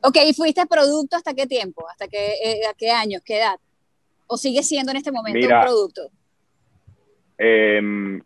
Ok, 0.03 0.17
¿y 0.23 0.35
fuiste 0.35 0.67
producto 0.67 1.15
hasta 1.15 1.33
qué 1.33 1.47
tiempo? 1.47 1.89
¿Hasta 1.89 2.07
qué, 2.07 2.33
eh, 2.43 2.67
a 2.69 2.75
qué 2.77 2.91
años? 2.91 3.23
¿Qué 3.25 3.37
edad? 3.37 3.55
¿O 4.27 4.37
sigue 4.37 4.61
siendo 4.61 4.91
en 4.91 4.97
este 4.97 5.11
momento 5.11 5.47
un 5.47 5.61
producto? 5.61 6.11
Em, 7.41 8.21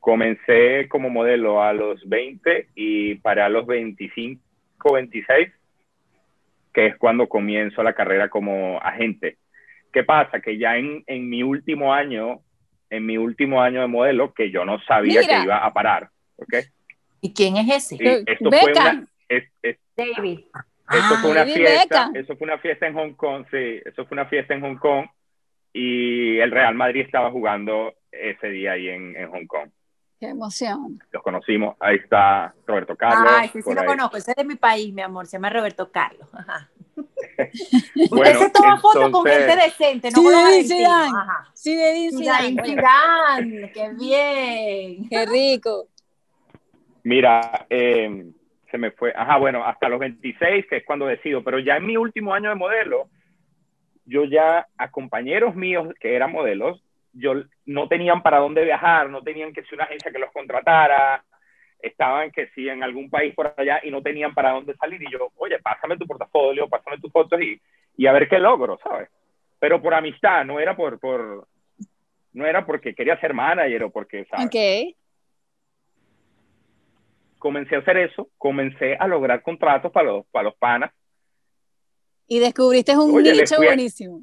comencé 0.00 0.88
como 0.88 1.08
modelo 1.08 1.62
a 1.62 1.72
los 1.72 2.06
20 2.08 2.68
y 2.74 3.14
para 3.16 3.48
los 3.48 3.66
25, 3.66 4.42
26, 4.92 5.48
que 6.74 6.86
es 6.88 6.96
cuando 6.96 7.28
comienzo 7.28 7.82
la 7.82 7.94
carrera 7.94 8.28
como 8.28 8.80
agente 8.82 9.38
¿Qué 9.92 10.04
pasa? 10.04 10.40
Que 10.40 10.58
ya 10.58 10.76
en, 10.76 11.04
en, 11.06 11.28
mi 11.28 11.42
último 11.42 11.92
año, 11.92 12.40
en 12.88 13.04
mi 13.04 13.18
último 13.18 13.60
año 13.60 13.82
de 13.82 13.86
modelo, 13.86 14.32
que 14.32 14.50
yo 14.50 14.64
no 14.64 14.80
sabía 14.84 15.20
que 15.20 15.42
iba 15.44 15.58
a 15.58 15.72
parar, 15.72 16.08
¿ok? 16.36 16.54
¿Y 17.20 17.34
quién 17.34 17.58
es 17.58 17.92
ese? 17.92 18.24
esto 18.26 18.50
fue 18.50 18.72
una, 18.72 19.06
David. 19.96 20.40
Eso 20.90 21.16
fue 21.20 21.30
una 21.30 21.44
fiesta, 21.44 22.10
eso 22.14 22.36
fue 22.36 22.44
una 22.46 22.58
fiesta 22.58 22.86
en 22.86 22.94
Hong 22.94 23.12
Kong, 23.12 23.44
sí, 23.50 23.80
eso 23.84 24.06
fue 24.06 24.14
una 24.14 24.26
fiesta 24.26 24.54
en 24.54 24.62
Hong 24.62 24.76
Kong 24.76 25.06
y 25.72 26.38
el 26.38 26.50
Real 26.50 26.74
Madrid 26.74 27.02
estaba 27.02 27.30
jugando 27.30 27.94
ese 28.12 28.48
día 28.48 28.72
ahí 28.72 28.88
en, 28.88 29.16
en 29.16 29.30
Hong 29.30 29.46
Kong. 29.46 29.70
Qué 30.20 30.28
emoción. 30.28 31.02
Los 31.10 31.22
conocimos, 31.22 31.76
ahí 31.80 31.96
está 31.96 32.54
Roberto 32.64 32.94
Carlos. 32.94 33.32
Ay, 33.34 33.48
sí, 33.52 33.60
sí 33.60 33.74
lo 33.74 33.84
conozco, 33.84 34.16
ese 34.16 34.30
es 34.30 34.36
de 34.36 34.44
mi 34.44 34.54
país, 34.54 34.94
mi 34.94 35.02
amor, 35.02 35.26
se 35.26 35.32
llama 35.32 35.50
Roberto 35.50 35.90
Carlos. 35.90 36.28
Ajá. 36.32 36.70
bueno, 38.10 38.38
Usted 38.38 38.38
se 38.38 38.50
toma 38.50 38.78
fotos 38.78 39.10
con 39.10 39.24
gente 39.26 39.56
decente, 39.56 40.10
no 40.10 40.22
con 40.22 40.32
los 40.32 40.66
Sí, 41.54 41.74
de 41.74 42.10
Zidane. 42.12 42.56
qué 43.72 43.90
bien. 43.98 45.08
Qué 45.08 45.26
rico. 45.26 45.88
Mira, 47.02 47.66
eh, 47.68 48.26
se 48.70 48.78
me 48.78 48.90
fue, 48.92 49.12
ajá, 49.16 49.38
bueno, 49.38 49.64
hasta 49.64 49.88
los 49.88 49.98
26, 49.98 50.66
que 50.68 50.76
es 50.76 50.84
cuando 50.84 51.06
decido, 51.06 51.42
pero 51.42 51.58
ya 51.58 51.76
en 51.76 51.86
mi 51.86 51.96
último 51.96 52.32
año 52.32 52.48
de 52.50 52.54
modelo, 52.54 53.08
yo 54.04 54.24
ya 54.24 54.68
a 54.76 54.90
compañeros 54.90 55.54
míos 55.56 55.88
que 56.00 56.14
eran 56.14 56.32
modelos, 56.32 56.82
yo 57.12 57.34
no 57.66 57.88
tenían 57.88 58.22
para 58.22 58.38
dónde 58.38 58.64
viajar, 58.64 59.10
no 59.10 59.22
tenían 59.22 59.52
que 59.52 59.62
ser 59.62 59.74
una 59.74 59.84
agencia 59.84 60.10
que 60.10 60.18
los 60.18 60.32
contratara, 60.32 61.24
estaban 61.80 62.30
que 62.30 62.48
sí 62.54 62.68
en 62.68 62.82
algún 62.82 63.10
país 63.10 63.34
por 63.34 63.52
allá 63.56 63.80
y 63.82 63.90
no 63.90 64.02
tenían 64.02 64.34
para 64.34 64.52
dónde 64.52 64.74
salir 64.76 65.02
y 65.02 65.10
yo, 65.10 65.30
oye, 65.36 65.58
pásame 65.58 65.96
tu 65.96 66.06
portafolio, 66.06 66.68
pásame 66.68 66.98
tus 66.98 67.12
fotos 67.12 67.40
y, 67.40 67.60
y 67.96 68.06
a 68.06 68.12
ver 68.12 68.28
qué 68.28 68.38
logro, 68.38 68.78
¿sabes? 68.82 69.08
Pero 69.58 69.82
por 69.82 69.94
amistad, 69.94 70.44
no 70.44 70.58
era 70.58 70.76
por, 70.76 70.98
por 70.98 71.46
no 72.32 72.46
era 72.46 72.64
porque 72.64 72.94
quería 72.94 73.20
ser 73.20 73.34
manager 73.34 73.84
o 73.84 73.90
porque, 73.90 74.24
¿sabes? 74.26 74.46
Okay. 74.46 74.96
Comencé 77.38 77.74
a 77.74 77.80
hacer 77.80 77.96
eso, 77.98 78.28
comencé 78.38 78.96
a 78.96 79.06
lograr 79.06 79.42
contratos 79.42 79.90
para 79.92 80.06
los, 80.06 80.26
para 80.26 80.44
los 80.44 80.54
panas. 80.56 80.92
Y 82.28 82.38
descubriste 82.38 82.96
un 82.96 83.22
nicho 83.22 83.56
buenísimo 83.56 84.22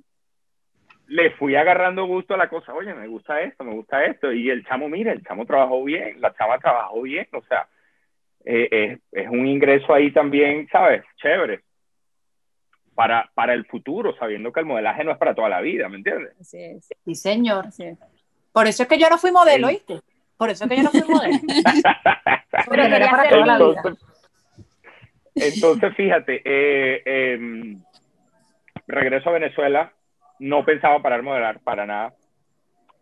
le 1.10 1.32
fui 1.32 1.56
agarrando 1.56 2.06
gusto 2.06 2.36
a 2.36 2.38
la 2.38 2.48
cosa, 2.48 2.74
oye, 2.74 2.94
me 2.94 3.08
gusta 3.08 3.42
esto, 3.42 3.64
me 3.64 3.74
gusta 3.74 4.06
esto, 4.06 4.32
y 4.32 4.50
el 4.50 4.66
chamo, 4.66 4.88
mira, 4.88 5.12
el 5.12 5.24
chamo 5.24 5.46
trabajó 5.46 5.84
bien, 5.84 6.22
la 6.22 6.34
chama 6.36 6.60
trabajó 6.60 7.02
bien, 7.02 7.28
o 7.34 7.42
sea, 7.44 7.68
eh, 8.46 9.00
es, 9.12 9.28
un 9.28 9.48
ingreso 9.48 9.94
ahí 9.94 10.12
también, 10.12 10.68
¿sabes? 10.72 11.04
Chévere. 11.18 11.62
Para, 12.94 13.30
para 13.34 13.54
el 13.54 13.66
futuro, 13.66 14.16
sabiendo 14.18 14.52
que 14.52 14.60
el 14.60 14.66
modelaje 14.66 15.04
no 15.04 15.12
es 15.12 15.18
para 15.18 15.34
toda 15.34 15.50
la 15.50 15.62
vida, 15.62 15.90
¿me 15.90 15.98
entiendes? 15.98 16.34
Sí, 16.42 16.80
sí 16.82 17.16
señor. 17.16 17.66
Por 18.52 18.68
eso 18.68 18.84
es 18.84 18.90
que 18.90 19.00
yo 19.00 19.10
no 19.10 19.18
fui 19.18 19.32
modelo, 19.32 19.70
¿viste? 19.70 20.00
Por 20.38 20.50
eso 20.50 20.66
es 20.66 20.70
que 20.70 20.78
yo 20.78 20.84
no 20.84 20.92
fui 20.92 21.02
modelo. 21.08 21.40
entonces, 23.46 24.06
entonces, 25.36 25.96
fíjate, 25.96 26.42
eh, 26.44 27.02
em, 27.06 27.82
regreso 28.86 29.30
a 29.30 29.34
Venezuela, 29.34 29.94
no 30.40 30.66
pensaba 30.66 31.02
parar 31.02 31.22
modelar 31.22 31.60
para 31.60 31.86
nada. 31.86 32.14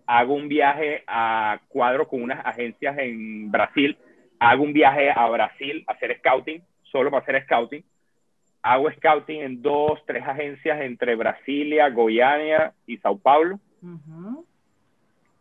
Hago 0.05 0.33
un 0.33 0.47
viaje 0.47 1.03
a 1.07 1.59
cuadro 1.67 2.07
con 2.07 2.21
unas 2.23 2.45
agencias 2.45 2.97
en 2.97 3.51
Brasil. 3.51 3.97
Hago 4.39 4.63
un 4.63 4.73
viaje 4.73 5.11
a 5.11 5.27
Brasil 5.29 5.83
a 5.87 5.93
hacer 5.93 6.17
scouting, 6.19 6.63
solo 6.83 7.11
para 7.11 7.23
hacer 7.23 7.43
scouting. 7.43 7.83
Hago 8.61 8.91
scouting 8.91 9.41
en 9.41 9.61
dos, 9.61 9.99
tres 10.05 10.23
agencias 10.25 10.81
entre 10.81 11.15
Brasilia, 11.15 11.89
Goiânia 11.89 12.73
y 12.85 12.97
Sao 12.97 13.17
Paulo. 13.17 13.59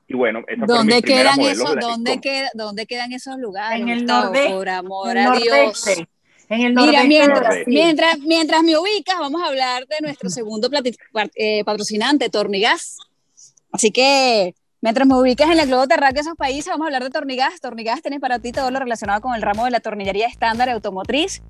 Y 0.09 0.15
bueno, 0.15 0.43
¿Dónde 0.67 1.03
quedan 1.03 1.41
esos, 1.41 1.77
¿dónde, 1.81 2.21
queda, 2.21 2.49
¿dónde 2.55 2.87
quedan 2.87 3.13
esos 3.13 3.37
lugares? 3.39 3.81
En 3.81 3.89
el 3.89 4.07
nordeste. 4.07 4.55
Por 4.55 4.69
amor 4.69 5.19
a 5.19 5.33
Dios. 5.33 6.07
En 6.49 6.61
el 6.61 6.75
Mira, 6.75 7.05
mientras, 7.05 7.67
mientras, 7.67 8.19
mientras, 8.21 8.63
me 8.63 8.79
ubicas, 8.79 9.19
vamos 9.19 9.43
a 9.43 9.47
hablar 9.47 9.87
de 9.87 9.97
nuestro 10.01 10.31
segundo 10.31 10.71
eh, 11.35 11.65
patrocinante, 11.65 12.29
Tornigas. 12.29 12.99
Así 13.73 13.91
que 13.91 14.55
mientras 14.81 15.09
me 15.09 15.19
ubicas 15.19 15.51
en 15.51 15.59
el 15.59 15.67
globo 15.67 15.89
terráqueo 15.89 16.15
de 16.15 16.21
esos 16.21 16.37
países, 16.37 16.67
vamos 16.67 16.85
a 16.85 16.89
hablar 16.89 17.03
de 17.03 17.11
Tornigas. 17.11 17.61
Tornigas 17.61 18.01
tiene 18.01 18.21
para 18.21 18.39
ti 18.39 18.53
todo 18.53 18.71
lo 18.71 18.79
relacionado 18.79 19.21
con 19.21 19.35
el 19.35 19.43
ramo 19.43 19.65
de 19.65 19.73
la 19.73 19.81
tornillería 19.81 20.29
estándar 20.29 20.71
automotriz, 20.71 21.43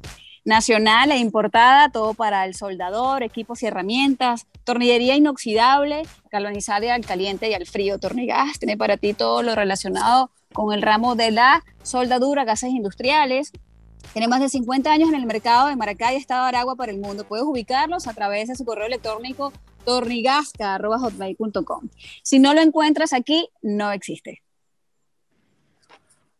nacional 0.46 1.10
e 1.10 1.18
importada, 1.18 1.90
todo 1.90 2.14
para 2.14 2.46
el 2.46 2.54
soldador, 2.54 3.22
equipos 3.22 3.62
y 3.62 3.66
herramientas, 3.66 4.46
tornillería 4.64 5.14
inoxidable, 5.14 6.04
galvanizada 6.30 6.94
al 6.94 7.04
caliente 7.04 7.50
y 7.50 7.54
al 7.54 7.66
frío. 7.66 7.98
Tornigas 7.98 8.58
tiene 8.58 8.78
para 8.78 8.96
ti 8.96 9.12
todo 9.12 9.42
lo 9.42 9.54
relacionado 9.54 10.30
con 10.54 10.72
el 10.72 10.80
ramo 10.80 11.16
de 11.16 11.32
la 11.32 11.64
soldadura, 11.82 12.44
gases 12.44 12.70
industriales, 12.70 13.52
Tiene 14.12 14.28
más 14.28 14.40
de 14.40 14.48
50 14.48 14.90
años 14.90 15.10
en 15.10 15.16
el 15.16 15.26
mercado 15.26 15.68
de 15.68 15.76
Maracay, 15.76 16.16
Estado 16.16 16.44
de 16.44 16.48
Aragua 16.48 16.74
para 16.76 16.92
el 16.92 16.98
mundo. 16.98 17.24
Puedes 17.24 17.44
ubicarlos 17.44 18.06
a 18.06 18.14
través 18.14 18.48
de 18.48 18.54
su 18.54 18.64
correo 18.64 18.86
electrónico 18.86 19.52
tornigasca.hotmail.com. 19.84 21.88
Si 22.22 22.38
no 22.38 22.54
lo 22.54 22.60
encuentras 22.60 23.12
aquí, 23.12 23.48
no 23.62 23.90
existe. 23.92 24.42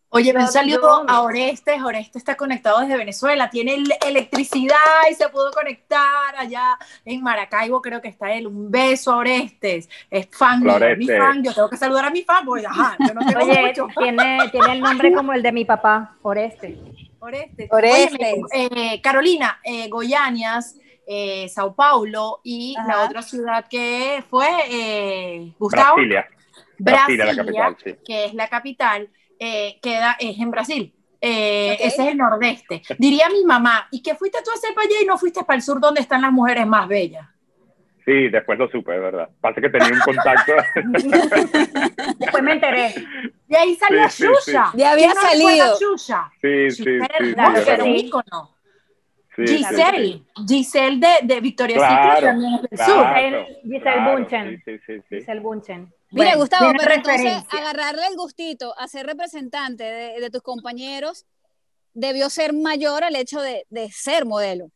Oye, 0.09 0.33
un 0.35 0.47
saludo 0.49 1.05
a 1.07 1.21
Orestes. 1.23 1.83
Orestes 1.83 2.17
está 2.17 2.35
conectado 2.37 2.81
desde 2.81 2.97
Venezuela. 2.97 3.51
Tiene 3.51 3.85
electricidad 4.07 4.77
y 5.11 5.15
se 5.15 5.29
pudo 5.29 5.51
conectar 5.51 6.35
allá 6.39 6.79
en 7.05 7.23
Maracaibo. 7.23 7.83
Creo 7.83 8.01
que 8.01 8.09
está 8.09 8.33
él. 8.33 8.47
Un 8.47 8.71
beso 8.71 9.13
a 9.13 9.19
Orestes. 9.19 9.91
Es 10.11 10.27
fan 10.31 10.63
de 10.63 10.97
mi 10.97 11.07
fan. 11.07 11.45
Yo 11.45 11.53
tengo 11.53 11.69
que 11.69 11.77
saludar 11.77 12.07
a 12.07 12.11
mi 12.11 12.23
fan 12.23 12.47
porque, 12.47 12.67
ajá, 12.67 12.97
yo 13.07 13.13
no 13.13 13.21
tengo 13.27 13.45
Oye, 13.45 13.75
Tiene, 13.99 14.49
tiene 14.51 14.73
el 14.73 14.81
nombre 14.81 15.13
como 15.15 15.35
el 15.35 15.43
de 15.43 15.53
mi 15.53 15.67
papá, 15.67 16.17
Orestes. 16.23 16.79
Orestes. 17.27 17.69
Orestes. 17.73 18.35
eh, 18.53 19.01
Carolina, 19.03 19.59
eh, 19.65 19.89
Goianias, 19.89 20.79
eh, 21.07 21.49
Sao 21.49 21.75
Paulo 21.75 22.41
y 22.45 22.75
la 22.87 23.05
otra 23.05 23.23
ciudad 23.23 23.67
que 23.69 24.23
fue 24.31 24.47
eh, 24.71 25.53
Gustavo. 25.59 25.97
Brasilia. 25.97 26.27
Brasilia, 26.79 27.25
la 27.33 27.37
capital, 27.37 27.77
sí. 27.83 27.97
que 28.05 28.25
es 28.27 28.35
la 28.35 28.49
capital 28.49 29.09
eh, 29.39 29.79
queda, 29.83 30.17
es 30.21 30.39
en 30.39 30.51
Brasil. 30.51 30.93
Eh, 31.21 31.77
ese 31.81 32.03
es 32.03 32.09
el 32.11 32.19
nordeste. 32.19 32.83
Diría 32.99 33.29
mi 33.31 33.45
mamá, 33.45 33.89
¿y 33.91 34.03
qué 34.03 34.15
fuiste 34.15 34.39
tú 34.45 34.51
a 34.51 34.55
hacer 34.55 34.75
para 34.75 34.87
allá 34.87 34.97
y 35.03 35.07
no 35.07 35.19
fuiste 35.19 35.43
para 35.45 35.57
el 35.57 35.63
sur 35.63 35.81
donde 35.81 36.01
están 36.01 36.23
las 36.23 36.31
mujeres 36.31 36.67
más 36.67 36.87
bellas? 36.87 37.27
Sí, 38.05 38.29
después 38.29 38.57
lo 38.59 38.69
supe, 38.69 38.95
es 38.95 39.01
verdad. 39.01 39.29
Pasa 39.41 39.61
que 39.61 39.69
tenía 39.69 39.89
un 39.89 40.01
contacto. 40.01 40.53
después 42.19 42.43
me 42.43 42.53
enteré. 42.53 42.95
De 43.47 43.57
ahí 43.57 43.77
salió 43.77 44.09
sí, 44.11 44.53
Ya 44.75 44.93
había 44.93 45.15
salido. 45.15 45.77
Sí, 46.41 46.71
sí, 46.71 46.85
sí. 46.85 48.11
Giselle, 49.45 50.25
Giselle 50.49 50.99
de, 50.99 51.35
de 51.35 51.41
Victoria 51.41 51.77
Secret 51.77 52.25
también 52.25 52.55
es 52.55 52.63
del 52.63 52.79
sur. 52.79 53.07
Giselle 53.63 54.11
Bunchen. 54.11 54.63
Giselle 55.11 55.41
Bunchen. 55.41 55.93
Mira, 56.11 56.37
Gustavo, 56.37 56.73
pero 56.79 56.95
entonces 56.95 57.43
agarrarle 57.51 58.07
el 58.07 58.17
gustito 58.17 58.79
a 58.79 58.89
ser 58.89 59.07
representante 59.07 59.85
de, 59.85 60.31
tus 60.31 60.43
compañeros 60.43 61.27
debió 61.93 62.31
ser 62.31 62.53
mayor 62.53 63.05
al 63.05 63.17
hecho 63.17 63.41
de, 63.41 63.67
ser 63.93 64.25
modelo. 64.25 64.71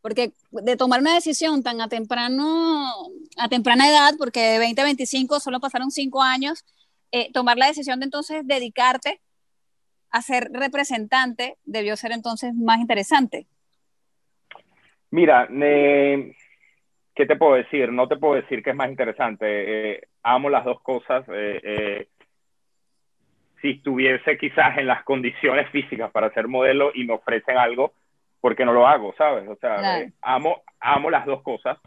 Porque 0.00 0.32
de 0.50 0.76
tomar 0.76 1.00
una 1.00 1.14
decisión 1.14 1.62
tan 1.62 1.80
a 1.82 1.88
temprano, 1.88 2.90
a 3.36 3.48
temprana 3.48 3.88
edad, 3.88 4.14
porque 4.18 4.40
de 4.40 4.58
20 4.58 4.80
a 4.80 4.84
25 4.84 5.40
solo 5.40 5.60
pasaron 5.60 5.90
5 5.90 6.22
años, 6.22 6.64
eh, 7.12 7.32
tomar 7.32 7.56
la 7.56 7.66
decisión 7.66 8.00
de 8.00 8.04
entonces 8.04 8.46
dedicarte 8.46 9.20
a 10.10 10.22
ser 10.22 10.48
representante 10.52 11.56
debió 11.64 11.96
ser 11.96 12.12
entonces 12.12 12.54
más 12.54 12.78
interesante. 12.80 13.46
Mira, 15.10 15.48
¿qué 15.50 17.26
te 17.26 17.36
puedo 17.36 17.54
decir? 17.54 17.92
No 17.92 18.08
te 18.08 18.16
puedo 18.16 18.34
decir 18.34 18.62
que 18.62 18.70
es 18.70 18.76
más 18.76 18.88
interesante. 18.88 19.46
Eh, 19.92 20.00
amo 20.22 20.48
las 20.50 20.64
dos 20.64 20.80
cosas. 20.82 21.24
Eh, 21.28 21.60
eh, 21.62 22.08
si 23.60 23.70
estuviese 23.70 24.38
quizás 24.38 24.78
en 24.78 24.86
las 24.86 25.02
condiciones 25.04 25.68
físicas 25.70 26.10
para 26.10 26.32
ser 26.32 26.48
modelo 26.48 26.92
y 26.94 27.04
me 27.04 27.14
ofrecen 27.14 27.58
algo, 27.58 27.92
¿por 28.40 28.56
qué 28.56 28.64
no 28.64 28.72
lo 28.72 28.86
hago? 28.86 29.14
¿Sabes? 29.18 29.48
O 29.48 29.56
sea, 29.56 30.06
amo, 30.22 30.62
amo 30.80 31.10
las 31.10 31.26
dos 31.26 31.42
cosas. 31.42 31.78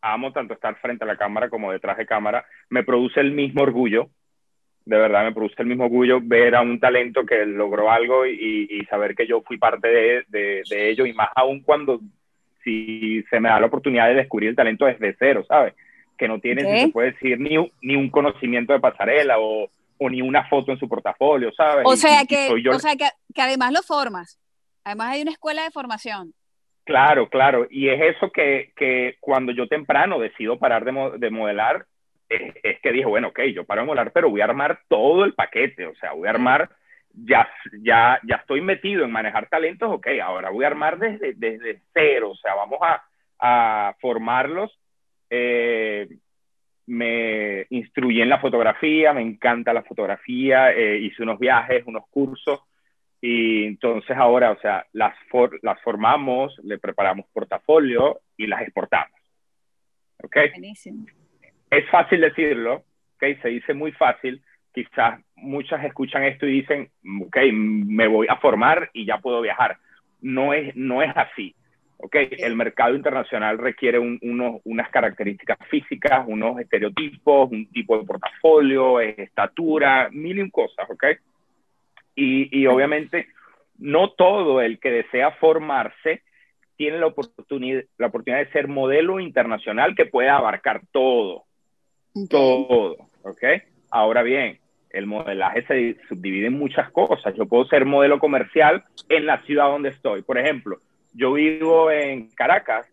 Amo 0.00 0.32
tanto 0.32 0.52
estar 0.52 0.74
frente 0.80 1.04
a 1.04 1.06
la 1.06 1.16
cámara 1.16 1.48
como 1.48 1.72
detrás 1.72 1.96
de 1.96 2.04
cámara. 2.04 2.44
Me 2.68 2.82
produce 2.82 3.20
el 3.20 3.32
mismo 3.32 3.62
orgullo. 3.62 4.10
De 4.84 4.98
verdad, 4.98 5.24
me 5.24 5.32
produce 5.32 5.54
el 5.58 5.66
mismo 5.66 5.84
orgullo 5.84 6.20
ver 6.22 6.54
a 6.54 6.60
un 6.60 6.78
talento 6.78 7.24
que 7.24 7.46
logró 7.46 7.90
algo 7.90 8.26
y, 8.26 8.86
saber 8.90 9.14
que 9.14 9.26
yo 9.26 9.40
fui 9.40 9.56
parte 9.56 9.88
de, 9.88 10.24
de 10.68 10.90
ello. 10.90 11.06
Y 11.06 11.14
más 11.14 11.30
aún 11.34 11.60
cuando 11.60 12.00
si 12.64 13.22
se 13.30 13.38
me 13.38 13.50
da 13.50 13.60
la 13.60 13.66
oportunidad 13.66 14.08
de 14.08 14.14
descubrir 14.14 14.48
el 14.48 14.56
talento 14.56 14.86
desde 14.86 15.14
cero, 15.18 15.44
¿sabes? 15.46 15.74
Que 16.16 16.26
no 16.26 16.40
tiene, 16.40 16.62
si 16.62 16.86
se 16.86 16.88
puede 16.88 17.12
decir, 17.12 17.38
ni, 17.38 17.56
ni 17.82 17.94
un 17.94 18.10
conocimiento 18.10 18.72
de 18.72 18.80
pasarela 18.80 19.38
o, 19.38 19.68
o, 19.98 20.10
ni 20.10 20.22
una 20.22 20.48
foto 20.48 20.72
en 20.72 20.78
su 20.78 20.88
portafolio, 20.88 21.52
¿sabes? 21.52 21.84
O 21.86 21.96
sea, 21.96 22.24
que, 22.24 22.48
o 22.70 22.78
sea 22.78 22.96
que, 22.96 23.08
que, 23.34 23.42
además 23.42 23.72
lo 23.72 23.82
formas. 23.82 24.40
Además 24.84 25.12
hay 25.12 25.22
una 25.22 25.32
escuela 25.32 25.62
de 25.62 25.70
formación. 25.70 26.32
Claro, 26.84 27.28
claro. 27.28 27.66
Y 27.70 27.88
es 27.88 28.16
eso 28.16 28.30
que, 28.30 28.72
que 28.76 29.16
cuando 29.20 29.52
yo 29.52 29.66
temprano 29.66 30.18
decido 30.18 30.58
parar 30.58 30.84
de, 30.84 31.18
de 31.18 31.30
modelar, 31.30 31.86
es, 32.62 32.80
que 32.80 32.92
dije, 32.92 33.06
bueno, 33.06 33.28
ok, 33.28 33.40
yo 33.54 33.64
paro 33.64 33.82
de 33.82 33.86
modelar, 33.86 34.12
pero 34.12 34.30
voy 34.30 34.40
a 34.40 34.44
armar 34.44 34.80
todo 34.88 35.24
el 35.24 35.34
paquete. 35.34 35.86
O 35.86 35.94
sea, 35.96 36.12
voy 36.12 36.26
a 36.26 36.30
armar 36.30 36.70
ya, 37.14 37.48
ya, 37.80 38.20
ya 38.24 38.36
estoy 38.36 38.60
metido 38.60 39.04
en 39.04 39.12
manejar 39.12 39.48
talentos, 39.48 39.90
ok, 39.90 40.08
ahora 40.22 40.50
voy 40.50 40.64
a 40.64 40.68
armar 40.68 40.98
desde, 40.98 41.34
desde 41.34 41.80
cero, 41.92 42.30
o 42.30 42.36
sea, 42.36 42.54
vamos 42.54 42.78
a, 42.82 43.94
formarlos. 44.00 44.78
Eh, 45.28 46.08
me 46.86 47.66
instruí 47.70 48.22
en 48.22 48.28
la 48.28 48.40
fotografía, 48.40 49.12
me 49.12 49.20
encanta 49.20 49.72
la 49.72 49.82
fotografía, 49.82 50.72
eh, 50.72 50.98
hice 50.98 51.22
unos 51.22 51.38
viajes, 51.38 51.84
unos 51.86 52.04
cursos, 52.08 52.60
y 53.20 53.64
entonces 53.64 54.16
ahora, 54.16 54.50
o 54.50 54.58
sea, 54.60 54.86
las, 54.92 55.14
las 55.62 55.80
formamos, 55.82 56.58
le 56.62 56.78
preparamos 56.78 57.26
portafolio 57.32 58.20
y 58.36 58.46
las 58.46 58.62
exportamos. 58.62 59.18
¿Ok? 60.22 60.36
Buenísimo. 60.52 61.06
Es 61.76 61.88
fácil 61.90 62.20
decirlo, 62.20 62.84
¿ok? 63.16 63.24
Se 63.42 63.48
dice 63.48 63.74
muy 63.74 63.92
fácil, 63.92 64.42
quizás 64.72 65.20
muchas 65.36 65.84
escuchan 65.84 66.24
esto 66.24 66.46
y 66.46 66.60
dicen, 66.60 66.90
ok, 67.26 67.36
me 67.52 68.06
voy 68.06 68.26
a 68.28 68.36
formar 68.36 68.90
y 68.92 69.06
ya 69.06 69.18
puedo 69.18 69.40
viajar. 69.40 69.78
No 70.20 70.52
es, 70.54 70.74
no 70.76 71.02
es 71.02 71.10
así. 71.16 71.54
Okay, 71.96 72.28
el 72.38 72.54
mercado 72.54 72.94
internacional 72.94 73.56
requiere 73.56 73.98
unos, 73.98 74.60
unas 74.64 74.90
características 74.90 75.56
físicas, 75.70 76.24
unos 76.26 76.60
estereotipos, 76.60 77.50
un 77.50 77.70
tipo 77.70 77.96
de 77.96 78.04
portafolio, 78.04 79.00
estatura, 79.00 80.10
mil 80.12 80.36
y 80.38 80.42
un 80.42 80.50
cosas, 80.50 80.90
¿ok? 80.90 81.04
Y, 82.14 82.60
y, 82.60 82.66
obviamente 82.66 83.28
no 83.78 84.10
todo 84.10 84.60
el 84.60 84.78
que 84.80 84.90
desea 84.90 85.30
formarse 85.32 86.22
tiene 86.76 86.98
la 86.98 87.06
oportunidad, 87.06 87.84
la 87.96 88.08
oportunidad 88.08 88.44
de 88.44 88.52
ser 88.52 88.68
modelo 88.68 89.18
internacional 89.18 89.94
que 89.94 90.06
pueda 90.06 90.36
abarcar 90.36 90.82
todo, 90.92 91.44
todo, 92.28 92.96
¿ok? 93.22 93.44
Ahora 93.90 94.22
bien, 94.22 94.58
el 94.90 95.06
modelaje 95.06 95.66
se 95.66 95.96
subdivide 96.08 96.46
en 96.46 96.58
muchas 96.58 96.90
cosas. 96.90 97.34
Yo 97.34 97.46
puedo 97.46 97.64
ser 97.66 97.84
modelo 97.84 98.18
comercial 98.18 98.84
en 99.08 99.26
la 99.26 99.42
ciudad 99.42 99.66
donde 99.66 99.90
estoy. 99.90 100.22
Por 100.22 100.38
ejemplo, 100.38 100.80
yo 101.12 101.32
vivo 101.32 101.90
en 101.90 102.28
Caracas, 102.30 102.88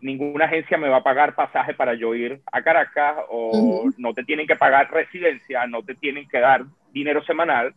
ninguna 0.00 0.46
agencia 0.46 0.78
me 0.78 0.88
va 0.88 0.98
a 0.98 1.02
pagar 1.02 1.34
pasaje 1.34 1.74
para 1.74 1.94
yo 1.94 2.14
ir 2.14 2.40
a 2.50 2.62
Caracas 2.62 3.16
o 3.28 3.88
no 3.98 4.14
te 4.14 4.24
tienen 4.24 4.46
que 4.46 4.56
pagar 4.56 4.90
residencia, 4.90 5.66
no 5.66 5.82
te 5.82 5.94
tienen 5.94 6.28
que 6.28 6.40
dar 6.40 6.64
dinero 6.92 7.22
semanal. 7.22 7.74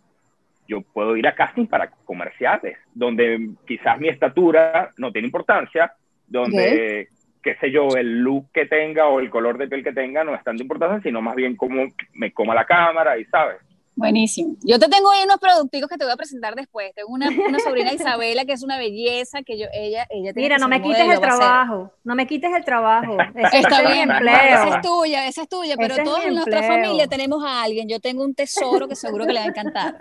Yo 0.67 0.81
puedo 0.81 1.17
ir 1.17 1.27
a 1.27 1.35
casting 1.35 1.67
para 1.67 1.91
comerciales, 2.05 2.77
donde 2.93 3.49
quizás 3.67 3.99
mi 3.99 4.07
estatura 4.07 4.93
no 4.97 5.11
tiene 5.11 5.27
importancia, 5.27 5.93
donde 6.27 7.09
qué 7.43 7.55
sé 7.57 7.71
yo, 7.71 7.89
el 7.97 8.19
look 8.19 8.47
que 8.53 8.65
tenga 8.65 9.07
o 9.07 9.19
el 9.19 9.29
color 9.29 9.57
de 9.57 9.67
piel 9.67 9.83
que 9.83 9.91
tenga 9.91 10.23
no 10.23 10.33
es 10.33 10.43
tanto 10.43 10.63
importante, 10.63 11.07
sino 11.07 11.21
más 11.21 11.35
bien 11.35 11.55
cómo 11.55 11.83
me 12.13 12.33
coma 12.33 12.55
la 12.55 12.65
cámara 12.65 13.17
y 13.17 13.25
sabes. 13.25 13.57
Buenísimo. 13.95 14.55
Yo 14.63 14.79
te 14.79 14.87
tengo 14.87 15.11
ahí 15.11 15.23
unos 15.23 15.37
productivos 15.37 15.87
que 15.87 15.97
te 15.97 16.03
voy 16.03 16.13
a 16.13 16.17
presentar 16.17 16.55
después. 16.55 16.93
Tengo 16.95 17.09
una, 17.09 17.29
una 17.29 17.59
sobrina 17.59 17.93
Isabela 17.93 18.43
que 18.43 18.53
es 18.53 18.63
una 18.63 18.77
belleza 18.77 19.43
que 19.43 19.57
yo 19.59 19.67
ella 19.71 20.07
ella 20.09 20.31
Mira, 20.35 20.57
no 20.57 20.67
me 20.67 20.81
quites 20.81 21.07
el 21.07 21.19
trabajo. 21.19 21.91
No 22.03 22.15
me 22.15 22.25
quites 22.25 22.51
el 22.55 22.65
trabajo. 22.65 23.17
Está 23.51 23.81
bien, 23.93 24.09
esa 24.09 24.75
es 24.75 24.81
tuya, 24.81 25.27
esa 25.27 25.43
es 25.43 25.49
tuya, 25.49 25.75
pero 25.77 26.03
todos 26.03 26.25
en 26.25 26.33
nuestra 26.33 26.63
familia 26.63 27.07
tenemos 27.07 27.43
a 27.45 27.61
alguien. 27.61 27.87
Yo 27.87 27.99
tengo 27.99 28.23
un 28.23 28.33
tesoro 28.33 28.87
que 28.87 28.95
seguro 28.95 29.25
que 29.25 29.33
le 29.33 29.39
va 29.39 29.45
a 29.45 29.49
encantar. 29.49 29.97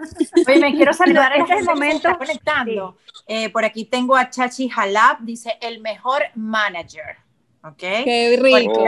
Oye, 0.48 0.58
me 0.58 0.74
quiero 0.74 0.92
saludar 0.94 1.36
en 1.36 1.42
este 1.42 1.62
momento 1.62 2.16
conectando. 2.16 2.96
Eh, 3.26 3.50
por 3.50 3.64
aquí 3.64 3.84
tengo 3.84 4.16
a 4.16 4.30
Chachi 4.30 4.68
Jalab, 4.68 5.20
dice 5.20 5.58
el 5.60 5.80
mejor 5.80 6.22
manager. 6.34 7.16
¿Ok? 7.62 7.78
Qué 7.78 8.38
rico. 8.40 8.84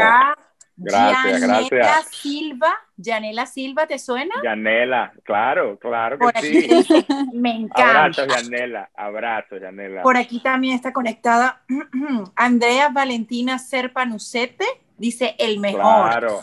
Gracias, 0.76 1.40
Yanela 1.40 1.68
gracias. 1.70 2.08
Silva, 2.16 2.74
Yanela 2.96 3.46
Silva, 3.46 3.86
¿te 3.86 3.98
suena? 3.98 4.34
Yanela, 4.42 5.12
claro, 5.22 5.78
claro 5.78 6.18
que 6.18 6.40
sí. 6.40 7.06
me 7.32 7.52
encanta. 7.52 8.04
Abrazo, 8.04 8.26
Yanela, 8.26 8.90
abrazo, 8.96 9.56
Yanela. 9.56 10.02
Por 10.02 10.16
aquí 10.16 10.40
también 10.40 10.74
está 10.74 10.92
conectada 10.92 11.62
Andrea 12.34 12.88
Valentina 12.88 13.58
Serpanucete, 13.60 14.64
dice 14.98 15.36
el 15.38 15.60
mejor. 15.60 16.10
Claro. 16.10 16.40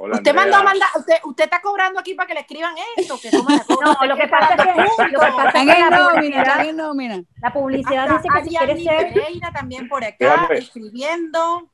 Usted 0.00 0.34
mandó 0.34 0.56
a 0.56 0.62
mandar, 0.62 0.88
usted, 0.96 1.16
usted 1.24 1.44
está 1.44 1.60
cobrando 1.60 2.00
aquí 2.00 2.14
para 2.14 2.26
que 2.26 2.34
le 2.34 2.40
escriban 2.40 2.74
esto, 2.96 3.20
que 3.20 3.30
No, 3.32 4.06
lo 4.06 4.16
que 4.16 4.28
pasa 4.28 4.54
es 4.54 4.62
que, 4.62 5.12
lo 5.12 5.20
que, 5.20 5.26
pasa 5.26 5.48
es 5.48 5.74
que 5.74 5.80
la, 5.90 6.10
publicidad, 6.10 7.20
la 7.42 7.52
publicidad 7.52 8.08
dice 8.08 8.28
que 8.34 8.44
si 8.44 8.56
quiere 8.56 8.82
ser 8.82 9.52
también 9.52 9.88
por 9.88 10.02
acá 10.04 10.48
escribiendo. 10.52 11.70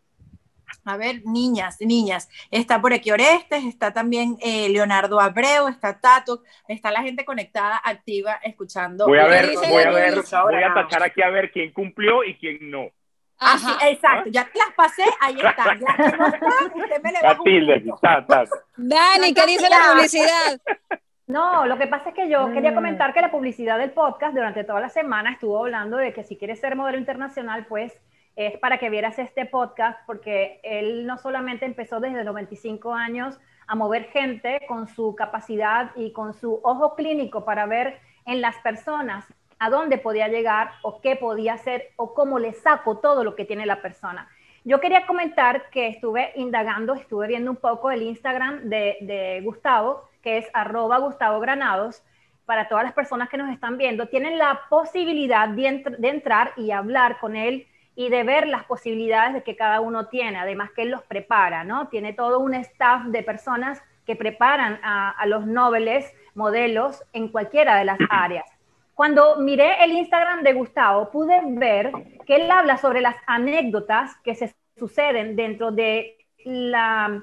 a 0.85 0.97
ver, 0.97 1.23
niñas, 1.25 1.77
niñas. 1.81 2.29
Está 2.51 2.81
por 2.81 2.93
aquí 2.93 3.13
Orestes, 3.13 3.65
está 3.65 3.93
también 3.93 4.37
eh, 4.41 4.69
Leonardo 4.71 5.21
Abreu, 5.21 5.69
está 5.69 6.01
Tato, 6.01 6.43
está 6.67 6.91
la 6.91 7.03
gente 7.03 7.25
conectada, 7.25 7.81
activa, 7.85 8.41
escuchando. 8.43 9.07
Voy 9.07 9.19
a 9.19 9.27
ver, 9.27 9.53
voy 9.69 9.83
a 9.83 9.91
ver, 9.91 10.15
voy 10.15 10.63
a 10.63 10.75
tachar 10.75 11.05
aquí 11.05 11.23
a 11.23 11.31
ver 11.31 11.53
quién 11.53 11.73
cumplió 11.73 12.25
y 12.25 12.37
quién 12.37 12.71
no. 12.71 12.91
Sí, 13.39 13.73
exacto, 13.83 14.31
ya 14.31 14.49
las 14.55 14.75
pasé, 14.75 15.05
ahí 15.21 15.37
están. 15.37 15.81
Las 15.81 15.97
que 15.97 16.17
no 16.17 16.27
están, 16.27 16.65
usted 16.75 17.03
me 17.03 17.13
le 17.13 17.21
va 17.23 17.31
a 17.31 18.45
Dani, 18.77 19.35
¿qué 19.35 19.47
dice 19.47 19.69
la 19.69 19.93
publicidad? 19.93 20.61
No, 21.29 21.67
lo 21.67 21.77
que 21.77 21.89
pasa 21.89 22.11
es 22.11 22.15
que 22.15 22.29
yo 22.29 22.53
quería 22.53 22.71
mm. 22.71 22.77
comentar 22.77 23.13
que 23.13 23.21
la 23.21 23.33
publicidad 23.33 23.79
del 23.79 23.91
podcast 23.91 24.33
durante 24.33 24.63
toda 24.63 24.81
la 24.81 24.89
semana 24.89 25.33
estuvo 25.33 25.59
hablando 25.59 25.97
de 25.97 26.13
que 26.13 26.23
si 26.23 26.37
quieres 26.37 26.61
ser 26.61 26.77
modelo 26.77 26.99
internacional, 26.99 27.67
pues 27.67 28.01
es 28.37 28.57
para 28.59 28.79
que 28.79 28.91
vieras 28.91 29.19
este 29.19 29.45
podcast, 29.45 29.99
porque 30.07 30.61
él 30.63 31.05
no 31.05 31.19
solamente 31.19 31.67
empezó 31.67 31.99
desde 31.99 32.23
los 32.23 32.33
25 32.33 32.95
años 32.95 33.41
a 33.67 33.75
mover 33.75 34.05
gente 34.11 34.61
con 34.69 34.87
su 34.87 35.17
capacidad 35.17 35.91
y 35.97 36.13
con 36.13 36.33
su 36.33 36.61
ojo 36.63 36.95
clínico 36.95 37.45
para 37.45 37.67
ver 37.67 37.99
en 38.25 38.41
las 38.41 38.57
personas 38.59 39.25
a 39.59 39.71
dónde 39.71 39.99
podía 39.99 40.29
llegar 40.29 40.73
o 40.83 41.01
qué 41.01 41.17
podía 41.17 41.55
hacer 41.55 41.91
o 41.97 42.15
cómo 42.15 42.39
le 42.39 42.53
saco 42.53 42.99
todo 42.99 43.25
lo 43.25 43.35
que 43.35 43.45
tiene 43.45 43.67
la 43.67 43.83
persona. 43.83 44.29
Yo 44.65 44.81
quería 44.81 45.07
comentar 45.07 45.71
que 45.71 45.89
estuve 45.89 46.33
indagando, 46.35 46.95
estuve 46.95 47.29
viendo 47.29 47.51
un 47.51 47.57
poco 47.57 47.91
el 47.91 48.03
Instagram 48.03 48.69
de, 48.69 48.97
de 49.01 49.41
Gustavo 49.45 50.09
que 50.23 50.39
es 50.39 50.51
arroba 50.53 50.99
Gustavo 50.99 51.39
Granados, 51.39 52.03
para 52.47 52.69
todas 52.69 52.85
las 52.85 52.95
personas 52.95 53.29
que 53.29 53.37
nos 53.37 53.53
están 53.53 53.77
viendo, 53.77 54.07
tienen 54.07 54.39
la 54.39 54.63
posibilidad 54.71 55.49
de, 55.49 55.85
entrar 56.09 56.53
y 56.57 56.71
hablar 56.71 57.19
con 57.19 57.37
él 57.37 57.67
y 57.97 58.09
de 58.09 58.23
ver 58.23 58.47
las 58.47 58.65
posibilidades 58.65 59.35
de 59.35 59.43
que 59.43 59.57
cada 59.57 59.81
uno 59.81 60.07
tiene, 60.07 60.39
además 60.39 60.71
que 60.71 60.83
él 60.83 60.91
los 60.91 61.03
prepara, 61.03 61.65
¿no? 61.65 61.89
Tiene 61.89 62.13
todo 62.13 62.39
un 62.39 62.55
staff 62.55 63.05
de 63.07 63.23
personas 63.23 63.83
que 64.07 64.17
preparan 64.17 64.79
a, 64.83 65.11
a 65.11 65.27
los 65.27 65.47
nobles 65.47 66.13
modelos 66.35 67.03
en 67.13 67.29
cualquiera 67.29 67.77
de 67.77 67.85
las 67.85 67.99
áreas. 68.11 68.49
Cuando 68.97 69.37
miré 69.37 69.85
el 69.85 69.93
Instagram 69.93 70.43
de 70.43 70.55
Gustavo, 70.55 71.11
pude 71.13 71.41
ver 71.45 71.93
que 72.27 72.35
él 72.35 72.51
habla 72.51 72.79
sobre 72.79 73.01
las 73.01 73.15
anécdotas 73.29 74.17
que 74.25 74.35
se 74.35 74.53
suceden 74.77 75.37
dentro 75.37 75.71
de 75.71 76.17
la 76.45 77.23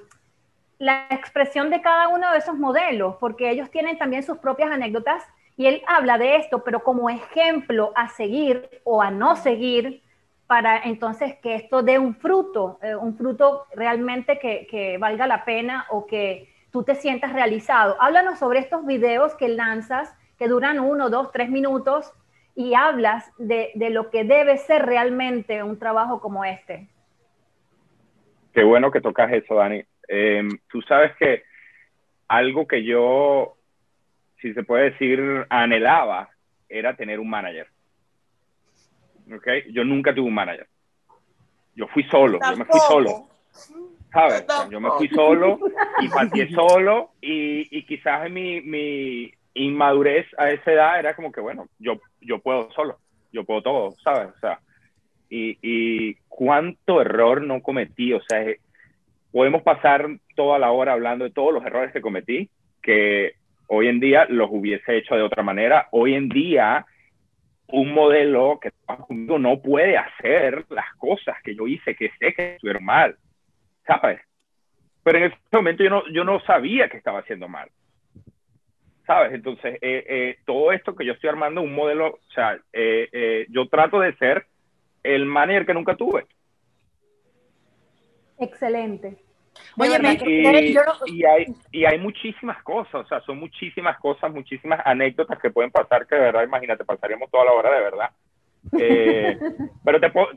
la 0.84 1.08
expresión 1.10 1.70
de 1.70 1.82
cada 1.82 2.10
uno 2.10 2.32
de 2.32 2.40
esos 2.40 2.58
modelos, 2.58 3.16
porque 3.20 3.50
ellos 3.50 3.72
tienen 3.72 3.98
también 3.98 4.24
sus 4.24 4.38
propias 4.40 4.70
anécdotas 4.70 5.24
y 5.56 5.68
él 5.68 5.82
habla 5.88 6.18
de 6.18 6.36
esto, 6.36 6.64
pero 6.64 6.84
como 6.84 7.10
ejemplo 7.10 7.94
a 7.96 8.10
seguir 8.10 8.82
o 8.84 9.02
a 9.02 9.10
no 9.10 9.38
seguir 9.38 10.04
para 10.46 10.78
entonces 10.80 11.36
que 11.42 11.56
esto 11.56 11.84
dé 11.84 12.00
un 12.00 12.16
fruto, 12.16 12.80
eh, 12.82 12.96
un 12.96 13.16
fruto 13.16 13.66
realmente 13.74 14.40
que, 14.40 14.98
valga 15.00 15.26
la 15.26 15.46
pena 15.46 15.86
o 15.90 16.06
que 16.06 16.54
tú 16.70 16.84
te 16.84 16.96
sientas 16.96 17.32
realizado. 17.32 17.96
Háblanos 18.02 18.40
sobre 18.40 18.60
estos 18.60 18.86
videos 18.86 19.36
que 19.36 19.48
lanzas, 19.48 20.14
que 20.44 20.50
duran 20.50 20.78
uno, 20.78 21.10
dos, 21.10 21.32
tres 21.32 21.50
minutos, 21.50 22.12
y 22.54 22.74
hablas 22.74 23.32
de, 23.38 23.72
de 23.76 23.90
lo 23.92 24.10
que 24.10 24.26
debe 24.26 24.58
ser 24.58 24.86
realmente 24.86 25.64
un 25.64 25.80
trabajo 25.80 26.20
como 26.20 26.44
este. 26.44 26.90
Qué 28.54 28.62
bueno 28.62 28.92
que 28.92 29.00
tocas 29.00 29.32
eso, 29.32 29.56
Dani. 29.56 29.82
Em, 30.06 30.50
tú 30.70 30.82
sabes 30.82 31.16
que 31.16 31.44
algo 32.28 32.68
que 32.68 32.84
yo, 32.84 33.56
si 34.42 34.54
se 34.54 34.64
puede 34.64 34.92
decir, 34.92 35.48
anhelaba 35.50 36.30
era 36.68 36.94
tener 36.98 37.22
un 37.22 37.30
manager. 37.30 37.68
¿Okay? 39.34 39.72
Yo 39.72 39.86
nunca 39.86 40.14
tuve 40.14 40.28
un 40.28 40.36
manager. 40.36 40.68
Yo 41.74 41.88
fui 41.88 42.04
solo, 42.10 42.38
yo 42.50 42.58
me 42.58 42.66
fui 42.66 42.82
solo. 42.82 43.30
¿Sabes? 44.12 44.46
Yo 44.70 44.82
me 44.82 44.92
fui 44.92 45.08
solo 45.08 45.58
y 46.02 46.10
partí 46.14 46.54
solo 46.54 47.12
y, 47.22 47.78
y 47.78 47.86
quizás 47.86 48.30
mi, 48.30 48.60
mi 48.60 49.34
inmadurez 49.54 50.28
a 50.38 50.52
esa 50.52 50.72
edad 50.72 51.00
era 51.00 51.16
como 51.16 51.32
que, 51.32 51.42
bueno, 51.42 51.68
yo, 51.80 52.00
yo 52.22 52.40
puedo 52.40 52.72
solo, 52.72 52.98
yo 53.32 53.44
puedo 53.44 53.62
todo, 53.62 53.92
¿sabes? 54.04 54.30
O 54.36 54.40
sea, 54.40 54.60
y, 55.30 55.58
y 55.62 56.16
cuánto 56.28 57.02
error 57.02 57.42
no 57.42 57.62
cometí, 57.62 58.14
o 58.14 58.22
sea, 58.22 58.46
podemos 59.32 59.64
pasar 59.64 60.08
toda 60.36 60.60
la 60.60 60.72
hora 60.72 60.94
hablando 60.94 61.26
de 61.26 61.32
todos 61.32 61.54
los 61.54 61.66
errores 61.66 61.92
que 61.92 62.02
cometí, 62.02 62.50
que 62.82 63.34
hoy 63.68 63.88
en 63.88 64.00
día 64.00 64.26
los 64.30 64.50
hubiese 64.52 64.98
hecho 64.98 65.16
de 65.16 65.24
otra 65.24 65.42
manera. 65.42 65.88
Hoy 65.92 66.14
en 66.14 66.30
día, 66.30 66.86
un 67.68 67.94
modelo 67.94 68.60
que 68.62 68.72
no 69.20 69.62
puede 69.62 69.98
hacer 69.98 70.66
las 70.70 70.94
cosas 70.98 71.38
que 71.44 71.56
yo 71.56 71.66
hice, 71.68 71.96
que 71.96 72.12
sé 72.20 72.34
que 72.34 72.56
estuvieron 72.56 72.86
mal, 72.86 73.16
¿sabes? 73.88 74.22
Pero 75.04 75.18
en 75.18 75.24
ese 75.26 75.38
momento 75.52 75.84
yo 75.84 75.90
no, 75.90 76.04
yo 76.12 76.24
no 76.24 76.40
sabía 76.42 76.88
que 76.88 76.98
estaba 76.98 77.20
haciendo 77.20 77.48
mal. 77.48 77.70
¿Sabes? 79.06 79.34
Entonces, 79.34 79.76
eh, 79.82 80.06
eh, 80.08 80.38
todo 80.46 80.72
esto 80.72 80.96
que 80.96 81.06
yo 81.06 81.14
estoy 81.14 81.30
armando, 81.30 81.62
un 81.62 81.74
modelo, 81.74 82.08
o 82.08 82.32
sea, 82.34 82.58
eh, 82.72 83.46
yo 83.50 83.68
trato 83.68 84.00
de 84.00 84.16
ser 84.16 84.46
el 85.04 85.26
manager 85.26 85.66
que 85.66 85.74
nunca 85.74 85.96
tuve. 85.96 86.26
Excelente. 88.40 89.18
Oye, 89.78 89.98
y, 90.26 91.14
y, 91.16 91.26
hay, 91.26 91.46
y 91.72 91.86
hay 91.86 92.00
muchísimas 92.00 92.62
cosas, 92.64 92.96
o 92.96 93.08
sea, 93.08 93.22
son 93.22 93.40
muchísimas 93.40 93.98
cosas, 94.00 94.32
muchísimas 94.32 94.80
anécdotas 94.86 95.40
que 95.40 95.50
pueden 95.50 95.72
pasar 95.72 96.08
que 96.08 96.16
de 96.16 96.22
verdad, 96.22 96.44
imagínate, 96.44 96.86
pasaríamos 96.86 97.30
toda 97.30 97.46
la 97.46 97.52
hora 97.54 97.76
de 97.76 97.82
verdad. 97.82 98.10
Eh, 98.80 99.38
pero 99.84 100.00
te 100.00 100.10
puedo, 100.10 100.28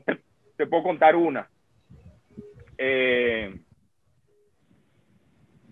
te, 0.56 0.66
puedo 0.66 0.82
contar 0.82 1.16
una. 1.16 1.48
Eh, 2.78 3.58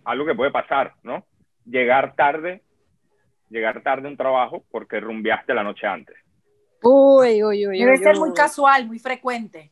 algo 0.04 0.26
que 0.26 0.34
puede 0.34 0.50
pasar, 0.50 0.94
¿no? 1.02 1.24
Llegar 1.64 2.14
tarde, 2.14 2.62
llegar 3.50 3.82
tarde 3.82 4.08
a 4.08 4.10
un 4.10 4.16
trabajo 4.16 4.64
porque 4.70 5.00
rumbeaste 5.00 5.54
la 5.54 5.62
noche 5.62 5.86
antes. 5.86 6.16
Uy, 6.82 7.42
uy, 7.42 7.66
uy. 7.66 7.78
Debe 7.78 7.96
ser 7.96 8.16
muy 8.16 8.32
casual, 8.34 8.86
muy 8.86 8.98
frecuente. 8.98 9.70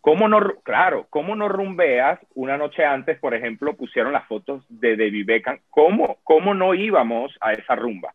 ¿Cómo 0.00 0.28
no, 0.28 0.40
claro, 0.62 1.06
cómo 1.10 1.36
no 1.36 1.48
rumbeas? 1.48 2.18
Una 2.34 2.56
noche 2.56 2.84
antes, 2.84 3.18
por 3.18 3.34
ejemplo, 3.34 3.74
pusieron 3.74 4.12
las 4.12 4.26
fotos 4.26 4.64
de 4.68 4.96
David 4.96 5.26
Beckham. 5.26 5.58
¿Cómo, 5.68 6.18
cómo 6.24 6.54
no 6.54 6.74
íbamos 6.74 7.36
a 7.40 7.52
esa 7.52 7.76
rumba? 7.76 8.14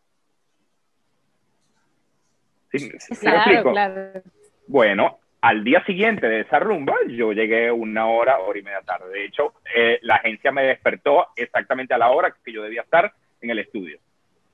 ¿Sí, 2.72 2.90
claro, 3.20 3.70
claro. 3.70 4.22
Bueno, 4.66 5.20
al 5.40 5.62
día 5.62 5.84
siguiente 5.84 6.26
de 6.26 6.40
esa 6.40 6.58
rumba, 6.58 6.96
yo 7.08 7.32
llegué 7.32 7.70
una 7.70 8.08
hora, 8.08 8.40
hora 8.40 8.58
y 8.58 8.62
media 8.62 8.80
tarde. 8.80 9.08
De 9.10 9.24
hecho, 9.24 9.54
eh, 9.72 10.00
la 10.02 10.16
agencia 10.16 10.50
me 10.50 10.64
despertó 10.64 11.28
exactamente 11.36 11.94
a 11.94 11.98
la 11.98 12.10
hora 12.10 12.34
que 12.44 12.52
yo 12.52 12.64
debía 12.64 12.82
estar 12.82 13.12
en 13.40 13.50
el 13.50 13.60
estudio. 13.60 14.00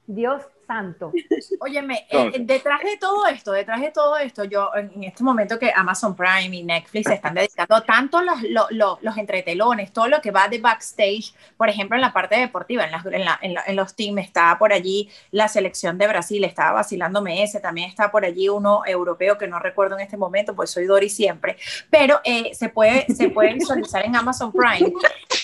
Dios 0.07 0.43
santo. 0.73 1.13
Óyeme, 1.61 2.07
eh, 2.11 2.33
detrás 2.41 2.81
de 2.81 2.97
todo 2.97 3.27
esto, 3.27 3.53
detrás 3.53 3.81
de 3.81 3.91
todo 3.91 4.17
esto, 4.17 4.45
yo 4.45 4.71
en 4.75 5.05
este 5.05 5.23
momento 5.23 5.59
que 5.59 5.73
Amazon 5.75 6.17
Prime 6.17 6.57
y 6.57 6.63
Netflix 6.63 7.09
se 7.09 7.15
están 7.15 7.35
dedicando 7.35 7.83
tanto 7.83 8.23
los, 8.23 8.43
los, 8.71 9.03
los, 9.03 9.17
entretelones, 9.17 9.93
todo 9.93 10.09
lo 10.09 10.21
que 10.21 10.31
va 10.31 10.49
de 10.49 10.59
backstage, 10.59 11.35
por 11.57 11.69
ejemplo, 11.69 11.97
en 11.97 12.01
la 12.01 12.13
parte 12.13 12.37
deportiva, 12.37 12.85
en, 12.85 13.15
en, 13.15 13.25
la, 13.25 13.39
en, 13.43 13.77
los 13.77 13.95
teams, 13.95 14.23
está 14.23 14.57
por 14.59 14.73
allí 14.73 15.11
la 15.31 15.49
selección 15.49 15.99
de 15.99 16.09
Brasil, 16.09 16.43
estaba 16.45 16.73
vacilándome 16.73 17.43
ese, 17.43 17.61
también 17.61 17.89
está 17.89 18.11
por 18.11 18.25
allí 18.25 18.49
uno 18.49 18.83
europeo 18.87 19.37
que 19.37 19.47
no 19.47 19.59
recuerdo 19.59 19.97
en 19.97 20.03
este 20.03 20.17
momento, 20.17 20.57
pues 20.57 20.71
soy 20.71 20.87
Dori 20.87 21.09
siempre, 21.09 21.57
pero 21.91 22.21
eh, 22.25 22.55
se, 22.55 22.69
puede, 22.69 23.07
se 23.15 23.29
puede 23.29 23.55
visualizar 23.55 24.05
en 24.05 24.17
Amazon 24.17 24.53
Prime 24.53 24.93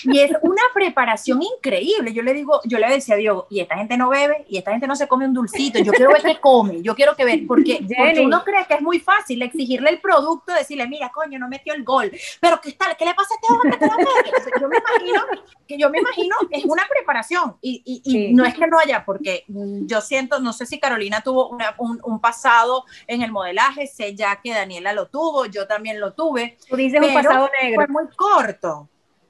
y 0.03 0.19
es 0.19 0.31
una 0.41 0.61
preparación 0.73 1.41
increíble. 1.41 2.13
Yo 2.13 2.21
le 2.21 2.33
digo, 2.33 2.61
yo 2.65 2.79
le 2.79 2.89
decía 2.89 3.15
a 3.15 3.17
Dios, 3.17 3.43
y 3.49 3.59
esta 3.59 3.75
gente 3.75 3.97
no 3.97 4.09
bebe, 4.09 4.45
y 4.47 4.57
esta 4.57 4.71
gente 4.71 4.87
no 4.87 4.95
se 4.95 5.07
come 5.07 5.18
un 5.25 5.33
dulcito, 5.33 5.79
yo 5.79 5.91
quiero 5.91 6.11
ver 6.11 6.21
qué 6.21 6.39
come, 6.39 6.81
yo 6.81 6.95
quiero 6.95 7.15
que 7.15 7.25
ver, 7.25 7.41
porque, 7.47 7.85
porque 7.97 8.19
uno 8.21 8.43
cree 8.43 8.65
que 8.67 8.75
es 8.75 8.81
muy 8.81 8.99
fácil 8.99 9.41
exigirle 9.41 9.89
el 9.89 9.99
producto, 9.99 10.53
decirle, 10.53 10.87
mira, 10.87 11.11
coño, 11.11 11.39
no 11.39 11.47
metió 11.47 11.73
el 11.73 11.83
gol, 11.83 12.11
pero 12.39 12.59
¿qué 12.61 12.73
tal? 12.73 12.95
¿Qué 12.97 13.05
le 13.05 13.13
pasa 13.13 13.33
a 13.33 13.37
este 13.37 13.53
hombre 13.53 13.77
que 13.79 14.59
yo 14.61 14.67
me 14.67 14.77
imagino, 14.77 15.21
que 15.67 15.77
yo 15.77 15.89
me 15.89 15.99
imagino, 15.99 16.35
es 16.51 16.65
una 16.65 16.87
preparación, 16.89 17.57
y, 17.61 17.81
y, 17.85 18.33
no 18.33 18.45
es 18.45 18.55
que 18.55 18.67
no 18.67 18.79
haya, 18.79 19.05
porque 19.05 19.45
yo 19.47 20.01
siento, 20.01 20.39
no 20.39 20.53
sé 20.53 20.65
si 20.65 20.79
Carolina 20.79 21.21
tuvo 21.21 21.49
un, 21.49 21.99
un, 22.03 22.19
pasado 22.19 22.85
en 23.07 23.21
el 23.21 23.31
modelaje, 23.31 23.87
sé 23.87 24.15
ya 24.15 24.39
que 24.41 24.53
Daniela 24.53 24.93
lo 24.93 25.07
tuvo, 25.07 25.45
yo 25.45 25.67
también 25.67 25.99
lo 25.99 26.13
tuve. 26.13 26.57
Tú 26.69 26.75
dices 26.75 26.99
un 27.01 27.13
pasado 27.13 27.49
negro. 27.61 27.85
Fue 27.85 27.87
muy 27.87 28.07
corto 28.15 28.89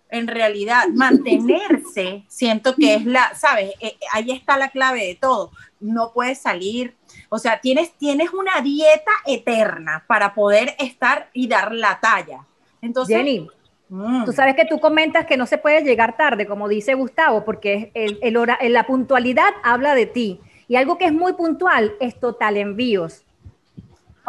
en 0.09 0.27
realidad 0.27 0.87
mantenerse, 0.93 2.23
siento 2.27 2.75
que 2.75 2.95
es 2.95 3.05
la, 3.05 3.33
¿sabes? 3.35 3.73
Eh, 3.79 3.97
ahí 4.11 4.31
está 4.31 4.57
la 4.57 4.69
clave 4.69 5.05
de 5.05 5.15
todo. 5.15 5.51
No 5.79 6.11
puedes 6.13 6.39
salir, 6.39 6.95
o 7.29 7.37
sea, 7.39 7.61
tienes, 7.61 7.93
tienes 7.93 8.33
una 8.33 8.61
dieta 8.61 9.11
eterna 9.25 10.03
para 10.07 10.33
poder 10.33 10.75
estar 10.79 11.29
y 11.33 11.47
dar 11.47 11.73
la 11.73 11.99
talla. 12.01 12.45
Entonces, 12.81 13.17
Jenny, 13.17 13.47
mm. 13.89 14.25
tú 14.25 14.33
sabes 14.33 14.55
que 14.55 14.65
tú 14.65 14.79
comentas 14.79 15.25
que 15.25 15.37
no 15.37 15.45
se 15.45 15.57
puede 15.57 15.83
llegar 15.83 16.17
tarde, 16.17 16.47
como 16.47 16.67
dice 16.67 16.95
Gustavo, 16.95 17.45
porque 17.45 17.91
el, 17.93 18.17
el 18.21 18.35
hora, 18.37 18.57
la 18.61 18.87
puntualidad 18.87 19.53
habla 19.63 19.95
de 19.95 20.07
ti. 20.07 20.39
Y 20.67 20.75
algo 20.75 20.97
que 20.97 21.05
es 21.05 21.13
muy 21.13 21.33
puntual 21.33 21.93
es 21.99 22.19
total 22.19 22.57
envíos. 22.57 23.25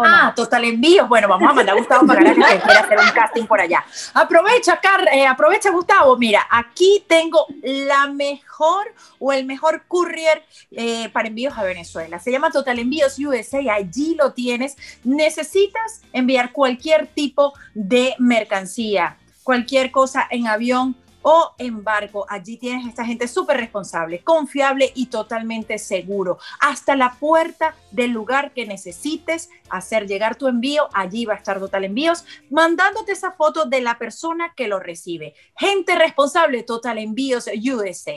Ah, 0.04 0.32
Total 0.34 0.64
Envíos. 0.64 1.08
Bueno, 1.08 1.28
vamos 1.28 1.50
a 1.50 1.52
mandar 1.52 1.76
a 1.76 1.78
Gustavo 1.78 2.06
para 2.06 2.22
que 2.22 2.34
quiera 2.34 2.80
hacer 2.80 2.98
un 2.98 3.10
casting 3.10 3.46
por 3.46 3.60
allá. 3.60 3.84
Aprovecha, 4.14 4.80
Car 4.80 5.08
eh, 5.12 5.26
aprovecha, 5.26 5.70
Gustavo. 5.70 6.16
Mira, 6.16 6.46
aquí 6.50 7.04
tengo 7.08 7.46
la 7.62 8.06
mejor 8.08 8.94
o 9.18 9.32
el 9.32 9.44
mejor 9.46 9.84
courier 9.86 10.44
eh, 10.72 11.08
para 11.10 11.28
envíos 11.28 11.56
a 11.56 11.62
Venezuela. 11.62 12.18
Se 12.18 12.30
llama 12.30 12.50
Total 12.50 12.78
Envíos 12.78 13.18
USA. 13.18 13.60
Allí 13.72 14.14
lo 14.14 14.32
tienes. 14.32 14.76
Necesitas 15.04 16.02
enviar 16.12 16.52
cualquier 16.52 17.06
tipo 17.06 17.52
de 17.74 18.14
mercancía, 18.18 19.16
cualquier 19.42 19.90
cosa 19.90 20.26
en 20.30 20.46
avión 20.46 20.96
o 21.22 21.54
en 21.58 21.82
barco. 21.84 22.26
Allí 22.28 22.56
tienes 22.56 22.86
esta 22.86 23.04
gente 23.04 23.28
súper 23.28 23.56
responsable, 23.58 24.22
confiable 24.22 24.92
y 24.94 25.06
totalmente 25.06 25.78
seguro. 25.78 26.38
Hasta 26.60 26.96
la 26.96 27.14
puerta 27.14 27.74
del 27.90 28.10
lugar 28.10 28.52
que 28.52 28.66
necesites 28.66 29.50
hacer 29.68 30.06
llegar 30.06 30.36
tu 30.36 30.48
envío, 30.48 30.88
allí 30.92 31.24
va 31.24 31.34
a 31.34 31.36
estar 31.36 31.58
Total 31.58 31.84
Envíos, 31.84 32.24
mandándote 32.50 33.12
esa 33.12 33.32
foto 33.32 33.64
de 33.64 33.80
la 33.80 33.98
persona 33.98 34.52
que 34.56 34.68
lo 34.68 34.80
recibe. 34.80 35.34
Gente 35.56 35.94
responsable, 35.94 36.62
Total 36.62 36.98
Envíos 36.98 37.46
USA. 37.46 38.10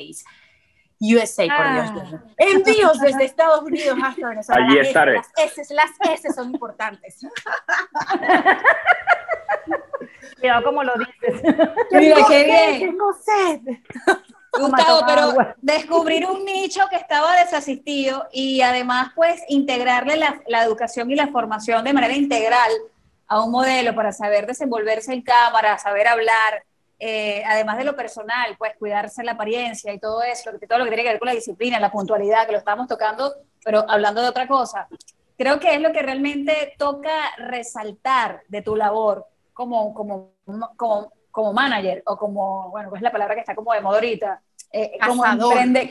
USA, 1.03 1.47
por 1.47 1.73
Dios. 1.73 1.91
Ah. 2.13 2.23
Envíos 2.37 2.99
desde 2.99 3.25
Estados 3.25 3.61
Unidos 3.61 3.97
hasta 4.01 4.29
Venezuela. 4.29 4.65
Allí 4.65 4.79
estaré. 4.79 5.15
Las 5.15 5.31
S, 5.35 5.73
las 5.73 5.91
S 6.13 6.33
son 6.33 6.51
importantes. 6.51 7.19
Cuidado 10.39 10.63
como 10.63 10.83
lo 10.83 10.93
dices. 10.95 11.41
Mira, 11.91 12.17
qué 12.27 12.43
bien. 12.45 12.91
Tengo 12.91 13.13
sed. 13.13 13.59
Gustavo, 14.59 15.01
pero 15.07 15.33
descubrir 15.61 16.25
un 16.27 16.45
nicho 16.45 16.81
que 16.89 16.95
estaba 16.95 17.35
desasistido 17.37 18.27
y 18.31 18.61
además 18.61 19.11
pues 19.15 19.41
integrarle 19.49 20.15
la, 20.15 20.41
la, 20.47 20.63
educación 20.63 21.09
y 21.09 21.15
la 21.15 21.27
formación 21.29 21.83
de 21.83 21.91
manera 21.91 22.13
integral 22.13 22.71
a 23.27 23.41
un 23.41 23.51
modelo 23.51 23.95
para 23.95 24.11
saber 24.11 24.45
desenvolverse 24.45 25.11
en 25.11 25.23
cámara, 25.23 25.79
saber 25.79 26.07
hablar, 26.07 26.63
eh, 27.05 27.43
además 27.45 27.77
de 27.77 27.83
lo 27.83 27.97
personal, 27.97 28.55
pues 28.57 28.77
cuidarse 28.79 29.25
la 29.25 29.33
apariencia 29.33 29.91
y 29.91 29.99
todo 29.99 30.23
eso, 30.23 30.51
todo 30.69 30.79
lo 30.79 30.85
que 30.85 30.91
tiene 30.91 31.03
que 31.03 31.09
ver 31.09 31.19
con 31.19 31.25
la 31.25 31.33
disciplina, 31.33 31.77
la 31.77 31.91
puntualidad, 31.91 32.45
que 32.45 32.53
lo 32.53 32.59
estamos 32.59 32.87
tocando, 32.87 33.35
pero 33.61 33.83
hablando 33.89 34.21
de 34.21 34.29
otra 34.29 34.47
cosa. 34.47 34.87
Creo 35.37 35.59
que 35.59 35.75
es 35.75 35.81
lo 35.81 35.91
que 35.91 36.01
realmente 36.01 36.75
toca 36.77 37.11
resaltar 37.37 38.43
de 38.47 38.61
tu 38.61 38.77
labor 38.77 39.25
como, 39.51 39.93
como, 39.93 40.31
como, 40.77 41.11
como 41.29 41.51
manager 41.51 42.03
o 42.05 42.15
como, 42.15 42.69
bueno, 42.71 42.89
pues 42.89 43.01
la 43.01 43.11
palabra 43.11 43.35
que 43.35 43.41
está 43.41 43.53
como 43.53 43.73
de 43.73 43.81
moda 43.81 43.95
ahorita, 43.95 44.41
eh, 44.71 44.97
como, 45.05 45.25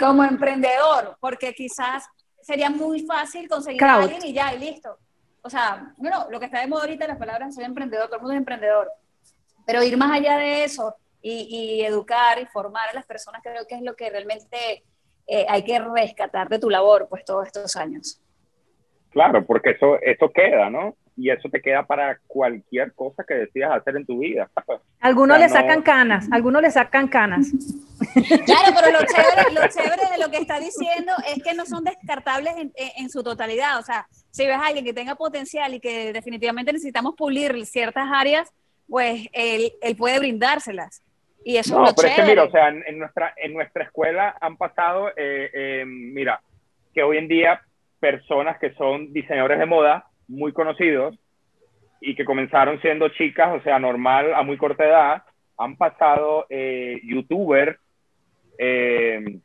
como 0.00 0.24
emprendedor, 0.24 1.18
porque 1.20 1.52
quizás 1.52 2.06
sería 2.40 2.70
muy 2.70 3.00
fácil 3.04 3.50
conseguir 3.50 3.84
a 3.84 3.96
alguien 3.96 4.24
y 4.24 4.32
ya, 4.32 4.54
y 4.54 4.58
listo. 4.60 4.96
O 5.42 5.50
sea, 5.50 5.92
bueno, 5.98 6.26
lo 6.30 6.40
que 6.40 6.46
está 6.46 6.60
de 6.60 6.68
moda 6.68 6.84
ahorita, 6.84 7.06
las 7.06 7.18
palabras 7.18 7.54
soy 7.54 7.64
emprendedor, 7.64 8.06
todo 8.06 8.16
el 8.16 8.22
mundo 8.22 8.32
es 8.32 8.38
emprendedor. 8.38 8.90
Pero 9.66 9.82
ir 9.82 9.96
más 9.96 10.12
allá 10.12 10.36
de 10.38 10.64
eso 10.64 10.94
y, 11.20 11.82
educar 11.82 12.38
y 12.40 12.46
formar 12.46 12.88
a 12.88 12.94
las 12.94 13.06
personas 13.06 13.42
creo 13.42 13.66
que 13.66 13.76
es 13.76 13.82
lo 13.82 13.94
que 13.94 14.10
realmente 14.10 14.82
eh, 15.26 15.46
hay 15.48 15.62
que 15.64 15.78
rescatar 15.78 16.48
de 16.48 16.58
tu 16.58 16.68
labor, 16.68 17.06
pues 17.08 17.24
todos 17.24 17.46
estos 17.46 17.76
años. 17.76 18.20
Claro, 19.10 19.44
porque 19.44 19.70
eso, 19.70 19.98
eso 20.00 20.30
queda, 20.30 20.70
¿no? 20.70 20.96
y 21.16 21.30
eso 21.30 21.48
te 21.50 21.60
queda 21.60 21.84
para 21.86 22.18
cualquier 22.26 22.92
cosa 22.94 23.24
que 23.26 23.34
decidas 23.34 23.72
hacer 23.72 23.96
en 23.96 24.06
tu 24.06 24.18
vida. 24.18 24.50
Algunos 25.00 25.38
le 25.38 25.48
sacan 25.48 25.82
canas, 25.82 26.28
algunos 26.30 26.62
le 26.62 26.70
sacan 26.70 27.08
canas. 27.08 27.48
Claro, 28.44 28.74
pero 28.78 28.98
lo 28.98 29.06
chévere, 29.06 29.54
lo 29.54 29.68
chévere 29.68 30.10
de 30.10 30.18
lo 30.18 30.30
que 30.30 30.38
está 30.38 30.58
diciendo 30.58 31.12
es 31.26 31.42
que 31.42 31.54
no 31.54 31.64
son 31.64 31.84
descartables 31.84 32.52
en, 32.56 32.72
en, 32.74 33.08
su 33.08 33.22
totalidad. 33.22 33.78
O 33.78 33.82
sea, 33.82 34.06
si 34.30 34.44
ves 34.44 34.56
a 34.56 34.66
alguien 34.66 34.84
que 34.84 34.92
tenga 34.92 35.14
potencial 35.14 35.72
y 35.72 35.80
que 35.80 36.12
definitivamente 36.12 36.72
necesitamos 36.72 37.14
pulir 37.16 37.64
ciertas 37.64 38.08
áreas, 38.12 38.52
pues 38.92 39.26
él, 39.32 39.72
él 39.80 39.96
puede 39.96 40.18
brindárselas. 40.18 41.02
Y 41.46 41.56
eso 41.56 41.78
no, 41.78 41.84
es 41.84 41.90
lo 41.92 41.96
pero 41.96 42.08
chévere. 42.14 42.20
Es 42.20 42.26
que 42.26 42.30
mira, 42.30 42.44
o 42.44 42.50
sea, 42.50 42.68
en, 42.68 42.98
nuestra, 42.98 43.32
en 43.38 43.54
nuestra 43.54 43.84
escuela 43.84 44.36
han 44.38 44.58
pasado, 44.58 45.08
eh, 45.16 45.50
eh, 45.54 45.84
mira, 45.86 46.42
que 46.92 47.02
hoy 47.02 47.16
en 47.16 47.26
día 47.26 47.62
personas 48.00 48.58
que 48.58 48.74
son 48.74 49.10
diseñadores 49.14 49.58
de 49.58 49.64
moda 49.64 50.04
muy 50.28 50.52
conocidos 50.52 51.18
y 52.02 52.14
que 52.14 52.26
comenzaron 52.26 52.82
siendo 52.82 53.08
chicas, 53.08 53.58
o 53.58 53.62
sea, 53.62 53.78
normal 53.78 54.34
a 54.34 54.42
muy 54.42 54.58
corta 54.58 54.84
edad, 54.84 55.22
han 55.56 55.76
pasado 55.76 56.44
eh, 56.50 57.00
youtubers, 57.02 57.78
eh, 58.58 59.38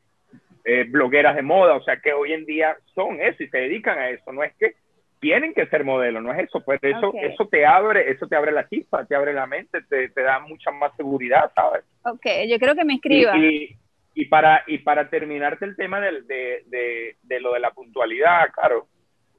eh, 0.65 0.85
blogueras 0.89 1.37
de 1.37 1.41
moda, 1.41 1.75
o 1.75 1.83
sea, 1.83 2.01
que 2.01 2.11
hoy 2.11 2.33
en 2.33 2.45
día 2.45 2.75
son 2.93 3.21
eso 3.21 3.41
y 3.41 3.47
se 3.47 3.59
dedican 3.59 3.97
a 3.97 4.09
eso, 4.09 4.29
no 4.33 4.43
es 4.43 4.53
que 4.57 4.75
tienen 5.19 5.53
que 5.53 5.65
ser 5.67 5.83
modelos, 5.83 6.21
no 6.21 6.31
es 6.33 6.47
eso, 6.47 6.61
pues 6.63 6.79
eso, 6.83 7.13
eso 7.21 7.47
te 7.47 7.65
abre, 7.65 8.11
eso 8.11 8.27
te 8.27 8.35
abre 8.35 8.51
la 8.51 8.67
chispa, 8.67 9.05
te 9.05 9.15
abre 9.15 9.33
la 9.33 9.47
mente, 9.47 9.81
te, 9.89 10.09
te 10.09 10.21
da 10.21 10.39
mucha 10.39 10.71
más 10.71 10.95
seguridad, 10.95 11.51
¿sabes? 11.55 11.83
Ok, 12.03 12.25
yo 12.47 12.59
creo 12.59 12.75
que 12.75 12.85
me 12.85 12.93
inscriba. 12.93 13.37
Y, 13.37 13.75
y, 14.13 14.25
para, 14.25 14.63
y 14.67 14.79
para 14.79 15.09
terminarte 15.09 15.65
el 15.65 15.75
tema 15.75 15.99
de, 15.99 16.21
de, 16.23 17.15
de 17.21 17.39
lo 17.39 17.53
de 17.53 17.59
la 17.59 17.71
puntualidad, 17.71 18.51
claro, 18.53 18.87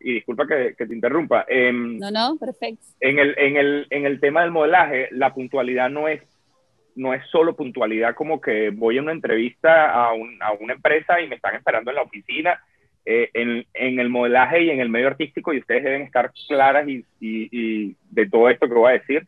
y 0.01 0.15
disculpa 0.15 0.47
que, 0.47 0.75
te 0.75 0.95
interrumpa. 0.95 1.45
Em, 1.49 1.99
no, 1.99 2.11
no, 2.11 2.37
perfecto. 2.39 2.85
En 3.01 3.19
el, 3.19 3.35
en, 3.39 3.57
el, 3.57 3.87
en 3.91 4.07
el 4.07 4.21
tema 4.21 4.43
del 4.43 4.51
modelaje, 4.51 5.09
la 5.13 5.35
puntualidad 5.35 5.91
no 5.91 6.09
es, 6.09 6.23
no 6.95 7.15
es 7.15 7.25
solo 7.31 7.57
puntualidad 7.57 8.15
como 8.15 8.41
que 8.41 8.71
voy 8.71 8.99
a 8.99 9.03
una 9.03 9.13
entrevista 9.13 9.91
a, 9.91 10.11
a 10.11 10.53
una 10.61 10.75
empresa 10.75 11.21
y 11.21 11.29
me 11.29 11.37
están 11.37 11.55
esperando 11.55 11.91
en 11.91 11.97
la 11.97 12.03
oficina. 12.03 12.63
Eh, 13.11 13.31
en, 13.33 13.65
en, 13.73 13.99
el 14.01 14.11
modelaje 14.11 14.65
y 14.65 14.69
en 14.69 14.81
el 14.81 14.91
medio 14.91 15.07
artístico, 15.07 15.55
y 15.55 15.61
ustedes 15.61 15.83
deben 15.83 16.03
estar 16.03 16.31
claras 16.47 16.87
y, 16.87 17.07
y, 17.19 17.49
y 17.51 17.97
de 18.11 18.29
todo 18.29 18.51
esto 18.51 18.69
que 18.69 18.75
voy 18.75 18.91
a 18.91 18.99
decir, 18.99 19.25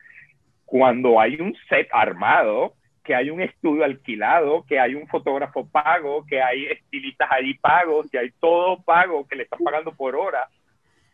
cuando 0.67 1.19
hay 1.19 1.37
un 1.37 1.57
set 1.67 1.89
armado, 1.91 2.75
que 3.03 3.15
hay 3.15 3.31
un 3.31 3.41
estudio 3.41 3.85
alquilado, 3.85 4.67
que 4.69 4.79
hay 4.79 4.95
un 4.95 5.09
fotógrafo 5.09 5.67
pago, 5.67 6.27
que 6.29 6.43
hay 6.43 6.67
estilistas 6.67 7.31
allí 7.33 7.55
pagos, 7.55 8.11
que 8.11 8.19
hay 8.19 8.31
todo 8.39 8.83
pago, 8.83 9.27
que 9.27 9.37
le 9.37 9.45
están 9.45 9.61
pagando 9.61 9.95
por 9.95 10.15
hora, 10.15 10.47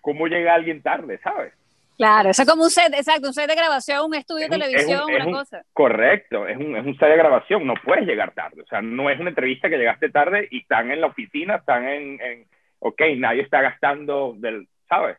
¿cómo 0.01 0.27
llega 0.27 0.53
alguien 0.53 0.83
tarde, 0.83 1.21
sabes? 1.23 1.53
Claro, 1.97 2.31
eso 2.31 2.43
es 2.43 2.49
como 2.49 2.65
un 2.65 2.71
set, 2.71 2.93
exacto, 2.95 3.29
un 3.29 3.33
set 3.33 3.49
de 3.49 3.55
grabación, 3.55 4.07
un 4.07 4.15
estudio 4.17 4.49
de 4.49 4.59
televisión, 4.59 5.05
una 5.05 5.39
cosa. 5.39 5.63
Correcto, 5.73 6.49
es 6.49 6.57
un, 6.57 6.77
es 6.77 6.85
un 6.85 6.99
set 6.99 7.11
de 7.11 7.17
grabación, 7.17 7.65
no 7.65 7.75
puedes 7.85 8.05
llegar 8.05 8.33
tarde, 8.33 8.61
o 8.63 8.67
sea, 8.67 8.83
no 8.83 9.09
es 9.09 9.21
una 9.21 9.29
entrevista 9.31 9.71
que 9.71 9.79
llegaste 9.79 10.11
tarde 10.11 10.49
y 10.51 10.63
están 10.63 10.91
en 10.91 11.01
la 11.01 11.07
oficina, 11.07 11.55
están 11.55 11.89
en, 11.89 12.21
en 12.21 12.56
ok, 12.79 13.03
nadie 13.17 13.43
está 13.43 13.61
gastando 13.61 14.35
del, 14.37 14.69
¿sabes? 14.89 15.19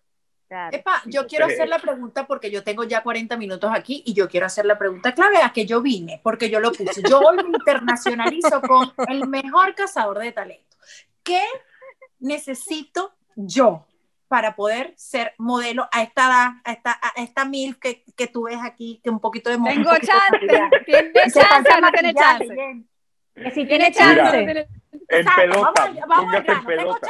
Epa, 0.49 1.01
yo 1.05 1.27
quiero 1.27 1.45
hacer 1.45 1.67
la 1.67 1.77
pregunta 1.77 2.25
porque 2.25 2.49
yo 2.49 2.63
tengo 2.63 2.85
ya 2.85 3.03
40 3.03 3.35
minutos 3.35 3.69
aquí 3.73 4.01
y 4.05 4.13
yo 4.13 4.29
quiero 4.29 4.45
hacer 4.45 4.65
la 4.65 4.77
pregunta 4.77 5.13
clave 5.13 5.41
a 5.43 5.51
que 5.51 5.65
yo 5.65 5.81
vine, 5.81 6.21
porque 6.23 6.49
yo 6.49 6.61
lo 6.61 6.71
puse. 6.71 7.01
Yo 7.03 7.19
hoy 7.19 7.35
me 7.37 7.57
internacionalizo 7.57 8.61
con 8.61 8.93
el 9.09 9.27
mejor 9.27 9.75
cazador 9.75 10.19
de 10.19 10.31
talento. 10.31 10.77
¿Qué 11.21 11.41
necesito 12.19 13.13
yo 13.35 13.85
para 14.29 14.55
poder 14.55 14.93
ser 14.95 15.33
modelo 15.37 15.87
a 15.91 16.01
esta 16.01 16.61
a 16.63 16.71
esta, 16.71 16.99
a 17.01 17.21
esta 17.21 17.45
MILF 17.45 17.77
que, 17.77 18.03
que 18.15 18.27
tú 18.27 18.43
ves 18.43 18.59
aquí, 18.61 19.01
que 19.03 19.09
un 19.09 19.19
poquito 19.19 19.49
de 19.49 19.57
Tengo 19.57 19.91
chance, 19.97 20.47
tiene 20.85 21.11
chance, 21.13 21.81
no 21.81 21.91
tiene 21.91 22.13
chance. 22.13 22.85
Que 23.35 23.51
si 23.51 23.65
tiene 23.65 23.91
chance. 23.91 24.67
En 25.09 25.25
pelota, 25.35 25.91
vamos, 26.07 26.33
en 26.35 26.65
pelota. 26.65 27.07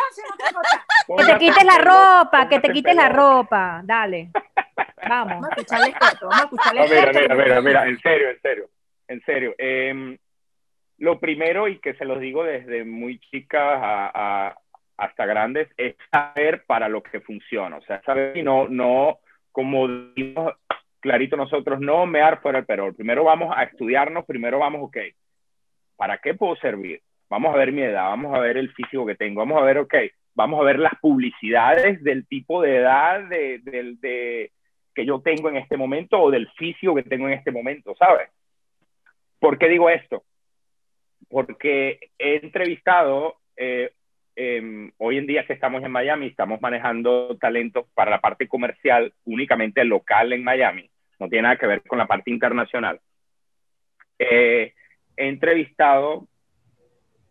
que 1.17 1.25
te 1.25 1.37
quites 1.37 1.63
la 1.63 1.77
ropa, 1.77 2.49
que 2.49 2.59
te 2.59 2.71
quites 2.71 2.95
la 2.95 3.09
ropa, 3.09 3.81
dale. 3.83 4.31
Vamos. 5.07 5.41
Vamos 5.41 5.49
a 5.49 5.55
escucharle 5.55 5.95
esto, 6.01 6.27
vamos 6.27 6.39
a 6.39 6.43
escucharle 6.43 6.83
esto. 6.83 6.95
Mira, 6.95 7.11
mira, 7.11 7.35
mira, 7.35 7.61
mira, 7.61 7.87
en 7.87 7.99
serio, 7.99 8.29
en 8.29 8.41
serio, 8.41 8.69
en 9.07 9.21
serio. 9.21 9.55
Eh, 9.57 10.17
lo 10.97 11.19
primero, 11.19 11.67
y 11.67 11.79
que 11.79 11.93
se 11.95 12.05
los 12.05 12.19
digo 12.19 12.43
desde 12.43 12.83
muy 12.83 13.19
chicas 13.19 13.61
a, 13.61 14.11
a, 14.47 14.57
hasta 14.97 15.25
grandes, 15.25 15.69
es 15.77 15.95
saber 16.11 16.65
para 16.65 16.89
lo 16.89 17.03
que 17.03 17.21
funciona. 17.21 17.77
O 17.77 17.81
sea, 17.83 18.01
saber 18.03 18.35
y 18.35 18.43
no, 18.43 18.67
no, 18.67 19.19
como 19.51 19.87
dimos 19.87 20.53
clarito 20.99 21.37
nosotros, 21.37 21.79
no 21.79 22.05
mear 22.05 22.41
fuera 22.41 22.59
el 22.59 22.65
perol. 22.65 22.95
Primero 22.95 23.23
vamos 23.23 23.53
a 23.55 23.63
estudiarnos, 23.63 24.25
primero 24.25 24.59
vamos, 24.59 24.81
ok, 24.83 24.97
¿para 25.95 26.17
qué 26.17 26.33
puedo 26.33 26.55
servir? 26.57 27.01
Vamos 27.29 27.53
a 27.53 27.57
ver 27.57 27.71
mi 27.71 27.81
edad, 27.81 28.03
vamos 28.03 28.35
a 28.35 28.39
ver 28.39 28.57
el 28.57 28.71
físico 28.73 29.05
que 29.05 29.15
tengo, 29.15 29.39
vamos 29.39 29.61
a 29.61 29.65
ver, 29.65 29.79
ok, 29.79 29.95
vamos 30.33 30.61
a 30.61 30.63
ver 30.63 30.79
las 30.79 30.93
publicidades 31.01 32.01
del 32.03 32.25
tipo 32.27 32.61
de 32.61 32.77
edad 32.77 33.27
de, 33.27 33.59
de, 33.59 34.51
que 34.93 35.05
yo 35.05 35.19
tengo 35.21 35.49
en 35.49 35.57
este 35.57 35.77
momento 35.77 36.21
o 36.21 36.31
del 36.31 36.49
físico 36.51 36.95
que 36.95 37.03
tengo 37.03 37.27
en 37.27 37.33
este 37.33 37.51
momento, 37.51 37.95
¿sabes? 37.97 38.29
¿Por 39.39 39.57
qué 39.57 39.67
digo 39.67 39.89
esto? 39.89 40.23
Porque 41.29 41.99
he 42.17 42.37
entrevistado 42.37 43.35
eh, 43.55 43.91
Em, 44.39 44.91
hoy 44.97 45.17
en 45.17 45.25
día 45.25 45.47
que 45.47 45.53
estamos 45.53 45.83
en 45.83 45.91
Miami, 45.91 46.27
estamos 46.27 46.61
manejando 46.61 47.35
talentos 47.39 47.87
para 47.95 48.11
la 48.11 48.21
parte 48.21 48.47
comercial 48.47 49.11
únicamente 49.25 49.83
local 49.83 50.31
en 50.31 50.43
Miami, 50.43 50.87
no 51.19 51.27
tiene 51.27 51.41
nada 51.41 51.57
que 51.57 51.65
ver 51.65 51.81
con 51.81 51.97
la 51.97 52.05
parte 52.05 52.29
internacional. 52.29 53.01
Eh, 54.19 54.75
he 55.15 55.27
entrevistado 55.27 56.27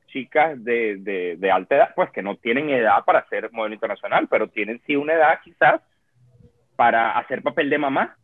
chicas 0.06 0.62
de, 0.62 0.96
de, 0.96 1.36
de, 1.36 1.50
alta 1.50 1.76
edad, 1.76 1.94
pues 1.94 2.10
que 2.10 2.22
no 2.22 2.36
tienen 2.36 2.70
edad 2.70 3.04
para 3.04 3.26
ser 3.28 3.50
modelo 3.52 3.74
internacional, 3.74 4.28
pero 4.28 4.48
tienen 4.48 4.80
sí 4.86 4.96
una 4.96 5.14
edad 5.14 5.40
quizás 5.42 5.80
para 6.76 7.18
hacer 7.18 7.42
papel 7.42 7.70
de 7.70 7.78
mamá. 7.78 8.16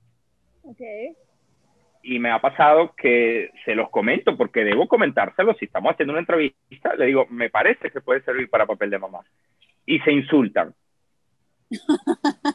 Y 2.03 2.19
me 2.19 2.31
ha 2.31 2.41
pasado 2.41 2.95
que 2.97 3.51
se 3.65 3.75
los 3.75 3.91
comento 3.91 4.37
porque 4.37 4.65
debo 4.65 4.89
comentárselo. 4.89 5.55
Si 5.55 5.67
estamos 5.67 5.93
haciendo 5.93 6.13
una 6.13 6.21
entrevista, 6.21 6.95
le 6.97 7.07
digo, 7.07 7.27
me 7.31 7.51
parece 7.51 7.91
que 7.91 8.01
puede 8.01 8.23
servir 8.23 8.51
para 8.51 8.67
papel 8.67 8.91
de 8.91 8.99
mamá. 8.99 9.21
Y 9.87 9.99
se 10.01 10.13
insultan. 10.13 10.75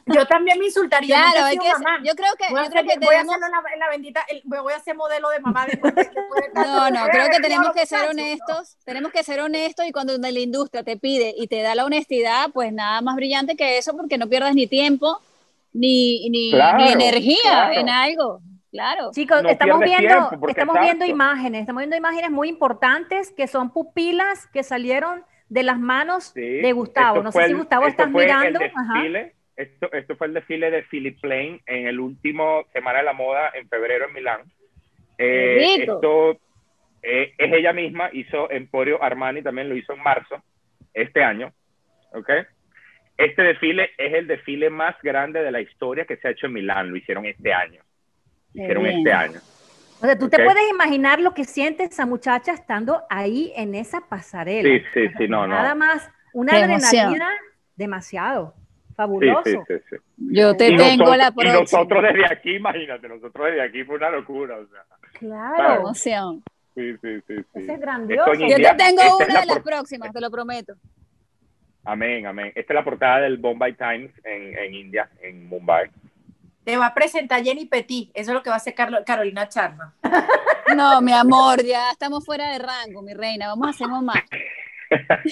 Yo 0.06 0.26
también 0.26 0.60
me 0.60 0.66
insultaría. 0.66 1.16
Claro, 1.16 1.46
hay 1.46 1.58
que, 1.58 1.70
yo 2.04 2.16
creo 2.16 2.34
que, 2.38 2.54
voy, 2.54 2.64
yo 2.64 2.70
creo 2.70 2.84
que 2.84 3.00
voy 3.00 3.16
a 3.16 3.22
hacerlo 3.22 3.46
en 3.74 3.80
la, 3.80 3.90
bendita, 3.90 4.26
voy 4.46 4.74
a 4.74 4.78
hacer 4.78 4.96
modelo 4.96 5.30
de 5.30 5.40
mamá 5.40 5.66
después 5.66 5.94
de, 5.96 6.10
No, 6.56 6.90
no, 6.90 7.06
creo 7.08 7.30
que 7.30 7.40
tenemos 7.42 7.72
que 7.74 7.86
ser 7.86 8.10
honestos, 8.10 8.78
tenemos 8.86 9.12
que 9.12 9.24
ser 9.24 9.42
honestos 9.42 9.86
y 9.86 9.92
cuando 9.92 10.18
la 10.18 10.30
industria 10.30 10.84
te 10.84 10.98
pide 10.98 11.34
y 11.38 11.48
te 11.48 11.62
da 11.62 11.76
la 11.76 11.86
honestidad, 11.86 12.50
pues 12.54 12.72
nada 12.74 13.02
más 13.02 13.16
brillante 13.16 13.56
que 13.56 13.78
eso 13.78 13.96
porque 13.96 14.18
no 14.18 14.28
pierdas 14.28 14.56
ni 14.56 14.68
tiempo 14.68 15.22
ni, 15.74 16.30
ni, 16.30 16.52
energía 16.92 17.72
en 17.74 17.90
algo. 17.90 18.42
Claro. 18.72 19.12
Chicos, 19.14 19.42
estamos 19.48 19.80
viendo, 19.80 20.30
estamos 20.48 20.80
viendo 20.80 21.06
imágenes, 21.06 21.62
estamos 21.62 21.82
viendo 21.82 21.96
imágenes 21.96 22.32
muy 22.32 22.50
importantes 22.50 23.32
que 23.32 23.48
son 23.48 23.72
pupilas 23.72 24.46
que 24.48 24.62
salieron 24.64 25.24
de 25.50 25.64
las 25.64 25.80
manos 25.80 26.34
de 26.34 26.72
Gustavo. 26.74 27.24
No 27.24 27.32
sé 27.32 27.48
si 27.48 27.54
Gustavo 27.54 27.88
estás 27.88 28.10
mirando. 28.10 28.60
Esto, 29.56 29.92
esto 29.92 30.16
fue 30.16 30.28
el 30.28 30.36
desfile 30.36 30.70
de 30.70 30.84
Philip 30.84 31.20
Plain 31.20 31.60
en 31.66 31.88
el 31.88 32.00
último 32.00 32.66
Semana 32.74 33.00
de 33.00 33.06
la 33.06 33.14
Moda 33.14 33.52
en 33.56 33.68
febrero 33.68 34.06
en 34.08 34.14
Milán. 34.14 34.42
Eh, 35.18 35.78
esto 35.80 36.38
eh, 37.02 37.34
es 37.36 37.54
ella 37.54 37.74
misma, 37.74 38.10
hizo 38.14 38.52
Emporio 38.52 39.02
Armani, 39.02 39.42
también 39.42 39.68
lo 39.68 39.76
hizo 39.76 39.94
en 39.94 40.04
marzo, 40.04 40.44
este 40.94 41.24
año. 41.24 41.52
¿Ok? 42.12 42.30
Este 43.18 43.42
desfile 43.42 43.90
es 43.98 44.14
el 44.14 44.28
desfile 44.28 44.70
más 44.70 44.96
grande 45.02 45.42
de 45.42 45.52
la 45.52 45.60
historia 45.60 46.06
que 46.06 46.18
se 46.18 46.28
ha 46.28 46.32
hecho 46.32 46.46
en 46.46 46.54
Milán, 46.54 46.92
lo 46.92 46.98
hicieron 46.98 47.26
este 47.26 47.52
año. 47.52 47.82
hicieron 48.54 48.86
este 48.86 49.12
año. 49.12 49.40
O 50.00 50.06
sea, 50.06 50.18
tú 50.18 50.30
te 50.30 50.44
puedes 50.44 50.70
imaginar 50.70 51.20
lo 51.20 51.34
que 51.34 51.44
siente 51.44 51.84
esa 51.84 52.06
muchacha 52.06 52.54
estando 52.54 53.04
ahí 53.10 53.52
en 53.56 53.74
esa 53.74 54.02
pasarela. 54.02 54.70
Sí, 54.70 54.84
sí, 54.94 55.08
sí, 55.18 55.28
no, 55.28 55.48
no. 55.48 55.56
Nada 55.56 55.74
más, 55.76 56.10
una 56.34 56.54
adrenalina 56.54 57.30
demasiado. 57.76 58.54
Fabuloso. 58.96 59.44
Sí, 59.46 59.56
sí, 59.68 59.74
sí, 59.90 59.96
Yo 60.18 60.58
te 60.58 60.76
tengo 60.76 61.16
la 61.16 61.32
próxima. 61.32 61.58
Y 61.58 61.62
nosotros 61.62 62.04
desde 62.04 62.26
aquí, 62.26 62.56
imagínate, 62.56 63.08
nosotros 63.08 63.46
desde 63.46 63.62
aquí 63.62 63.84
fue 63.84 63.96
una 63.96 64.10
locura. 64.10 64.58
O 64.58 64.68
sea, 64.68 64.84
claro. 65.20 65.82
Emoción. 65.82 66.44
Sí, 66.74 66.94
sí, 67.02 67.22
sí, 67.28 67.36
sí. 67.38 67.60
Eso 67.60 67.74
es 67.74 67.80
grandioso. 67.80 68.34
Yo 68.34 68.56
te 68.56 68.76
tengo 68.76 69.18
una 69.18 69.42
de 69.42 69.46
las 69.46 69.60
próximas, 69.60 70.12
te 70.12 70.22
lo 70.22 70.32
prometo. 70.32 70.74
Amén, 71.84 72.26
amén. 72.26 72.52
Esta 72.54 72.74
es 72.74 72.76
la 72.76 72.84
portada 72.84 73.22
del 73.22 73.38
Bombay 73.38 73.74
Times 73.74 74.12
en, 74.24 74.58
en 74.58 74.74
India, 74.74 75.10
en 75.22 75.48
Mumbai. 75.48 75.90
Te 76.68 76.76
va 76.76 76.88
a 76.88 76.94
presentar 76.94 77.42
Jenny 77.42 77.64
Petit, 77.64 78.12
eso 78.14 78.32
es 78.32 78.36
lo 78.36 78.44
que 78.44 78.50
va 78.50 78.56
a 78.56 78.58
hacer 78.58 78.76
Carolina 78.76 79.48
Charma. 79.48 79.94
No, 80.76 81.00
mi 81.00 81.14
amor, 81.14 81.64
ya 81.64 81.92
estamos 81.92 82.26
fuera 82.26 82.52
de 82.52 82.60
rango, 82.60 83.02
mi 83.02 83.14
reina, 83.14 83.48
vamos 83.48 83.68
a 83.68 83.70
hacer 83.70 83.88
más. 83.88 84.18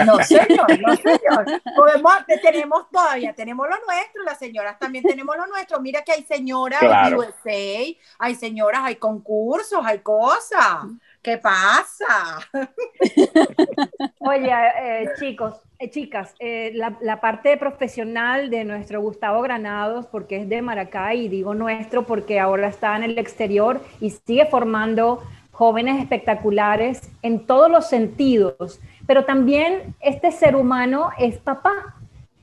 No, 0.06 0.24
señor, 0.24 0.80
no, 0.80 0.96
señor. 0.96 1.62
Podemos, 1.76 2.14
tenemos 2.42 2.90
todavía, 2.90 3.34
tenemos 3.34 3.68
lo 3.68 3.76
nuestro, 3.86 4.24
las 4.24 4.40
señoras 4.40 4.80
también 4.80 5.04
tenemos 5.04 5.36
lo 5.36 5.46
nuestro. 5.48 5.82
Mira 5.82 6.04
que 6.04 6.14
hay 6.14 6.24
señoras 6.24 6.80
claro. 6.80 7.18
USA, 7.18 7.98
hay 8.20 8.36
señoras, 8.36 8.82
hay 8.86 8.96
concursos, 8.96 9.82
hay 9.84 10.00
cosas. 10.00 10.86
¿Qué 11.26 11.40
pasa? 11.40 12.38
Oye, 14.20 14.52
eh, 14.80 15.10
chicos, 15.20 15.56
eh, 15.80 15.90
chicas, 15.90 16.36
eh, 16.38 16.70
la, 16.76 16.96
la, 17.02 17.20
parte 17.20 17.58
profesional 17.58 18.52
de 18.52 18.64
nuestro 18.64 19.02
Gustavo 19.02 19.42
Granados, 19.42 20.06
porque 20.06 20.38
es 20.38 20.48
de 20.48 20.62
Maracay, 20.62 21.26
y 21.26 21.28
digo 21.28 21.56
nuestro 21.56 22.06
porque 22.06 22.40
ahora 22.40 22.68
está 22.68 22.96
en 22.96 23.02
el 23.02 23.18
exterior 23.18 23.82
y 24.00 24.12
sigue 24.12 24.46
formando 24.46 25.24
jóvenes 25.50 26.00
espectaculares 26.00 27.10
en 27.24 27.48
todos 27.48 27.72
los 27.72 27.90
sentidos, 27.90 28.80
pero 29.08 29.26
también 29.26 29.96
este 30.02 30.32
ser 30.32 30.56
humano 30.56 31.10
es 31.18 31.40
papá 31.40 31.96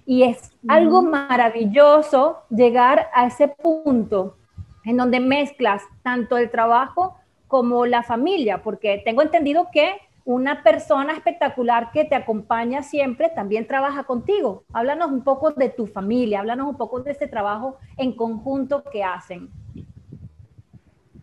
y 0.05 0.25
es 0.25 0.51
algo 0.67 1.03
maravilloso 1.03 2.43
llegar 2.51 3.11
a 3.15 3.29
ese 3.29 3.47
punto 3.47 4.39
en 4.85 4.97
donde 4.97 5.21
mezclas 5.21 5.85
tanto 6.03 6.37
el 6.37 6.51
trabajo 6.51 7.17
como 7.53 7.85
la 7.85 8.03
familia, 8.03 8.63
porque 8.63 9.03
tengo 9.05 9.21
entendido 9.21 9.69
que 9.71 10.01
una 10.25 10.63
persona 10.63 11.13
espectacular 11.13 11.91
que 11.93 12.07
te 12.07 12.15
acompaña 12.15 12.83
siempre 12.83 13.29
también 13.29 13.67
trabaja 13.67 14.05
contigo. 14.05 14.65
Háblanos 14.73 15.13
un 15.13 15.23
poco 15.23 15.51
de 15.51 15.69
tu 15.69 15.87
familia, 15.87 16.41
háblanos 16.41 16.67
un 16.67 16.79
poco 16.79 17.03
de 17.03 17.11
ese 17.11 17.29
trabajo 17.29 17.77
en 17.99 18.17
conjunto 18.17 18.83
que 18.91 19.05
hacen. 19.05 19.51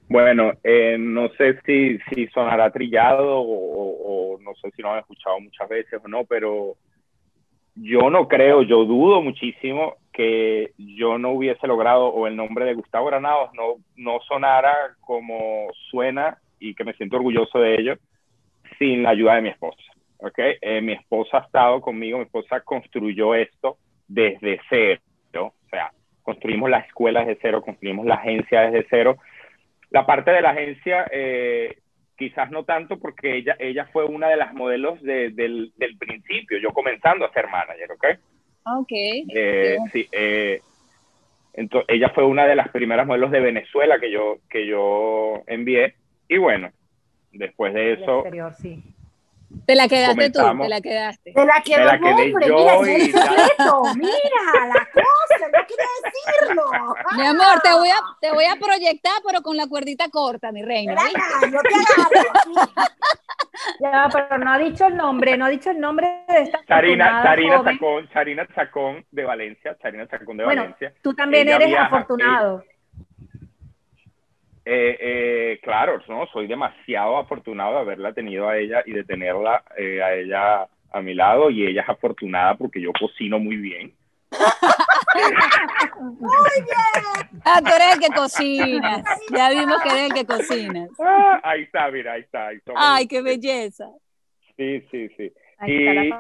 Bueno, 0.08 0.52
eh, 0.64 0.98
no 1.00 1.30
sé 1.30 1.60
si, 1.66 1.98
si 2.14 2.28
sonará 2.28 2.70
trillado 2.70 3.42
o, 3.42 4.38
no 4.40 4.54
sé 4.62 4.70
si 4.76 4.84
lo 4.84 4.92
han 4.92 5.00
escuchado 5.00 5.40
muchas 5.40 5.68
veces 5.68 6.00
o 6.04 6.08
no, 6.08 6.26
pero 6.26 6.76
yo 7.82 8.10
no 8.10 8.28
creo, 8.28 8.62
yo 8.64 8.86
dudo 8.86 9.22
muchísimo 9.22 9.96
que 10.12 10.74
yo 10.78 11.18
no 11.18 11.32
hubiese 11.32 11.66
logrado 11.66 12.08
o 12.08 12.28
el 12.28 12.36
nombre 12.36 12.66
de 12.66 12.74
Gustavo 12.74 13.06
Granados 13.06 13.52
no, 13.54 13.76
no 13.96 14.20
sonara 14.28 14.74
como 15.00 15.68
suena 15.90 16.38
y 16.60 16.76
que 16.76 16.84
me 16.84 16.94
siento 16.94 17.16
orgulloso 17.16 17.60
de 17.60 17.76
ello 17.76 17.96
sin 18.78 19.04
la 19.04 19.12
ayuda 19.12 19.36
de 19.36 19.42
mi 19.42 19.50
esposa. 19.50 19.82
¿okay? 20.18 20.56
Eh, 20.62 20.82
mi 20.82 20.94
esposa 20.94 21.38
ha 21.38 21.46
estado 21.46 21.80
conmigo, 21.80 22.18
mi 22.18 22.26
esposa 22.26 22.60
construyó 22.62 23.34
esto 23.34 23.78
desde 24.08 24.60
cero, 24.70 25.02
o 25.34 25.70
sea, 25.70 25.92
construimos 26.22 26.70
la 26.70 26.80
escuela 26.80 27.22
desde 27.22 27.40
cero, 27.42 27.62
construimos 27.62 28.06
la 28.06 28.16
agencia 28.16 28.62
desde 28.62 28.88
cero. 28.90 29.18
La 29.90 30.06
parte 30.06 30.32
de 30.32 30.42
la 30.42 30.52
agencia, 30.52 31.08
eh, 31.12 31.78
quizás 32.20 32.52
no 32.52 32.66
tanto 32.66 33.00
porque 33.00 33.38
ella, 33.38 33.56
ella 33.58 33.88
fue 33.94 34.06
una 34.06 34.28
de 34.28 34.36
las 34.36 34.54
modelos 34.54 35.02
del, 35.02 35.36
del, 35.36 35.98
principio, 35.98 36.60
yo 36.60 36.72
comenzando 36.72 37.26
a 37.26 37.32
ser 37.32 37.48
manager, 37.48 37.92
¿ok? 37.94 38.06
Ok. 38.66 38.92
Eh, 38.92 39.78
sí, 39.92 40.08
eh, 40.12 40.60
entonces, 41.54 41.88
ella 41.90 42.10
fue 42.10 42.26
una 42.26 42.46
de 42.46 42.56
las 42.56 42.70
primeras 42.70 43.08
modelos 43.08 43.32
de 43.32 43.40
Venezuela 43.40 44.00
que 44.00 44.12
yo, 44.12 44.38
que 44.50 44.68
yo 44.68 45.44
envié. 45.48 45.96
Y 46.28 46.38
bueno, 46.38 46.72
después 47.32 47.74
de 47.74 47.94
eso... 47.94 48.20
Exterior, 48.20 48.54
sí. 48.54 48.84
Te 49.66 49.76
la 49.76 49.88
quedaste 49.88 50.30
tú, 50.30 50.40
te 50.62 50.70
la 50.70 50.82
quedaste. 50.82 51.34
Te 51.34 51.46
la 51.46 51.62
quedó 51.64 51.86
la 51.86 52.00
quedé 52.00 52.12
hombre, 52.12 52.48
yo 52.48 52.82
mira, 52.82 52.98
y 52.98 53.12
secreto, 53.12 53.84
mira 53.96 54.68
la 54.68 54.88
cosa, 54.94 55.48
no 55.52 55.66
quiere 55.66 55.84
decirlo. 56.04 56.64
Mi 57.18 57.26
amor, 57.26 57.60
te 57.64 57.74
voy 57.74 57.90
a, 57.90 57.96
te 58.22 58.32
voy 58.32 58.46
a 58.46 58.56
proyectar, 58.56 59.14
pero 59.26 59.42
con 59.42 59.58
la 59.58 59.68
cuerdita 59.68 60.10
corta, 60.10 60.52
mi 60.52 60.64
reina. 60.64 60.96
Mira, 61.04 61.52
yo 61.52 61.62
te. 61.62 61.70
Ya, 63.80 64.08
pero 64.12 64.38
no 64.38 64.54
ha 64.54 64.58
dicho 64.58 64.86
el 64.86 64.96
nombre, 64.96 65.38
no 65.38 65.46
ha 65.46 65.50
dicho 65.50 65.72
el 65.72 65.80
nombre 65.80 66.24
de 66.28 66.44
esta 66.44 66.64
Charina, 66.66 67.22
Charina 67.24 67.64
Chacón, 67.64 68.10
Charina 68.10 68.48
Chacón 68.56 69.06
de 69.12 69.24
Valencia, 69.26 69.78
Charina 69.82 70.08
Chacón 70.08 70.38
de 70.38 70.46
bueno, 70.46 70.62
Valencia. 70.62 70.94
Tú 71.02 71.14
también 71.14 71.48
Ella 71.48 71.58
eres 71.58 71.68
viaja, 71.70 71.86
afortunado. 71.86 72.62
Eh, 72.62 72.79
eh, 74.72 75.60
claro, 75.64 76.00
no, 76.08 76.28
soy 76.28 76.46
demasiado 76.48 77.18
afortunado 77.18 77.74
de 77.74 77.80
haberla 77.80 78.14
tenido 78.14 78.48
a 78.48 78.58
ella 78.58 78.84
y 78.86 78.92
de 78.92 79.04
tenerla 79.04 79.64
eh, 79.78 80.02
a 80.02 80.14
ella 80.14 80.68
a 80.92 81.02
mi 81.02 81.14
lado 81.14 81.50
y 81.50 81.66
ella 81.66 81.82
es 81.82 81.90
afortunada 81.90 82.56
porque 82.56 82.82
yo 82.82 82.92
cocino 83.00 83.40
muy 83.40 83.58
bien. 83.58 83.94
muy 86.00 86.32
bien. 86.56 87.42
Ah, 87.46 87.62
tú 87.62 87.72
eres 87.76 87.96
el 87.96 88.00
que 88.00 88.16
cocinas. 88.16 89.04
Ya 89.36 89.50
vimos 89.50 89.82
que 89.82 89.90
eres 89.90 90.04
el 90.04 90.14
que 90.14 90.26
cocinas. 90.26 90.90
Ah, 91.00 91.40
ahí 91.44 91.64
está, 91.64 91.90
mira, 91.90 92.14
ahí 92.14 92.22
está. 92.22 92.48
Ahí 92.48 92.58
está 92.58 92.74
Ay, 92.76 93.08
qué 93.08 93.22
belleza. 93.22 93.90
Sí, 94.56 94.82
sí, 94.92 95.10
sí. 95.18 95.32
Ahí 95.58 95.72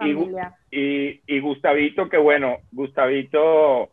y, 0.02 0.10
y, 0.10 0.82
y, 0.82 1.22
y 1.28 1.40
Gustavito, 1.40 2.10
que 2.10 2.18
bueno, 2.18 2.58
Gustavito, 2.72 3.90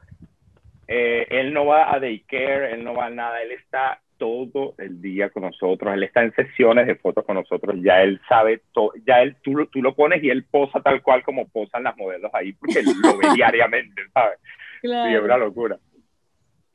eh, 0.89 1.27
él 1.31 1.53
no 1.53 1.67
va 1.67 1.95
a 1.95 2.01
daycare, 2.01 2.73
él 2.73 2.85
no 2.85 2.95
va 2.95 3.07
a 3.07 3.11
nada, 3.11 3.43
él 3.43 3.53
está 3.53 4.01
todo 4.19 4.75
el 4.79 5.01
día 5.01 5.31
con 5.31 5.43
nosotros, 5.43 5.93
él 5.95 6.03
está 6.03 6.23
en 6.23 6.35
sesiones 6.35 6.87
de 6.87 6.97
fotos 6.97 7.25
con 7.25 7.37
nosotros, 7.37 7.77
ya 7.83 8.03
él 8.03 8.21
sabe 8.29 8.63
todo, 8.73 8.93
ya 9.07 9.23
él, 9.23 9.37
tú, 9.43 9.67
tú 9.67 9.83
lo 9.83 9.95
pones 9.95 10.23
y 10.23 10.31
él 10.31 10.45
posa 10.45 10.81
tal 10.81 11.03
cual 11.03 11.23
como 11.23 11.49
posan 11.49 11.85
las 11.85 11.97
modelos 11.97 12.31
ahí, 12.35 12.53
porque 12.53 12.81
él 12.81 12.87
lo 13.03 13.19
ve 13.19 13.29
diariamente, 13.35 14.03
¿sabes? 14.13 14.39
Claro. 14.81 15.11
Sí, 15.11 15.17
es 15.17 15.23
una 15.23 15.39
locura. 15.39 15.79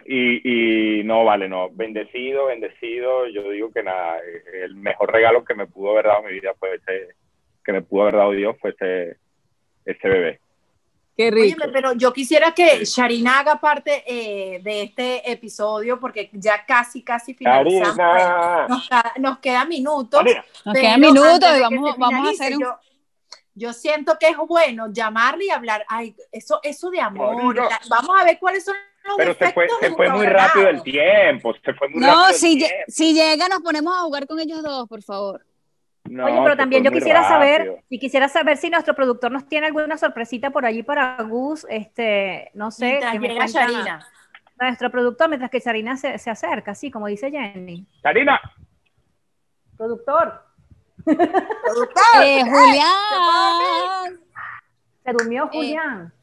Y, 0.05 0.99
y 0.99 1.03
no, 1.03 1.23
vale, 1.25 1.47
no, 1.47 1.69
bendecido, 1.71 2.47
bendecido, 2.47 3.27
yo 3.27 3.49
digo 3.51 3.71
que 3.71 3.83
nada, 3.83 4.17
eh, 4.19 4.63
el 4.63 4.75
mejor 4.75 5.11
regalo 5.11 5.43
que 5.43 5.53
me 5.53 5.67
pudo 5.67 5.91
haber 5.91 6.05
dado 6.05 6.19
en 6.21 6.25
mi 6.27 6.33
vida 6.33 6.53
fue 6.59 6.75
ese, 6.75 7.15
que 7.63 7.71
me 7.71 7.81
pudo 7.81 8.03
haber 8.03 8.15
dado 8.15 8.31
Dios 8.31 8.55
fue 8.59 8.71
ese, 8.71 9.17
ese 9.85 10.07
bebé. 10.07 10.39
Qué 11.23 11.31
rico. 11.31 11.57
Oye, 11.63 11.71
pero 11.73 11.93
yo 11.93 12.11
quisiera 12.13 12.53
que 12.53 12.83
Sharina 12.85 13.39
haga 13.39 13.59
parte 13.59 14.03
eh, 14.07 14.59
de 14.63 14.83
este 14.83 15.31
episodio 15.31 15.99
porque 15.99 16.29
ya 16.33 16.65
casi, 16.65 17.03
casi 17.03 17.33
finalizamos. 17.33 18.69
Nos, 18.69 18.87
queda- 18.89 19.13
nos 19.19 19.39
queda 19.39 19.65
minutos. 19.65 20.23
Nos 20.23 20.33
pero 20.73 20.81
quedan 20.81 20.99
minutos 21.01 21.49
y 21.49 21.53
que 21.53 21.59
vamos, 21.61 21.97
vamos 21.97 22.27
a 22.27 22.31
hacer 22.31 22.53
un... 22.55 22.61
Yo, 22.61 22.77
yo 23.53 23.73
siento 23.73 24.17
que 24.19 24.29
es 24.29 24.37
bueno 24.37 24.87
llamarle 24.91 25.45
y 25.45 25.49
hablar, 25.49 25.85
ay, 25.89 26.15
eso, 26.31 26.59
eso 26.63 26.89
de 26.89 27.01
amor. 27.01 27.55
La- 27.55 27.79
vamos 27.89 28.19
a 28.19 28.23
ver 28.23 28.39
cuáles 28.39 28.63
son 28.65 28.75
pero 29.17 29.33
se 29.33 29.51
fue, 29.51 29.67
se 29.79 29.89
fue 29.91 30.09
muy 30.09 30.27
rápido 30.27 30.69
el 30.69 30.83
tiempo, 30.83 31.53
se 31.65 31.73
fue 31.73 31.89
muy 31.89 32.01
no, 32.01 32.07
rápido 32.07 32.37
si, 32.37 32.51
el 32.53 32.57
tiempo. 32.59 32.75
si 32.87 33.13
llega 33.13 33.47
nos 33.47 33.61
ponemos 33.61 33.95
a 33.97 34.01
jugar 34.01 34.27
con 34.27 34.39
ellos 34.39 34.61
dos, 34.61 34.87
por 34.87 35.01
favor. 35.01 35.43
No, 36.05 36.25
Oye, 36.25 36.39
pero 36.43 36.57
también 36.57 36.83
yo 36.83 36.91
quisiera 36.91 37.23
saber, 37.27 37.83
y 37.87 37.99
quisiera 37.99 38.27
saber 38.27 38.57
si 38.57 38.69
nuestro 38.69 38.93
productor 38.95 39.31
nos 39.31 39.47
tiene 39.47 39.67
alguna 39.67 39.97
sorpresita 39.97 40.49
por 40.49 40.65
allí 40.65 40.83
para 40.83 41.15
Gus, 41.23 41.65
este, 41.69 42.51
no 42.53 42.69
sé, 42.71 42.99
Mientras 42.99 43.13
que 43.13 43.19
llega 43.27 43.45
Sharina. 43.47 44.07
nuestro 44.59 44.89
productor 44.89 45.29
mientras 45.29 45.49
que 45.51 45.61
Sarina 45.61 45.95
se, 45.97 46.17
se 46.17 46.29
acerca, 46.29 46.71
así 46.71 46.91
como 46.91 47.07
dice 47.07 47.31
Jenny. 47.31 47.85
Karina, 48.03 48.39
Productor, 49.77 50.43
Eh, 51.07 52.43
Julián. 52.43 54.19
se 55.03 55.11
durmió 55.13 55.47
Julián. 55.47 56.13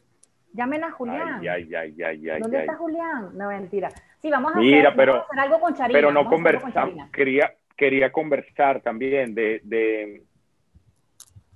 Llamen 0.52 0.84
a 0.84 0.90
Julián. 0.90 1.40
ay, 1.40 1.48
ay, 1.48 1.74
ay, 1.74 2.02
ay, 2.02 2.30
ay, 2.30 2.40
¿Dónde 2.40 2.58
ay. 2.58 2.62
está 2.64 2.76
Julián? 2.76 3.30
No, 3.36 3.48
mentira. 3.48 3.90
Sí, 4.20 4.30
vamos 4.30 4.54
a, 4.54 4.58
Mira, 4.58 4.88
hacer, 4.88 4.96
pero- 4.96 5.12
vamos 5.14 5.26
a 5.28 5.32
hacer 5.32 5.40
algo 5.44 5.60
con 5.60 5.74
Charina. 5.74 5.96
pero 5.98 6.12
no 6.12 6.24
conversamos. 6.28 7.10
Quería, 7.12 7.52
quería 7.78 8.12
conversar 8.12 8.82
también 8.82 9.34
de, 9.34 9.60
de 9.62 10.22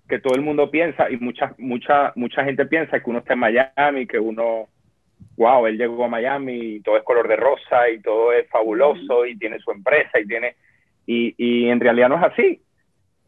que 0.08 0.20
todo 0.20 0.34
el 0.34 0.42
mundo 0.42 0.70
piensa 0.70 1.10
y 1.10 1.16
mucha, 1.16 1.54
mucha, 1.58 2.12
mucha 2.14 2.44
gente 2.44 2.64
piensa 2.66 3.00
que 3.00 3.10
uno 3.10 3.18
está 3.18 3.32
en 3.34 3.40
Miami, 3.40 4.06
que 4.06 4.18
uno, 4.18 4.68
wow, 5.36 5.66
él 5.66 5.76
llegó 5.76 6.04
a 6.04 6.08
Miami 6.08 6.76
y 6.76 6.80
todo 6.80 6.96
es 6.96 7.02
color 7.02 7.26
de 7.28 7.36
rosa 7.36 7.90
y 7.90 8.00
todo 8.00 8.32
es 8.32 8.48
fabuloso 8.48 9.26
y 9.26 9.36
tiene 9.36 9.58
su 9.58 9.72
empresa 9.72 10.20
y 10.20 10.26
tiene, 10.26 10.54
y, 11.06 11.34
y 11.36 11.68
en 11.68 11.80
realidad 11.80 12.08
no 12.08 12.16
es 12.16 12.32
así. 12.32 12.62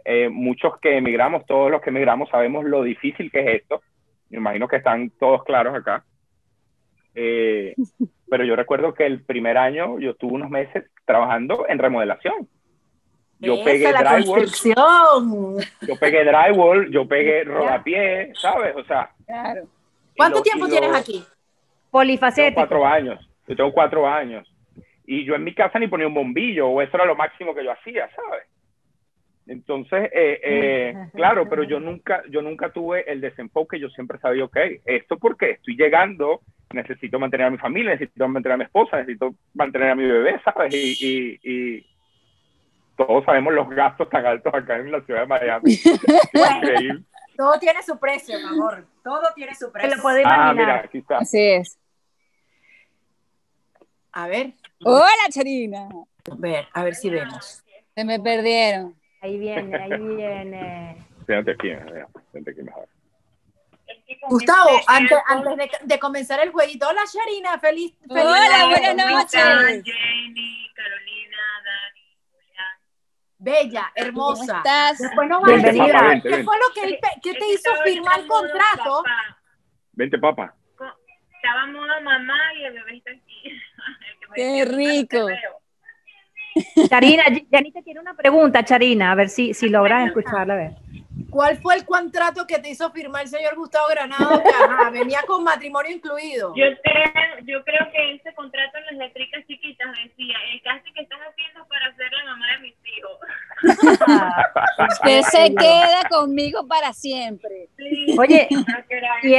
Eh, 0.05 0.29
muchos 0.29 0.79
que 0.81 0.99
emigramos, 0.99 1.47
todos 1.47 1.71
los 1.71 1.81
que 1.81 1.91
emigramos 1.91 2.29
sabemos 2.29 2.65
lo 2.65 2.83
difícil 2.83 3.31
que 3.31 3.41
es 3.41 3.63
esto. 3.63 3.83
Me 4.31 4.39
imagino 4.39 4.69
que 4.69 4.77
están 4.77 5.11
todos 5.19 5.43
claros 5.43 5.75
acá. 5.75 6.05
Eh, 7.15 7.75
pero 8.29 8.45
yo 8.45 8.55
recuerdo 8.55 8.95
que 8.95 9.07
el 9.07 9.25
primer 9.25 9.57
año 9.57 9.99
yo 9.99 10.11
estuve 10.11 10.35
unos 10.35 10.51
meses 10.51 10.85
trabajando 11.05 11.67
en 11.69 11.79
remodelación. 11.79 12.49
Yo 13.45 13.55
Esa, 13.55 13.65
pegué 13.65 13.93
la 13.93 14.03
drywall, 14.03 14.47
yo 15.87 15.97
pegué 15.99 16.25
drywall, 16.25 16.91
yo 16.91 17.07
pegué 17.09 17.45
rodapié, 17.45 18.33
¿sabes? 18.41 18.75
O 18.77 18.85
sea, 18.85 19.11
Claro. 19.27 19.63
¿Cuánto 20.17 20.39
lo- 20.39 20.43
tiempo 20.43 20.69
tienes 20.69 20.91
lo- 20.91 20.97
aquí? 20.97 21.13
tengo 21.19 21.29
Polifacético. 21.91 22.55
cuatro 22.55 22.87
años. 22.87 23.31
Yo 23.47 23.57
tengo 23.57 23.73
cuatro 23.73 24.09
años. 24.09 24.49
Y 25.07 25.25
yo 25.25 25.35
en 25.35 25.45
mi 25.45 25.55
casa 25.55 25.79
ni 25.79 25.87
ponía 25.89 26.07
un 26.07 26.15
bombillo, 26.15 26.69
o 26.69 26.81
eso 26.83 26.97
era 26.97 27.05
lo 27.05 27.15
máximo 27.17 27.55
que 27.55 27.65
yo 27.65 27.73
hacía, 27.73 28.09
¿sabes? 28.17 28.45
Entonces, 29.47 30.11
eh, 30.15 30.41
eh, 30.43 30.95
claro, 31.15 31.47
pero 31.49 31.63
yo 31.65 31.79
nunca, 31.79 32.23
yo 32.31 32.41
nunca 32.41 32.71
tuve 32.71 33.05
el 33.11 33.21
desenfoque, 33.21 33.79
yo 33.79 33.91
siempre 33.91 34.19
sabía, 34.19 34.45
ok, 34.45 34.57
esto 34.87 35.19
porque 35.19 35.51
estoy 35.51 35.77
llegando, 35.77 36.41
necesito 36.73 37.19
mantener 37.19 37.49
a 37.49 37.51
mi 37.51 37.59
familia, 37.59 37.93
necesito 37.93 38.27
mantener 38.27 38.55
a 38.55 38.57
mi 38.59 38.65
esposa, 38.65 38.97
necesito 38.97 39.35
mantener 39.53 39.91
a 39.91 39.95
mi 39.95 40.05
bebé, 40.07 40.41
¿sabes? 40.45 40.75
Y, 40.75 40.97
y, 40.99 41.39
y 41.77 41.87
todos 42.97 43.25
sabemos 43.25 43.53
los 43.53 43.69
gastos 43.71 44.09
tan 44.11 44.25
altos 44.27 44.53
acá 44.55 44.77
en 44.77 44.91
la 44.93 45.01
ciudad 45.03 45.21
de 45.21 45.27
Miami. 45.27 45.73
Increíble. 46.57 47.05
Todo 47.37 47.59
tiene 47.59 47.83
su 47.83 47.99
precio, 47.99 48.39
mi 48.39 48.45
amor. 48.47 48.87
Todo 49.03 49.23
tiene 49.35 49.55
su 49.55 49.67
Se 49.67 49.71
precio. 49.73 49.97
lo 49.97 50.03
puedo 50.03 50.17
Ah, 50.19 50.21
imaginar. 50.21 50.55
mira, 50.57 50.81
aquí 50.85 50.99
está. 50.99 51.19
Así 51.19 51.41
es. 51.41 51.79
A 54.13 54.29
ver, 54.29 54.53
Hola, 54.85 55.09
Charina. 55.31 55.89
a 55.89 56.35
ver, 56.37 56.69
a 56.73 56.85
ver 56.85 56.95
si 56.95 57.11
vemos. 57.11 57.65
Se 57.97 58.05
me 58.05 58.21
perdieron. 58.21 58.95
Ahí 59.21 59.39
viene, 59.39 59.77
ahí 59.77 59.99
viene. 59.99 60.97
Siéntate 61.27 61.51
aquí, 61.53 61.69
siéntate 62.31 62.51
aquí 62.53 62.63
mejor. 62.63 62.89
Gustavo, 64.29 64.71
antes, 64.87 65.19
antes 65.27 65.57
de, 65.57 65.71
de 65.83 65.99
comenzar 65.99 66.41
el 66.41 66.51
jueguito, 66.53 66.87
hola 66.89 67.03
Sharina, 67.13 67.59
feliz, 67.59 67.95
feliz 68.07 68.23
Hola, 68.25 68.67
buenas 68.69 68.97
noches. 69.11 69.83
Jenny, 69.85 70.71
Carolina, 70.75 71.43
Dani. 71.65 72.04
Bella, 73.45 73.93
¿Cómo 73.95 74.07
hermosa. 74.33 74.57
estás? 74.57 74.99
Después 74.99 75.29
nos 75.29 75.43
vas 75.43 75.51
a 75.51 75.55
decir 75.57 75.73
Bienvenida. 75.73 76.01
qué- 76.01 76.09
Vente, 76.09 76.23
qué 76.23 76.35
vente. 76.37 76.45
fue 76.45 76.57
lo 76.57 76.75
que, 76.75 76.81
él 76.89 76.99
qué 77.23 77.35
te 77.35 77.47
hizo 77.53 77.71
firmar 77.85 78.21
el 78.21 78.27
contrato. 78.27 79.03
papá. 79.03 79.39
Vente, 79.93 80.19
papá. 80.19 80.55
Estaba 81.37 81.67
modo 81.67 82.01
mamá 82.03 82.39
y 82.59 82.65
el 82.65 82.73
bebé 82.73 82.97
está 82.97 83.11
aquí. 83.11 83.43
Qué 84.35 84.65
decía, 84.65 84.65
"Mamá, 84.65 84.79
rico". 84.79 85.29
Charina, 86.89 87.25
te 87.71 87.83
tiene 87.83 88.01
una 88.01 88.15
pregunta, 88.15 88.65
Charina, 88.65 89.13
a 89.13 89.15
ver 89.15 89.29
si, 89.29 89.53
si 89.53 89.69
logras 89.69 90.07
escucharla. 90.07 90.55
A 90.55 90.57
ver. 90.57 90.71
¿Cuál 91.35 91.59
fue 91.59 91.75
el 91.75 91.85
contrato 91.85 92.47
que 92.47 92.61
te 92.61 92.69
hizo 92.69 92.93
firmar 92.93 93.23
el 93.23 93.29
señor 93.29 93.57
Gustavo 93.57 93.89
Granado? 93.89 94.41
Que, 94.41 94.51
ajá, 94.51 94.91
venía 94.93 95.21
con 95.27 95.43
matrimonio 95.43 95.91
incluido. 95.91 96.55
Yo 96.55 96.67
creo, 96.81 97.39
yo 97.43 97.65
creo 97.65 97.91
que 97.91 98.15
ese 98.15 98.33
contrato 98.35 98.79
en 98.79 98.85
las 98.85 99.09
letricas 99.09 99.45
chiquitas 99.49 99.89
decía, 100.01 100.37
el 100.53 100.63
casting 100.63 100.93
que 100.93 101.03
estás 101.03 101.19
haciendo 101.29 101.67
para 101.67 101.93
ser 101.97 102.13
la 102.13 102.25
mamá 102.27 102.47
de 102.53 102.59
mis 102.61 102.75
hijos. 102.87 103.19
Usted 104.93 105.23
se 105.23 105.55
queda 105.57 106.09
conmigo 106.09 106.69
para 106.69 106.93
siempre. 106.93 107.69
Sí, 107.79 108.15
Oye, 108.17 108.47
era 108.89 109.09
y 109.25 109.35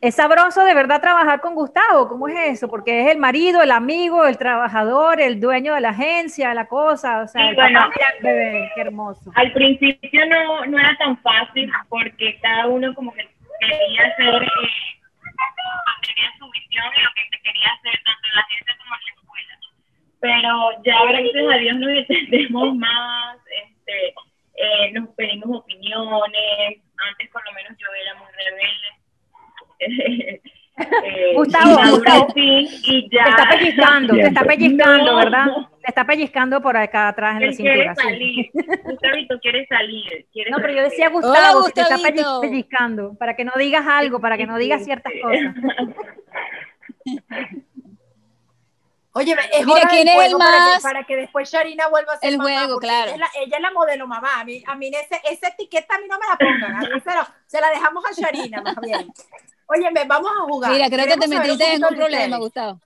Es 0.00 0.14
sabroso 0.16 0.64
de 0.64 0.74
verdad 0.74 1.00
trabajar 1.00 1.40
con 1.40 1.54
Gustavo. 1.54 2.08
¿Cómo 2.08 2.28
es 2.28 2.36
eso? 2.50 2.68
Porque 2.68 3.02
es 3.02 3.10
el 3.10 3.18
marido, 3.18 3.62
el 3.62 3.70
amigo, 3.70 4.26
el 4.26 4.38
trabajador, 4.38 5.20
el 5.20 5.40
dueño 5.40 5.74
de 5.74 5.80
la 5.80 5.90
agencia, 5.90 6.54
la 6.54 6.66
cosa. 6.68 7.22
O 7.22 7.28
sea, 7.28 7.42
Sí, 7.42 7.48
el 7.48 7.54
bueno. 7.54 7.80
papá 7.80 7.94
del 8.20 8.22
bebé. 8.22 8.72
Qué 8.74 8.80
hermoso. 8.82 9.30
Al 9.34 9.52
principio 9.52 10.26
no, 10.26 10.66
no 10.66 10.78
era 10.78 10.96
tan 10.98 11.16
fácil 11.18 11.70
porque 11.88 12.38
cada 12.40 12.66
uno 12.66 12.94
como 12.94 13.12
que 13.12 13.28
quería 13.60 14.02
hacer, 14.06 14.42
eh, 14.42 14.48
tenía 16.02 16.30
su 16.38 16.50
visión 16.50 16.86
y 16.96 17.02
lo 17.02 17.10
que 17.14 17.24
se 17.30 17.42
quería 17.42 17.68
hacer 17.78 18.00
tanto 18.04 18.28
en 18.28 18.34
la 18.34 18.40
agencia 18.42 18.76
como 18.78 18.94
en 18.94 19.02
la 19.02 19.10
escuela. 19.14 19.54
Pero 20.20 20.82
ya 20.84 21.04
gracias 21.10 21.54
a 21.54 21.56
Dios 21.58 21.76
nos 21.76 21.90
entendemos 21.98 22.74
más, 22.76 23.36
este, 23.64 24.14
eh, 24.56 24.92
nos 24.92 25.08
pedimos 25.16 25.60
opiniones, 25.60 26.78
antes 27.10 27.30
por 27.30 27.44
lo 27.44 27.52
menos 27.52 27.72
yo 27.78 27.86
era 28.02 28.14
muy 28.14 28.26
rebelde. 28.32 28.97
Eh, 29.80 31.34
Gustavo, 31.34 31.72
y 31.72 31.74
madurecí 31.74 31.90
Gustavo, 31.90 32.32
y 32.36 33.10
ya 33.12 33.24
Te 33.24 33.30
está 33.30 33.48
pellizcando, 33.50 34.14
te 34.14 34.22
está 34.22 34.44
pellizcando, 34.44 35.10
No. 35.12 35.16
¿verdad? 35.16 35.46
Te 35.82 35.88
está 35.88 36.04
pellizcando 36.04 36.62
por 36.62 36.76
acá 36.76 37.08
atrás 37.08 37.34
en 37.34 37.40
la 37.40 37.46
él 37.48 37.54
cintura. 37.54 37.94
sí. 37.96 38.02
salir, 38.02 38.50
Gustavito 38.84 39.38
quiere 39.40 39.66
salir. 39.66 40.26
Quiere 40.32 40.50
No, 40.52 40.58
pero 40.58 40.72
yo 40.74 40.82
decía 40.82 41.08
Gustavo, 41.08 41.68
te 41.70 41.80
está 41.80 41.96
pellizcando, 42.40 43.14
para 43.14 43.34
que 43.34 43.44
no 43.44 43.52
digas 43.56 43.84
algo, 43.88 44.20
para 44.20 44.36
que 44.36 44.46
no 44.46 44.56
digas 44.56 44.84
ciertas 44.84 45.12
cosas. 45.20 45.54
Oye, 49.12 49.32
es 49.52 49.66
Mira, 49.66 49.72
hora 49.80 49.80
del 49.80 49.88
¿quién 49.90 50.06
es 50.08 50.14
el 50.14 50.20
juego 50.20 50.38
para 50.38 50.50
que- 50.52 50.58
más- 50.58 50.82
Para, 50.82 51.02
que, 51.04 51.16
después 51.16 51.50
Sharina 51.50 51.88
vuelva 51.88 52.12
a 52.12 52.18
ser 52.18 52.28
El 52.30 52.38
mamá, 52.38 52.50
juego, 52.60 52.78
claro. 52.78 53.06
Ella 53.06 53.14
es, 53.14 53.18
la, 53.20 53.30
ella 53.42 53.56
es 53.56 53.62
la 53.62 53.70
modelo 53.72 54.06
mamá. 54.06 54.40
A 54.40 54.44
mí, 54.44 54.62
a 54.64 54.76
mí 54.76 54.88
ese, 54.88 55.20
esa 55.28 55.48
etiqueta 55.48 55.96
a 55.96 55.98
mí 55.98 56.04
no 56.08 56.18
me 56.20 56.26
la 56.28 56.36
pongan. 56.36 56.76
A 56.76 56.80
mí 56.82 57.00
se, 57.00 57.14
lo- 57.16 57.26
se 57.46 57.60
la 57.60 57.70
dejamos 57.70 58.04
a 58.04 58.12
Sharina, 58.12 58.62
más 58.62 58.76
bien. 58.80 59.08
Oye, 59.68 59.90
me- 59.90 60.04
vamos 60.04 60.30
a 60.38 60.42
jugar. 60.44 60.72
Mira, 60.72 60.86
creo 60.88 60.98
que 61.06 61.12
Queremos 61.12 61.28
te 61.28 61.34
saber 61.36 61.48
metiste 61.50 61.74
en 61.74 61.84
un 61.84 61.94
problema. 61.96 62.36
Gustavo. 62.38 62.80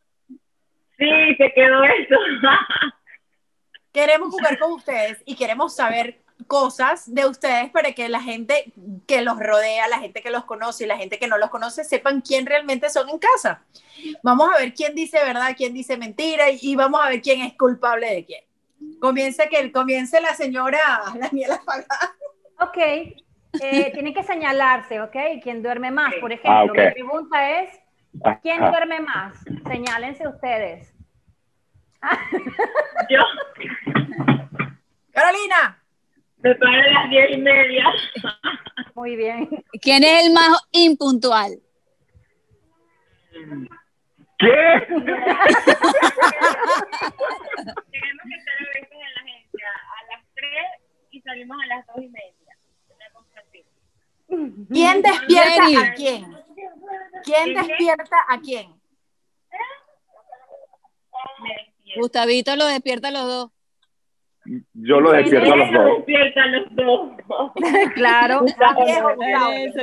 Sí, 0.98 1.34
se 1.36 1.52
quedó 1.54 1.84
eso. 1.84 2.16
Queremos 3.92 4.30
jugar 4.30 4.58
con 4.58 4.72
ustedes 4.72 5.22
y 5.26 5.36
queremos 5.36 5.74
saber 5.74 6.22
cosas 6.46 7.12
de 7.12 7.26
ustedes 7.26 7.70
para 7.70 7.92
que 7.92 8.08
la 8.08 8.20
gente 8.22 8.72
que 9.06 9.20
los 9.20 9.38
rodea, 9.38 9.86
la 9.88 9.98
gente 9.98 10.22
que 10.22 10.30
los 10.30 10.44
conoce 10.44 10.84
y 10.84 10.86
la 10.86 10.96
gente 10.96 11.18
que 11.18 11.26
no 11.28 11.36
los 11.38 11.50
conoce 11.50 11.84
sepan 11.84 12.20
quién 12.22 12.46
realmente 12.46 12.88
son 12.88 13.08
en 13.10 13.18
casa. 13.18 13.62
Vamos 14.22 14.48
a 14.52 14.58
ver 14.58 14.72
quién 14.74 14.94
dice 14.94 15.18
verdad, 15.24 15.54
quién 15.56 15.74
dice 15.74 15.96
mentira 15.98 16.50
y, 16.50 16.58
y 16.62 16.74
vamos 16.74 17.00
a 17.04 17.10
ver 17.10 17.20
quién 17.20 17.42
es 17.42 17.52
culpable 17.54 18.06
de 18.12 18.24
quién. 18.24 18.44
Comience 18.98 19.46
que 19.48 19.70
comience 19.70 20.20
la 20.20 20.34
señora 20.34 20.80
Daniela 21.14 21.60
Pagán. 21.64 21.86
Ok, 22.60 23.21
eh, 23.60 23.90
tiene 23.92 24.14
que 24.14 24.22
señalarse, 24.22 25.00
¿ok? 25.00 25.16
¿Quién 25.42 25.62
duerme 25.62 25.90
más? 25.90 26.14
Por 26.20 26.32
ejemplo, 26.32 26.52
Ah, 26.52 26.64
ok. 26.64 26.76
mi 26.78 26.90
pregunta 26.92 27.60
es, 27.60 27.80
¿quién 28.42 28.60
duerme 28.60 29.00
más? 29.00 29.38
Señálense 29.66 30.26
ustedes. 30.28 30.94
Yo 33.10 33.20
Carolina, 35.12 35.78
me 36.38 36.54
paro 36.56 36.72
a 36.72 36.90
las 36.92 37.10
diez 37.10 37.30
y 37.32 37.36
media. 37.38 37.84
Muy 38.94 39.14
bien. 39.16 39.48
¿Quién 39.80 40.02
es 40.02 40.26
el 40.26 40.32
más 40.32 40.58
impuntual? 40.72 41.52
¿Qué? 44.38 44.48
Tenemos 44.88 45.04
que 48.24 48.36
estar 48.36 48.56
a 48.56 48.64
veces 48.74 48.90
en 48.90 49.14
la 49.14 49.20
agencia 49.20 49.68
a 49.68 50.16
las 50.16 50.22
tres 50.34 50.66
y 51.10 51.20
salimos 51.20 51.56
a 51.62 51.66
las 51.66 51.86
dos 51.86 51.96
y 52.02 52.08
media. 52.08 52.41
¿Quién 54.70 55.02
despierta 55.02 55.64
Jenny. 55.66 55.76
a 55.76 55.94
quién? 55.94 56.36
¿Quién 57.24 57.54
despierta 57.54 58.16
a 58.28 58.40
quién? 58.40 58.74
Gustavito 61.96 62.56
lo 62.56 62.66
despierta 62.66 63.08
a 63.08 63.10
los 63.10 63.26
dos. 63.26 63.50
Yo 64.72 65.00
lo 65.00 65.12
despierto 65.12 65.52
a 65.52 65.56
los 65.56 65.72
dos. 65.72 65.96
despierta 65.98 66.42
a 66.42 66.46
los 66.46 66.76
dos. 66.76 67.52
Claro. 67.94 68.44
Eso. 68.46 69.80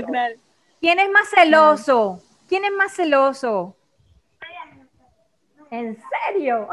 ¿Quién 0.79 0.99
es 0.99 1.09
más 1.09 1.29
celoso? 1.29 2.19
¿Quién 2.47 2.65
es 2.65 2.71
más 2.71 2.93
celoso? 2.93 3.75
¿En 5.71 5.95
serio? 6.25 6.67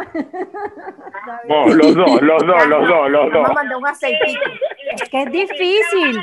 No, 1.48 1.68
los 1.68 1.94
dos, 1.94 2.22
los 2.22 2.46
dos, 2.46 2.66
los 2.66 2.88
dos, 2.88 3.10
los 3.10 3.32
dos. 3.32 3.42
Vamos 3.42 3.72
a 3.72 3.76
un 3.76 3.86
aceitito. 3.86 4.40
Es 4.94 5.08
que 5.10 5.22
es 5.22 5.30
difícil. 5.32 6.20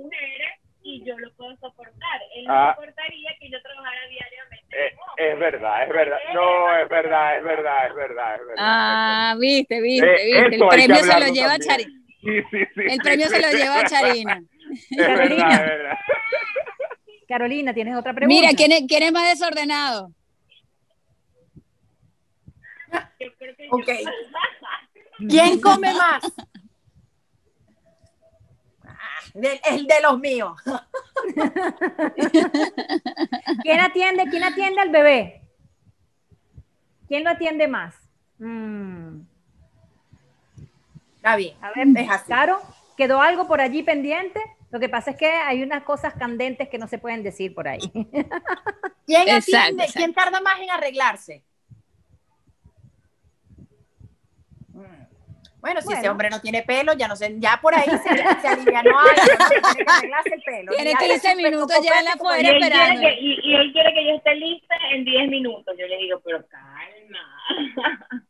Mujeres 0.00 0.50
y 0.82 1.04
yo 1.04 1.18
lo 1.18 1.32
puedo 1.34 1.56
soportar. 1.58 2.20
Él 2.34 2.44
no 2.46 2.52
Ah. 2.54 2.74
soportaría 2.74 3.30
que 3.38 3.50
yo 3.50 3.60
trabajara 3.62 4.06
diariamente 4.08 4.66
Eh, 4.72 4.94
es 5.32 5.38
verdad, 5.38 5.82
es 5.82 5.88
verdad. 5.90 6.18
No, 6.34 6.76
es 6.76 6.88
verdad, 6.88 7.38
es 7.38 7.44
verdad, 7.44 7.86
es 7.88 7.94
verdad, 7.94 8.34
es 8.34 8.40
verdad. 8.46 8.54
Ah, 8.58 9.34
viste, 9.38 9.80
viste, 9.80 10.06
Eh, 10.06 10.24
viste. 10.24 10.38
El 10.38 10.44
hay 10.46 10.58
que 10.60 10.66
premio 10.68 10.96
se 11.04 11.20
lo 11.20 11.26
lleva 11.34 11.48
también. 11.58 11.68
Charina. 11.68 12.00
Sí, 12.20 12.42
sí, 12.50 12.64
sí. 12.74 12.80
El 12.88 12.98
premio 12.98 13.28
se 13.28 13.40
lo 13.40 13.50
lleva 13.50 13.84
Charina. 13.84 14.42
Es 14.90 14.96
verdad, 14.96 15.16
Carolina. 15.16 15.54
es 15.54 15.60
verdad. 15.60 15.98
Carolina, 17.28 17.74
¿tienes 17.74 17.96
otra 17.96 18.12
pregunta? 18.14 18.40
Mira, 18.40 18.52
¿quién 18.56 18.72
es, 18.72 18.82
quién 18.88 19.02
es 19.04 19.12
más 19.12 19.28
desordenado? 19.28 20.10
Yo 23.20 23.32
creo 23.38 23.56
que 23.56 23.68
Ok. 23.70 23.86
yo- 23.86 24.10
¿Quién 25.28 25.60
come 25.60 25.92
más? 25.94 26.22
Del- 29.34 29.60
el 29.70 29.86
de 29.86 30.00
los 30.02 30.18
míos. 30.18 30.52
¿Quién 33.62 33.80
atiende, 33.80 34.24
quién 34.30 34.44
atiende 34.44 34.80
al 34.80 34.90
bebé? 34.90 35.42
¿Quién 37.08 37.24
lo 37.24 37.30
atiende 37.30 37.68
más? 37.68 37.94
Mm, 38.38 39.20
Está 41.16 41.36
bien. 41.36 41.56
A 41.60 41.72
ver, 41.72 41.86
Es 41.96 42.10
así. 42.10 42.28
Caro, 42.28 42.60
¿quedó 42.96 43.20
algo 43.20 43.46
por 43.46 43.60
allí 43.60 43.82
pendiente? 43.82 44.40
Lo 44.70 44.80
que 44.80 44.88
pasa 44.88 45.10
es 45.10 45.16
que 45.16 45.26
hay 45.28 45.62
unas 45.62 45.82
cosas 45.82 46.14
candentes 46.14 46.68
que 46.68 46.78
no 46.78 46.88
se 46.88 46.98
pueden 46.98 47.22
decir 47.22 47.54
por 47.54 47.68
ahí. 47.68 47.80
¿Quién 49.06 49.28
Exacto, 49.28 49.56
atiende? 49.56 49.84
exacto. 49.84 49.92
¿Quién 49.98 50.14
tarda 50.14 50.40
más 50.40 50.60
en 50.60 50.70
arreglarse? 50.70 51.44
Bueno, 55.60 55.80
si 55.82 55.92
ese 55.94 55.96
Bueno. 55.96 56.12
hombre 56.12 56.30
no 56.30 56.40
tiene 56.40 56.62
pelo, 56.62 56.94
ya 56.94 57.06
no 57.08 57.16
sé, 57.16 57.34
ya 57.38 57.58
por 57.60 57.74
ahí 57.74 57.88
se, 57.88 58.40
se 58.40 58.48
alivianó 58.48 58.98
algo, 58.98 59.12
¿no? 59.38 59.48
Tiene 59.60 59.74
que 59.84 59.92
arreglarse 59.92 60.34
el 60.34 60.42
pelo. 60.42 60.72
Tiene 60.72 60.96
Ya 60.98 60.98
15 60.98 61.14
ese 61.14 61.36
pelo 61.36 61.50
minutos 61.50 61.76
ya 61.82 61.98
en 61.98 62.04
la 62.06 62.12
poco 62.16 62.36
Y 62.36 62.46
afuera 62.46 62.50
esperando. 62.50 63.00
que, 63.00 63.14
y, 63.20 63.40
y 63.42 63.54
él 63.56 63.72
quiere 63.72 63.92
que 63.94 64.04
yo 64.08 64.14
esté 64.16 64.34
lista 64.36 64.74
en 64.92 65.04
10 65.04 65.28
minutos. 65.28 65.74
Yo 65.78 65.86
le 65.86 65.96
digo, 65.98 66.20
pero 66.24 66.44
calma. 66.48 67.42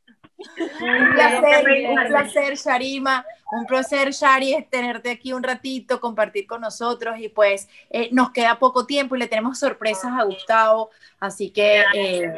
Un 0.80 1.12
placer, 1.14 1.86
un 1.90 2.06
placer, 2.08 2.54
Sharima. 2.56 3.24
Un 3.52 3.66
placer, 3.66 4.10
Shari, 4.12 4.54
es 4.54 4.70
tenerte 4.70 5.10
aquí 5.10 5.32
un 5.34 5.42
ratito, 5.42 6.00
compartir 6.00 6.46
con 6.46 6.62
nosotros. 6.62 7.18
Y 7.18 7.28
pues 7.28 7.68
eh, 7.90 8.08
nos 8.12 8.30
queda 8.30 8.58
poco 8.58 8.86
tiempo 8.86 9.16
y 9.16 9.18
le 9.18 9.26
tenemos 9.28 9.58
sorpresas 9.58 10.12
a 10.18 10.22
Gustavo. 10.24 10.90
Así 11.18 11.50
que, 11.50 11.84
eh, 11.94 12.32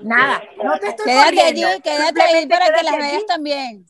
nada, 0.00 0.40
no 0.62 0.78
te 0.78 0.88
estoy 0.88 1.06
Quédate 1.06 1.40
allí, 1.42 1.64
quédate 1.82 2.20
ahí 2.22 2.46
para 2.46 2.66
que 2.72 2.82
las 2.84 2.96
veas 2.96 3.26
también. 3.26 3.84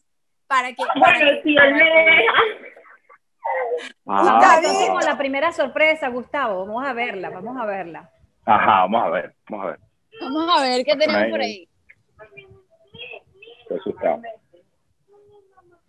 Para 0.49 0.69
que, 0.71 0.77
para 0.77 0.99
Bueno, 0.99 1.41
si 1.43 1.57
él 1.57 1.75
me 1.75 1.85
deja. 1.85 2.33
Ah, 4.07 4.59
entonces 4.59 4.89
con 4.89 5.05
la 5.05 5.19
primera 5.19 5.53
sorpresa, 5.53 6.09
Gustavo. 6.09 6.67
Vamos 6.67 6.87
a 6.87 6.93
verla, 6.95 7.31
vamos 7.31 7.57
a 7.57 7.67
verla. 7.67 8.11
Ajá, 8.45 8.81
vamos 8.83 9.05
a 9.05 9.11
ver, 9.11 9.35
vamos 9.49 9.67
a 9.67 9.71
ver. 9.71 9.81
Vamos 10.21 10.59
a 10.59 10.63
ver 10.63 10.85
qué 10.85 10.97
tenemos 10.97 11.31
por 11.31 11.41
ahí. 11.41 11.69
Estoy 13.61 13.79
asustado. 13.79 14.23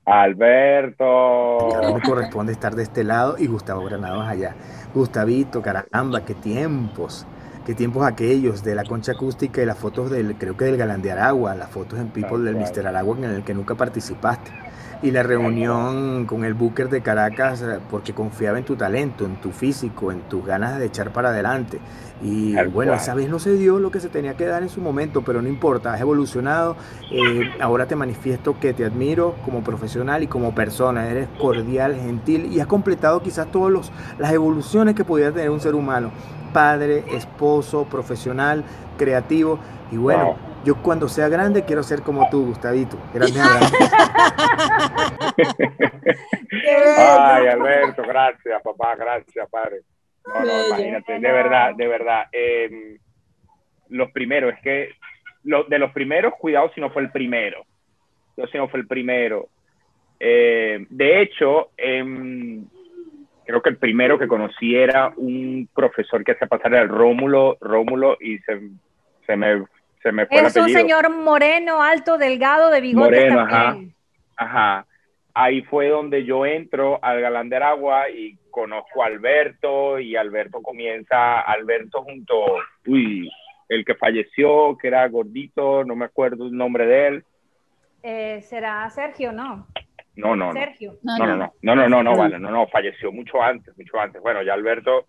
Alberto. 0.05 1.69
Me 1.93 2.01
corresponde 2.01 2.51
estar 2.51 2.75
de 2.75 2.83
este 2.83 3.03
lado 3.03 3.35
y 3.37 3.47
Gustavo 3.47 3.83
Granados 3.85 4.27
allá. 4.27 4.55
Gustavito, 4.93 5.61
caramba, 5.61 6.25
qué 6.25 6.33
tiempos. 6.33 7.25
Tiempos 7.75 8.05
aquellos 8.05 8.63
de 8.63 8.75
la 8.75 8.83
concha 8.83 9.11
acústica 9.11 9.61
y 9.61 9.65
las 9.65 9.77
fotos 9.77 10.09
del, 10.09 10.35
creo 10.35 10.57
que 10.57 10.65
del 10.65 10.77
Galán 10.77 11.01
de 11.01 11.11
Aragua, 11.11 11.55
las 11.55 11.69
fotos 11.69 11.99
en 11.99 12.09
People 12.09 12.39
del 12.39 12.55
Mr. 12.55 12.87
Aragua 12.87 13.17
en 13.17 13.25
el 13.25 13.43
que 13.43 13.53
nunca 13.53 13.75
participaste. 13.75 14.51
Y 15.01 15.11
la 15.11 15.23
reunión 15.23 16.25
con 16.25 16.43
el 16.43 16.53
Booker 16.53 16.89
de 16.89 17.01
Caracas 17.01 17.63
porque 17.89 18.13
confiaba 18.13 18.57
en 18.57 18.65
tu 18.65 18.75
talento, 18.75 19.23
en 19.23 19.39
tu 19.39 19.51
físico, 19.51 20.11
en 20.11 20.21
tus 20.21 20.45
ganas 20.45 20.77
de 20.77 20.87
echar 20.87 21.13
para 21.13 21.29
adelante. 21.29 21.79
Y 22.21 22.53
bueno, 22.73 22.93
esa 22.93 23.15
vez 23.15 23.29
no 23.29 23.39
se 23.39 23.53
dio 23.53 23.79
lo 23.79 23.91
que 23.91 24.01
se 24.01 24.09
tenía 24.09 24.33
que 24.33 24.45
dar 24.45 24.61
en 24.61 24.67
su 24.67 24.81
momento, 24.81 25.21
pero 25.21 25.41
no 25.41 25.47
importa, 25.47 25.93
has 25.93 26.01
evolucionado. 26.01 26.75
Eh, 27.11 27.49
ahora 27.61 27.85
te 27.85 27.95
manifiesto 27.95 28.59
que 28.59 28.73
te 28.73 28.83
admiro 28.83 29.35
como 29.45 29.63
profesional 29.63 30.21
y 30.21 30.27
como 30.27 30.53
persona. 30.53 31.09
Eres 31.09 31.29
cordial, 31.39 31.95
gentil 31.95 32.51
y 32.51 32.59
has 32.59 32.67
completado 32.67 33.21
quizás 33.21 33.49
todas 33.51 33.91
las 34.17 34.33
evoluciones 34.33 34.95
que 34.95 35.05
pudiera 35.05 35.31
tener 35.31 35.49
un 35.49 35.61
ser 35.61 35.75
humano. 35.75 36.11
Padre, 36.53 37.03
esposo, 37.11 37.85
profesional, 37.85 38.63
creativo. 38.97 39.59
Y 39.91 39.97
bueno, 39.97 40.25
Wow. 40.25 40.37
yo 40.65 40.75
cuando 40.81 41.07
sea 41.07 41.29
grande 41.29 41.63
quiero 41.65 41.81
ser 41.83 42.01
como 42.01 42.29
tú, 42.29 42.45
Gustavito. 42.47 42.97
Grande 43.13 43.39
abrazo. 43.41 43.75
Ay, 46.97 47.47
Alberto, 47.47 48.03
gracias, 48.03 48.61
papá, 48.63 48.95
gracias, 48.95 49.49
padre. 49.49 49.81
No, 50.25 50.41
no, 50.45 50.67
imagínate, 50.67 51.13
de 51.13 51.31
verdad, 51.31 51.75
de 51.75 51.87
verdad. 51.87 52.25
eh, 52.31 52.97
los 53.89 54.11
primeros, 54.11 54.53
es 54.53 54.59
que 54.61 54.89
lo, 55.43 55.63
de 55.63 55.79
los 55.79 55.91
primeros, 55.91 56.33
cuidado 56.39 56.69
si 56.75 56.81
no 56.81 56.91
fue 56.91 57.01
el 57.01 57.11
primero. 57.11 57.63
Cuidado 58.35 58.51
si 58.51 58.57
no 58.59 58.67
fue 58.69 58.81
el 58.81 58.87
primero. 58.87 59.47
Eh, 60.19 60.85
de 60.89 61.21
hecho, 61.21 61.69
em, 61.77 62.65
creo 63.49 63.63
que 63.63 63.69
el 63.69 63.77
primero 63.77 64.19
que 64.19 64.27
conocí 64.27 64.75
era 64.75 65.11
un 65.17 65.67
profesor 65.73 66.23
que 66.23 66.33
hacía 66.33 66.47
pasar 66.47 66.71
el 66.75 66.87
Rómulo, 66.87 67.57
Rómulo, 67.59 68.15
y 68.21 68.37
se, 68.39 68.59
se 69.25 69.35
me, 69.35 69.65
se 70.03 70.11
me 70.11 70.27
fue 70.27 70.37
el 70.41 70.45
Es 70.45 70.55
un 70.55 70.61
apellido. 70.61 70.79
señor 70.79 71.09
moreno, 71.15 71.81
alto, 71.81 72.19
delgado, 72.19 72.69
de 72.69 72.79
bigotes 72.79 73.09
Moreno, 73.09 73.39
ajá. 73.39 73.63
también. 73.63 73.93
Ajá. 74.37 74.85
Ahí 75.33 75.63
fue 75.63 75.87
donde 75.89 76.25
yo 76.25 76.45
entro 76.45 76.99
al 77.03 77.21
Galán 77.21 77.49
de 77.49 77.55
Aragua 77.55 78.11
y 78.11 78.37
conozco 78.51 79.01
a 79.01 79.07
Alberto 79.07 79.97
y 79.97 80.15
Alberto 80.15 80.61
comienza, 80.61 81.39
Alberto 81.41 82.03
junto, 82.03 82.35
uy, 82.85 83.31
el 83.67 83.83
que 83.83 83.95
falleció, 83.95 84.77
que 84.79 84.89
era 84.89 85.07
gordito, 85.07 85.83
no 85.85 85.95
me 85.95 86.05
acuerdo 86.05 86.45
el 86.45 86.55
nombre 86.55 86.85
de 86.85 87.07
él. 87.07 87.23
Eh, 88.03 88.41
¿Será 88.43 88.87
Sergio? 88.91 89.31
No. 89.31 89.65
No, 90.19 90.35
no, 90.35 90.47
no. 90.47 90.53
Sergio. 90.53 90.97
No, 91.03 91.17
no, 91.17 91.25
no, 91.27 91.53
no, 91.61 91.75
no, 91.75 91.87
no, 91.89 92.03
no, 92.03 92.17
vale, 92.17 92.37
no, 92.39 92.51
no, 92.51 92.67
falleció 92.67 93.11
mucho 93.11 93.41
antes, 93.41 93.75
mucho 93.77 93.99
antes. 93.99 94.21
Bueno, 94.21 94.41
ya 94.43 94.53
Alberto 94.53 95.07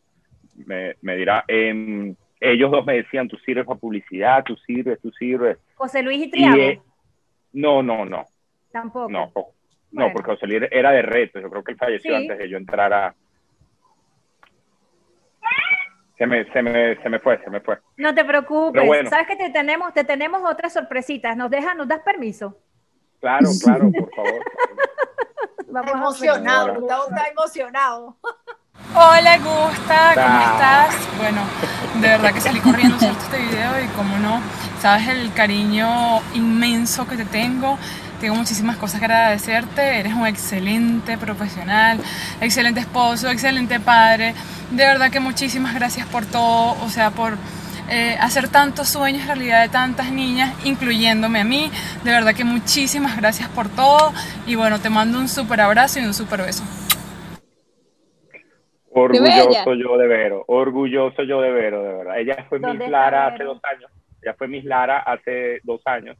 me, 0.66 0.94
me 1.02 1.16
dirá, 1.16 1.44
em, 1.48 2.14
ellos 2.38 2.70
dos 2.70 2.86
me 2.86 2.94
decían, 2.94 3.28
tú 3.28 3.36
sirves 3.38 3.66
para 3.66 3.78
publicidad, 3.78 4.44
tú 4.44 4.56
sirves, 4.56 5.00
tú 5.00 5.10
sirves. 5.12 5.58
José 5.74 6.02
Luis 6.02 6.18
y 6.20 6.24
Y, 6.24 6.30
Triago. 6.30 6.56
eh, 6.56 6.80
no, 7.54 7.82
no, 7.82 8.04
no, 8.04 8.24
Tampoco. 8.70 9.10
no, 9.10 9.32
no, 9.34 9.52
Bueno. 9.90 10.10
porque 10.12 10.30
José 10.30 10.46
Luis 10.46 10.62
era 10.70 10.92
de 10.92 11.02
reto, 11.02 11.40
yo 11.40 11.50
creo 11.50 11.64
que 11.64 11.72
él 11.72 11.78
falleció 11.78 12.10
Sí. 12.16 12.22
antes 12.22 12.38
de 12.38 12.48
yo 12.48 12.56
entrar 12.56 12.92
a... 12.92 13.14
Se 16.18 16.26
me, 16.26 16.44
se 16.52 16.62
me, 16.62 16.96
se 17.02 17.08
me 17.08 17.18
fue, 17.18 17.42
se 17.42 17.48
me 17.50 17.60
fue. 17.60 17.78
No 17.96 18.14
te 18.14 18.24
preocupes. 18.26 18.86
Bueno. 18.86 19.08
Sabes 19.08 19.26
que 19.26 19.36
te 19.36 19.48
tenemos, 19.50 19.94
te 19.94 20.04
tenemos 20.04 20.42
otras 20.44 20.72
sorpresitas. 20.74 21.34
¿Nos 21.34 21.50
dejas, 21.50 21.74
nos 21.76 21.88
das 21.88 22.00
permiso? 22.00 22.58
Claro, 23.20 23.48
claro, 23.64 23.90
por 23.90 24.14
favor. 24.14 24.44
Vamos 25.72 25.92
emocionado. 25.92 26.74
Gustavo 26.74 27.04
está 27.08 27.28
emocionado. 27.28 28.16
Hola 28.92 29.38
Gusta, 29.38 30.14
¿cómo 30.14 30.40
estás? 30.40 30.94
Bueno, 31.16 31.42
de 32.00 32.08
verdad 32.08 32.34
que 32.34 32.40
salí 32.40 32.58
corriendo 32.60 32.96
a 33.06 33.10
este 33.10 33.38
video 33.38 33.84
y 33.84 33.86
como 33.88 34.18
no, 34.18 34.40
sabes 34.82 35.06
el 35.08 35.32
cariño 35.32 36.20
inmenso 36.34 37.06
que 37.06 37.16
te 37.16 37.24
tengo. 37.24 37.78
Tengo 38.20 38.34
muchísimas 38.34 38.78
cosas 38.78 38.98
que 38.98 39.06
agradecerte. 39.06 40.00
Eres 40.00 40.12
un 40.12 40.26
excelente 40.26 41.16
profesional, 41.16 42.00
excelente 42.40 42.80
esposo, 42.80 43.30
excelente 43.30 43.78
padre. 43.78 44.34
De 44.72 44.84
verdad 44.84 45.10
que 45.10 45.20
muchísimas 45.20 45.74
gracias 45.74 46.06
por 46.08 46.26
todo, 46.26 46.76
o 46.82 46.88
sea, 46.88 47.12
por 47.12 47.36
eh, 47.90 48.16
hacer 48.20 48.48
tantos 48.48 48.88
sueños 48.88 49.26
realidad 49.26 49.62
de 49.62 49.68
tantas 49.68 50.12
niñas, 50.12 50.54
incluyéndome 50.64 51.40
a 51.40 51.44
mí. 51.44 51.70
De 52.04 52.10
verdad 52.10 52.34
que 52.34 52.44
muchísimas 52.44 53.16
gracias 53.16 53.48
por 53.48 53.68
todo. 53.68 54.12
Y 54.46 54.54
bueno, 54.54 54.80
te 54.80 54.90
mando 54.90 55.18
un 55.18 55.28
súper 55.28 55.60
abrazo 55.60 55.98
y 55.98 56.04
un 56.04 56.14
súper 56.14 56.42
beso. 56.42 56.64
Orgulloso 58.92 59.74
yo 59.74 59.96
de 59.96 60.06
Vero, 60.08 60.44
orgulloso 60.48 61.22
yo 61.22 61.40
de 61.40 61.50
Vero, 61.50 61.82
de 61.82 61.94
verdad. 61.94 62.18
Ella 62.18 62.46
fue 62.48 62.58
¿Dónde 62.58 62.84
Miss 62.84 62.90
Lara 62.90 63.28
hace 63.28 63.44
dos 63.44 63.60
años. 63.62 63.90
Ella 64.22 64.34
fue 64.34 64.48
Miss 64.48 64.64
Lara 64.64 64.98
hace 64.98 65.60
dos 65.62 65.80
años. 65.86 66.16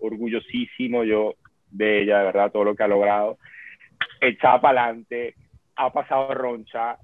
Orgullosísimo 0.00 1.04
yo 1.04 1.34
de 1.70 2.02
ella, 2.02 2.18
de 2.18 2.24
verdad, 2.24 2.50
todo 2.52 2.64
lo 2.64 2.74
que 2.74 2.82
ha 2.82 2.88
logrado. 2.88 3.38
Echada 4.20 4.60
para 4.60 4.84
adelante, 4.84 5.34
ha 5.76 5.90
pasado 5.90 6.34
roncha. 6.34 6.98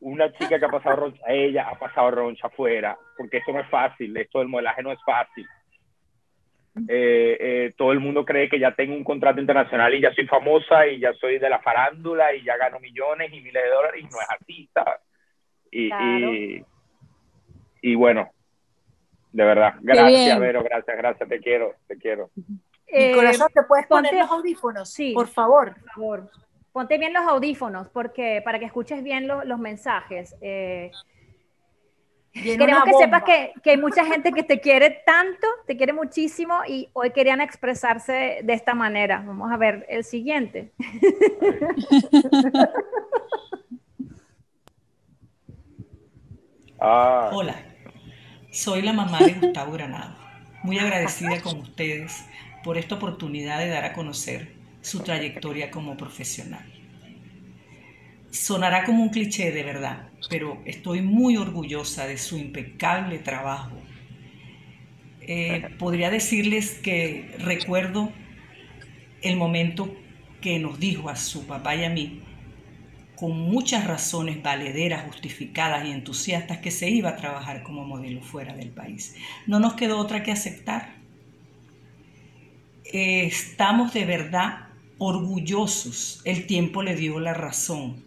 Una 0.00 0.32
chica 0.32 0.58
que 0.58 0.64
ha 0.64 0.68
pasado 0.70 0.96
roncha, 0.96 1.22
ella 1.28 1.68
ha 1.68 1.78
pasado 1.78 2.10
roncha 2.10 2.46
afuera, 2.46 2.96
porque 3.16 3.38
esto 3.38 3.52
no 3.52 3.60
es 3.60 3.68
fácil, 3.68 4.16
esto 4.16 4.38
del 4.38 4.48
modelaje 4.48 4.82
no 4.82 4.92
es 4.92 4.98
fácil. 5.04 5.46
Eh, 6.88 7.36
eh, 7.40 7.74
todo 7.76 7.92
el 7.92 8.00
mundo 8.00 8.24
cree 8.24 8.48
que 8.48 8.58
ya 8.58 8.74
tengo 8.74 8.94
un 8.94 9.04
contrato 9.04 9.40
internacional 9.40 9.92
y 9.92 10.00
ya 10.00 10.14
soy 10.14 10.26
famosa 10.26 10.86
y 10.86 11.00
ya 11.00 11.12
soy 11.14 11.38
de 11.38 11.50
la 11.50 11.58
farándula 11.58 12.32
y 12.34 12.44
ya 12.44 12.56
gano 12.56 12.78
millones 12.80 13.32
y 13.32 13.40
miles 13.40 13.62
de 13.62 13.68
dólares 13.68 14.00
y 14.00 14.04
no 14.04 14.20
es 14.20 14.28
así, 14.40 14.70
¿sabes? 14.72 15.00
Y, 15.70 15.88
Claro. 15.88 16.34
y, 16.34 16.64
y 17.82 17.94
bueno, 17.94 18.30
De 19.32 19.44
verdad. 19.44 19.74
Gracias, 19.80 20.38
Vero, 20.40 20.62
gracias, 20.62 20.96
gracias, 20.96 21.28
te 21.28 21.40
quiero, 21.40 21.74
te 21.86 21.96
quiero. 21.96 22.30
Eh, 22.86 23.14
corazón, 23.14 23.48
¿te 23.54 23.62
puedes 23.62 23.86
poner 23.86 24.12
los 24.14 24.30
audífonos? 24.30 24.92
Sí. 24.92 25.12
Por 25.12 25.28
favor. 25.28 25.74
Por 25.74 25.90
favor. 25.92 26.30
Ponte 26.72 26.98
bien 26.98 27.12
los 27.12 27.24
audífonos 27.24 27.88
porque 27.88 28.42
para 28.44 28.58
que 28.60 28.64
escuches 28.66 29.02
bien 29.02 29.26
los 29.26 29.58
mensajes. 29.58 30.36
Eh, 30.40 30.92
queremos 32.32 32.84
que 32.84 32.94
sepas 32.94 33.24
que, 33.24 33.52
que, 33.62 33.70
hay 33.70 33.76
mucha 33.76 34.04
gente 34.04 34.32
que 34.32 34.44
te 34.44 34.60
quiere 34.60 35.02
tanto, 35.04 35.48
te 35.66 35.76
quiere 35.76 35.92
muchísimo 35.92 36.60
y 36.66 36.88
hoy 36.92 37.10
querían 37.10 37.40
expresarse 37.40 38.40
de 38.44 38.52
esta 38.52 38.74
manera. 38.74 39.24
Vamos 39.26 39.50
a 39.50 39.56
ver 39.56 39.84
el 39.88 40.04
siguiente. 40.04 40.70
ah. 46.80 47.30
Hola, 47.32 47.56
soy 48.52 48.82
la 48.82 48.92
mamá 48.92 49.18
de 49.18 49.32
Gustavo 49.34 49.72
Granado. 49.72 50.14
Muy 50.62 50.78
agradecida 50.78 51.40
con 51.40 51.58
ustedes 51.58 52.24
por 52.62 52.78
esta 52.78 52.94
oportunidad 52.94 53.58
de 53.58 53.68
dar 53.68 53.84
a 53.84 53.92
conocer 53.92 54.59
su 54.82 55.00
trayectoria 55.00 55.70
como 55.70 55.96
profesional. 55.96 56.64
Sonará 58.30 58.84
como 58.84 59.02
un 59.02 59.08
cliché 59.08 59.50
de 59.50 59.62
verdad, 59.62 60.08
pero 60.28 60.62
estoy 60.64 61.02
muy 61.02 61.36
orgullosa 61.36 62.06
de 62.06 62.16
su 62.16 62.38
impecable 62.38 63.18
trabajo. 63.18 63.76
Eh, 65.20 65.68
podría 65.78 66.10
decirles 66.10 66.74
que 66.82 67.34
recuerdo 67.38 68.12
el 69.22 69.36
momento 69.36 69.94
que 70.40 70.58
nos 70.58 70.78
dijo 70.78 71.08
a 71.08 71.16
su 71.16 71.46
papá 71.46 71.74
y 71.76 71.84
a 71.84 71.90
mí, 71.90 72.22
con 73.16 73.38
muchas 73.38 73.86
razones 73.86 74.42
valederas, 74.42 75.04
justificadas 75.04 75.84
y 75.84 75.90
entusiastas, 75.90 76.58
que 76.58 76.70
se 76.70 76.88
iba 76.88 77.10
a 77.10 77.16
trabajar 77.16 77.62
como 77.62 77.84
modelo 77.84 78.22
fuera 78.22 78.54
del 78.54 78.70
país. 78.70 79.14
No 79.46 79.60
nos 79.60 79.74
quedó 79.74 79.98
otra 79.98 80.22
que 80.22 80.32
aceptar. 80.32 80.94
Eh, 82.84 83.26
estamos 83.26 83.92
de 83.92 84.04
verdad 84.06 84.69
orgullosos. 85.00 86.20
El 86.24 86.46
tiempo 86.46 86.82
le 86.82 86.94
dio 86.94 87.18
la 87.20 87.32
razón 87.32 88.04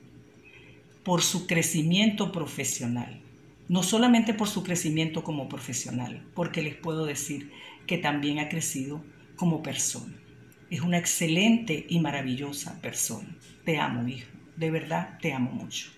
por 1.04 1.24
su 1.24 1.48
crecimiento 1.48 2.32
profesional. 2.32 3.20
No 3.68 3.82
solamente 3.82 4.34
por 4.34 4.48
su 4.48 4.64
crecimiento 4.64 5.24
como 5.24 5.50
profesional, 5.50 6.24
porque 6.36 6.62
les 6.62 6.76
puedo 6.76 7.06
decir 7.06 7.52
que 7.88 7.98
también 7.98 8.38
ha 8.38 8.48
crecido 8.48 9.04
como 9.36 9.64
persona. 9.64 10.14
Es 10.70 10.82
una 10.82 11.00
excelente 11.00 11.86
y 11.90 12.00
maravillosa 12.00 12.80
persona. 12.80 13.36
Te 13.66 13.78
amo, 13.78 14.08
hijo. 14.08 14.30
De 14.56 14.70
verdad, 14.70 15.18
te 15.20 15.34
amo 15.34 15.52
mucho. 15.52 15.90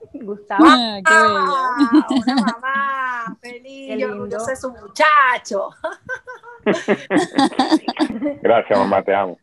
Gustavo. 0.14 0.64
Ah, 0.66 0.98
qué 1.04 1.14
bella. 1.14 2.34
Una 2.34 2.34
mamá 2.52 3.36
feliz 3.42 3.98
y 3.98 4.04
orgullosa 4.04 4.50
de 4.52 4.56
su 4.56 4.70
muchacho. 4.70 5.70
Gracias, 8.42 8.78
mamá, 8.78 9.02
te 9.02 9.14
amo. 9.14 9.38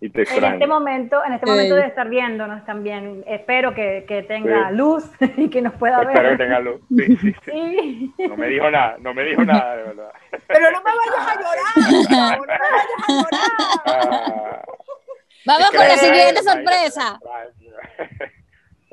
Y 0.00 0.10
te 0.10 0.22
en 0.22 0.44
este 0.44 0.66
momento, 0.66 1.24
en 1.24 1.32
este 1.32 1.46
momento 1.46 1.76
de 1.76 1.86
estar 1.86 2.08
viéndonos 2.10 2.66
también, 2.66 3.24
espero 3.26 3.74
que, 3.74 4.04
que 4.06 4.22
tenga 4.22 4.70
luz 4.70 5.08
y 5.38 5.48
que 5.48 5.62
nos 5.62 5.72
pueda 5.74 5.98
ver. 6.00 6.08
Espero 6.08 6.30
que 6.30 6.36
tenga 6.36 6.60
luz. 6.60 6.80
Sí, 6.94 7.16
sí, 7.16 7.34
sí. 7.46 8.12
No 8.28 8.36
me 8.36 8.48
dijo 8.48 8.70
nada, 8.70 8.96
no 8.98 9.14
me 9.14 9.22
dijo 9.24 9.42
nada, 9.44 9.76
de 9.76 9.82
verdad. 9.84 10.10
Pero 10.46 10.70
no 10.72 10.82
me 10.82 10.90
vayas 10.90 11.26
a 11.26 11.34
llorar, 11.40 11.76
no 11.76 12.02
me 12.02 12.06
vayas 12.06 12.98
a 13.06 13.12
llorar. 13.14 13.40
Ah, 13.86 14.62
vamos 15.46 15.70
con 15.70 15.88
la 15.88 15.96
siguiente 15.96 16.42
sorpresa. 16.42 17.18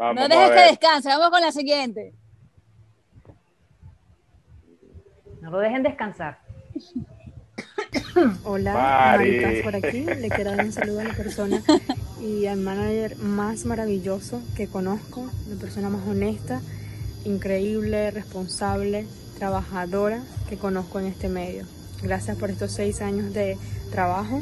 No 0.02 0.28
dejes 0.28 0.50
que 0.50 0.70
descanse, 0.72 1.10
vamos 1.10 1.30
con 1.30 1.42
la 1.42 1.52
siguiente. 1.52 2.14
No 5.42 5.52
lo 5.52 5.60
dejen 5.60 5.84
descansar. 5.84 6.40
Hola, 8.44 8.74
Maricas 8.74 9.64
por 9.64 9.76
aquí. 9.76 10.04
Le 10.04 10.30
quiero 10.30 10.52
dar 10.52 10.66
un 10.66 10.72
saludo 10.72 11.02
a 11.02 11.04
la 11.04 11.14
persona 11.14 11.62
y 12.22 12.46
al 12.48 12.58
manager 12.60 13.18
más 13.18 13.66
maravilloso 13.66 14.42
que 14.56 14.68
conozco, 14.68 15.30
la 15.50 15.60
persona 15.60 15.90
más 15.90 16.08
honesta, 16.08 16.62
increíble, 17.26 18.12
responsable, 18.12 19.08
trabajadora 19.38 20.24
que 20.50 20.58
conozco 20.58 21.00
en 21.00 21.08
este 21.08 21.30
medio. 21.30 21.66
Gracias 22.02 22.38
por 22.38 22.50
estos 22.50 22.72
seis 22.72 23.02
años 23.02 23.34
de 23.34 23.58
trabajo. 23.92 24.42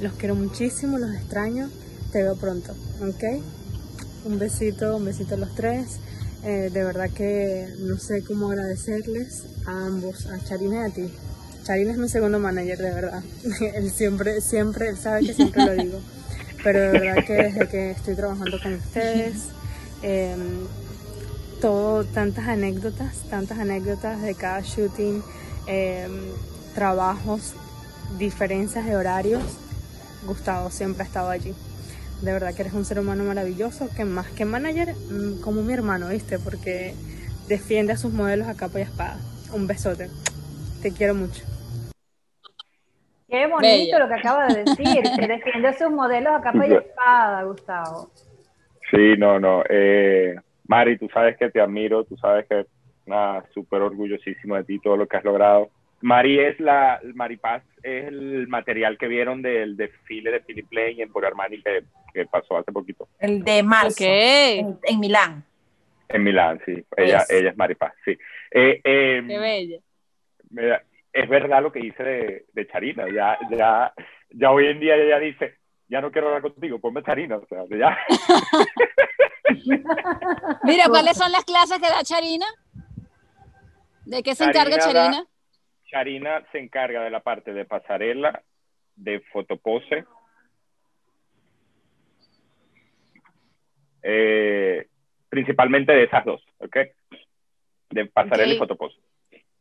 Los 0.00 0.12
quiero 0.14 0.34
muchísimo, 0.34 0.98
los 0.98 1.14
extraño. 1.14 1.68
Te 2.12 2.22
veo 2.22 2.36
pronto, 2.36 2.72
¿ok? 3.00 3.42
Un 4.24 4.38
besito, 4.38 4.96
un 4.96 5.04
besito 5.04 5.34
a 5.34 5.38
los 5.38 5.54
tres. 5.54 5.98
Eh, 6.44 6.70
de 6.72 6.84
verdad 6.84 7.10
que 7.10 7.68
no 7.80 7.98
sé 7.98 8.22
cómo 8.24 8.50
agradecerles 8.50 9.44
a 9.66 9.86
ambos, 9.86 10.26
a 10.26 10.42
Charina 10.44 10.86
y 10.86 10.90
a 10.90 10.94
ti. 10.94 11.14
Charina 11.62 11.92
es 11.92 11.98
mi 11.98 12.08
segundo 12.08 12.38
manager, 12.38 12.78
de 12.78 12.90
verdad. 12.90 13.22
él 13.74 13.90
siempre, 13.90 14.40
siempre, 14.40 14.88
él 14.88 14.96
sabe 14.96 15.26
que 15.26 15.34
siempre 15.34 15.64
lo 15.64 15.72
digo. 15.72 16.00
Pero 16.62 16.80
de 16.80 16.88
verdad 16.88 17.24
que 17.26 17.32
desde 17.34 17.68
que 17.68 17.90
estoy 17.90 18.14
trabajando 18.14 18.58
con 18.62 18.74
ustedes, 18.74 19.36
em, 20.02 20.66
todo, 21.60 22.04
tantas 22.04 22.48
anécdotas, 22.48 23.16
tantas 23.28 23.58
anécdotas 23.58 24.22
de 24.22 24.34
cada 24.34 24.60
shooting, 24.60 25.22
em, 25.66 26.12
trabajos, 26.74 27.52
diferencias 28.18 28.86
de 28.86 28.96
horarios. 28.96 29.42
Gustavo 30.26 30.70
siempre 30.70 31.02
ha 31.02 31.06
estado 31.06 31.28
allí. 31.28 31.54
De 32.22 32.32
verdad 32.32 32.54
que 32.54 32.62
eres 32.62 32.74
un 32.74 32.84
ser 32.84 32.98
humano 32.98 33.24
maravilloso, 33.24 33.88
que 33.96 34.04
más 34.04 34.30
que 34.30 34.44
manager, 34.44 34.94
mm, 34.94 35.40
como 35.42 35.62
mi 35.62 35.72
hermano, 35.72 36.08
¿viste? 36.08 36.38
Porque 36.38 36.94
defiende 37.48 37.92
a 37.92 37.96
sus 37.96 38.12
modelos 38.12 38.48
a 38.48 38.56
capa 38.56 38.78
y 38.78 38.82
espada. 38.82 39.18
Un 39.52 39.66
besote. 39.66 40.08
Te 40.82 40.92
quiero 40.92 41.14
mucho. 41.14 41.44
Qué 43.28 43.46
bonito 43.46 43.98
lo 43.98 44.08
que 44.08 44.14
acaba 44.14 44.46
de 44.48 44.64
decir, 44.64 45.02
que 45.18 45.26
defiende 45.28 45.72
sus 45.74 45.90
modelos 45.90 46.32
a 46.34 46.40
capa 46.40 46.66
y 46.66 46.72
espada, 46.72 47.42
Gustavo. 47.42 48.10
Sí, 48.90 49.16
no, 49.18 49.40
no. 49.40 49.62
Eh, 49.68 50.36
Mari, 50.66 50.98
tú 50.98 51.08
sabes 51.12 51.36
que 51.36 51.50
te 51.50 51.60
admiro, 51.60 52.04
tú 52.04 52.16
sabes 52.16 52.46
que 52.48 52.66
nada, 53.06 53.44
súper 53.52 53.82
orgullosísimo 53.82 54.56
de 54.56 54.64
ti, 54.64 54.78
todo 54.78 54.96
lo 54.96 55.06
que 55.06 55.16
has 55.16 55.24
logrado. 55.24 55.70
Mari 56.04 56.38
es 56.38 56.60
la, 56.60 57.00
Maripaz 57.14 57.62
es 57.82 58.08
el 58.08 58.46
material 58.46 58.98
que 58.98 59.08
vieron 59.08 59.40
del 59.40 59.74
desfile 59.74 60.30
de 60.32 60.40
Philip 60.40 60.70
Lane 60.70 61.02
en 61.02 61.10
Por 61.10 61.24
Armani 61.24 61.62
que, 61.62 61.84
que, 62.12 62.26
pasó 62.26 62.58
hace 62.58 62.72
poquito. 62.72 63.08
El 63.18 63.42
de 63.42 63.62
marzo, 63.62 64.04
en, 64.04 65.00
Milán. 65.00 65.42
En 66.10 66.22
Milán, 66.22 66.60
sí. 66.66 66.84
Ella, 66.94 67.24
ella 67.30 67.48
es 67.48 67.56
Maripaz, 67.56 67.94
sí. 68.04 68.18
Eh, 68.50 68.82
em, 68.84 69.28
Qué 69.28 69.38
bella. 69.38 69.78
Mira, 70.50 70.84
es 71.10 71.26
verdad 71.26 71.62
lo 71.62 71.72
que 71.72 71.80
dice 71.80 72.02
de, 72.02 72.44
de, 72.52 72.66
Charina. 72.66 73.06
Ya, 73.08 73.38
ya, 73.50 73.94
ya 74.28 74.50
hoy 74.50 74.66
en 74.66 74.80
día 74.80 74.96
ella 74.96 75.18
dice, 75.18 75.56
ya 75.88 76.02
no 76.02 76.12
quiero 76.12 76.26
hablar 76.26 76.42
contigo, 76.42 76.78
ponme 76.80 77.02
Charina. 77.02 77.38
O 77.38 77.46
sea, 77.46 77.64
ya. 77.70 77.96
Mira, 80.64 80.84
¿cuáles 80.90 81.16
son 81.16 81.32
las 81.32 81.46
clases 81.46 81.78
que 81.78 81.88
da 81.88 82.04
Charina? 82.04 82.46
¿De 84.04 84.22
qué 84.22 84.34
se 84.34 84.44
encarga 84.44 84.78
Charina? 84.78 85.24
Charina 85.94 86.42
se 86.50 86.58
encarga 86.58 87.04
de 87.04 87.10
la 87.10 87.20
parte 87.20 87.52
de 87.52 87.64
pasarela, 87.64 88.42
de 88.96 89.20
fotopose. 89.32 90.04
Eh, 94.02 94.88
principalmente 95.28 95.92
de 95.92 96.04
esas 96.04 96.24
dos, 96.24 96.42
¿ok? 96.58 96.76
De 97.90 98.06
pasarela 98.06 98.54
y 98.54 98.58
fotopose. 98.58 98.96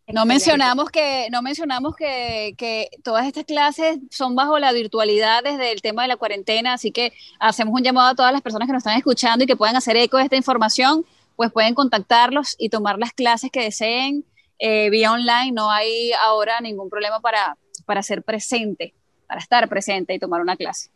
No 0.07 0.25
mencionamos 0.25 0.89
que, 0.89 1.27
no 1.31 1.43
mencionamos 1.43 1.95
que, 1.95 2.55
que, 2.57 2.87
todas 3.03 3.27
estas 3.27 3.45
clases 3.45 3.99
son 4.09 4.35
bajo 4.35 4.57
la 4.57 4.73
virtualidad 4.73 5.43
desde 5.43 5.71
el 5.71 5.83
tema 5.83 6.01
de 6.01 6.07
la 6.07 6.17
cuarentena, 6.17 6.73
así 6.73 6.91
que 6.91 7.13
hacemos 7.39 7.75
un 7.75 7.83
llamado 7.83 8.09
a 8.09 8.15
todas 8.15 8.33
las 8.33 8.41
personas 8.41 8.67
que 8.67 8.73
nos 8.73 8.81
están 8.81 8.97
escuchando 8.97 9.43
y 9.43 9.47
que 9.47 9.55
puedan 9.55 9.75
hacer 9.75 9.95
eco 9.97 10.17
de 10.17 10.23
esta 10.23 10.35
información, 10.35 11.05
pues 11.35 11.51
pueden 11.51 11.75
contactarlos 11.75 12.55
y 12.57 12.69
tomar 12.69 12.97
las 12.97 13.13
clases 13.13 13.51
que 13.51 13.61
deseen 13.61 14.25
eh, 14.65 14.89
vía 14.89 15.11
online. 15.11 15.51
No 15.51 15.69
hay 15.69 16.13
ahora 16.13 16.61
ningún 16.61 16.89
problema 16.89 17.19
para, 17.19 17.57
para 17.85 18.01
ser 18.01 18.23
presente, 18.23 18.93
para 19.27 19.41
estar 19.41 19.67
presente 19.67 20.13
y 20.13 20.19
tomar 20.19 20.39
una 20.39 20.55
clase. 20.55 20.89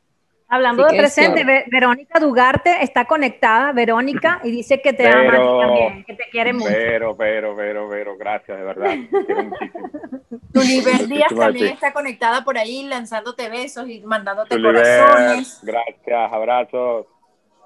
Hablando 0.48 0.86
de 0.86 0.98
presente, 0.98 1.44
Verónica 1.70 2.22
Dugarte 2.22 2.82
está 2.82 3.04
conectada, 3.04 3.74
Verónica, 3.74 4.40
y 4.46 4.52
dice 4.52 4.82
que 4.82 4.94
te 4.94 5.06
ama 5.06 5.34
también, 5.34 6.06
que 6.06 6.14
te 6.14 6.24
quiere 6.32 6.54
mucho. 6.54 6.70
Pero, 6.70 7.18
pero, 7.18 7.54
pero, 7.58 7.90
pero, 7.90 8.18
gracias, 8.18 8.58
de 8.58 8.64
verdad. 8.64 8.96
Tuliver 10.54 11.06
Díaz 11.10 11.36
también 11.36 11.74
está 11.74 11.92
conectada 11.92 12.46
por 12.46 12.58
ahí, 12.58 12.84
lanzándote 12.84 13.50
besos 13.50 13.90
y 13.90 14.00
mandándote 14.00 14.62
corazones. 14.62 15.60
Gracias, 15.64 16.32
abrazos. 16.32 17.08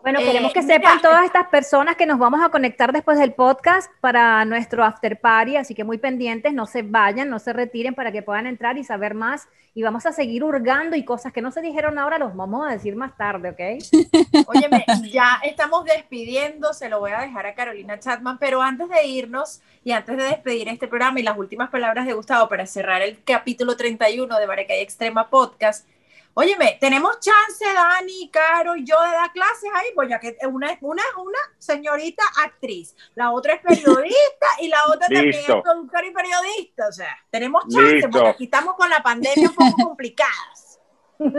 Bueno, 0.01 0.19
queremos 0.19 0.51
que 0.51 0.63
sepan 0.63 0.99
todas 0.99 1.25
estas 1.25 1.47
personas 1.47 1.95
que 1.95 2.07
nos 2.07 2.17
vamos 2.17 2.41
a 2.43 2.49
conectar 2.49 2.91
después 2.91 3.19
del 3.19 3.33
podcast 3.33 3.91
para 4.01 4.43
nuestro 4.45 4.83
after 4.83 5.19
party, 5.19 5.57
así 5.57 5.75
que 5.75 5.83
muy 5.83 5.99
pendientes, 5.99 6.53
no 6.53 6.65
se 6.65 6.81
vayan, 6.81 7.29
no 7.29 7.37
se 7.37 7.53
retiren 7.53 7.93
para 7.93 8.11
que 8.11 8.23
puedan 8.23 8.47
entrar 8.47 8.79
y 8.79 8.83
saber 8.83 9.13
más. 9.13 9.47
Y 9.75 9.83
vamos 9.83 10.05
a 10.07 10.11
seguir 10.11 10.43
hurgando 10.43 10.95
y 10.95 11.05
cosas 11.05 11.31
que 11.31 11.41
no 11.41 11.51
se 11.51 11.61
dijeron 11.61 11.99
ahora 11.99 12.17
los 12.17 12.35
vamos 12.35 12.67
a 12.67 12.71
decir 12.71 12.95
más 12.95 13.15
tarde, 13.15 13.51
¿ok? 13.51 14.47
Óyeme, 14.47 14.85
ya 15.11 15.39
estamos 15.43 15.85
despidiendo, 15.85 16.73
se 16.73 16.89
lo 16.89 16.99
voy 16.99 17.11
a 17.11 17.21
dejar 17.21 17.45
a 17.45 17.53
Carolina 17.53 17.99
Chatman, 17.99 18.39
pero 18.39 18.61
antes 18.61 18.89
de 18.89 19.05
irnos 19.05 19.61
y 19.83 19.91
antes 19.91 20.17
de 20.17 20.23
despedir 20.23 20.67
este 20.67 20.87
programa 20.87 21.19
y 21.19 21.23
las 21.23 21.37
últimas 21.37 21.69
palabras 21.69 22.07
de 22.07 22.13
Gustavo 22.13 22.49
para 22.49 22.65
cerrar 22.65 23.03
el 23.03 23.23
capítulo 23.23 23.77
31 23.77 24.39
de 24.39 24.47
Maracay 24.47 24.81
Extrema 24.81 25.29
Podcast, 25.29 25.87
Óyeme, 26.33 26.77
tenemos 26.79 27.19
chance, 27.19 27.65
Dani, 27.73 28.29
Caro 28.31 28.77
y 28.77 28.85
yo 28.85 29.01
de 29.01 29.11
dar 29.11 29.31
clases 29.33 29.69
ahí, 29.73 29.87
pues 29.93 30.09
ya 30.09 30.19
que 30.19 30.37
una 30.47 30.71
es 30.71 30.77
una, 30.81 31.03
una 31.17 31.39
señorita 31.57 32.23
actriz, 32.43 32.95
la 33.15 33.31
otra 33.31 33.55
es 33.55 33.61
periodista 33.61 34.47
y 34.61 34.69
la 34.69 34.85
otra 34.87 35.07
también 35.07 35.29
es 35.29 35.45
productora 35.45 36.07
y 36.07 36.11
periodista. 36.11 36.87
O 36.87 36.91
sea, 36.91 37.17
tenemos 37.29 37.65
chance, 37.67 38.07
porque 38.09 38.29
aquí 38.29 38.43
estamos 38.45 38.75
con 38.75 38.89
la 38.89 39.03
pandemia 39.03 39.49
un 39.49 39.55
poco 39.55 39.83
complicadas. 39.83 40.79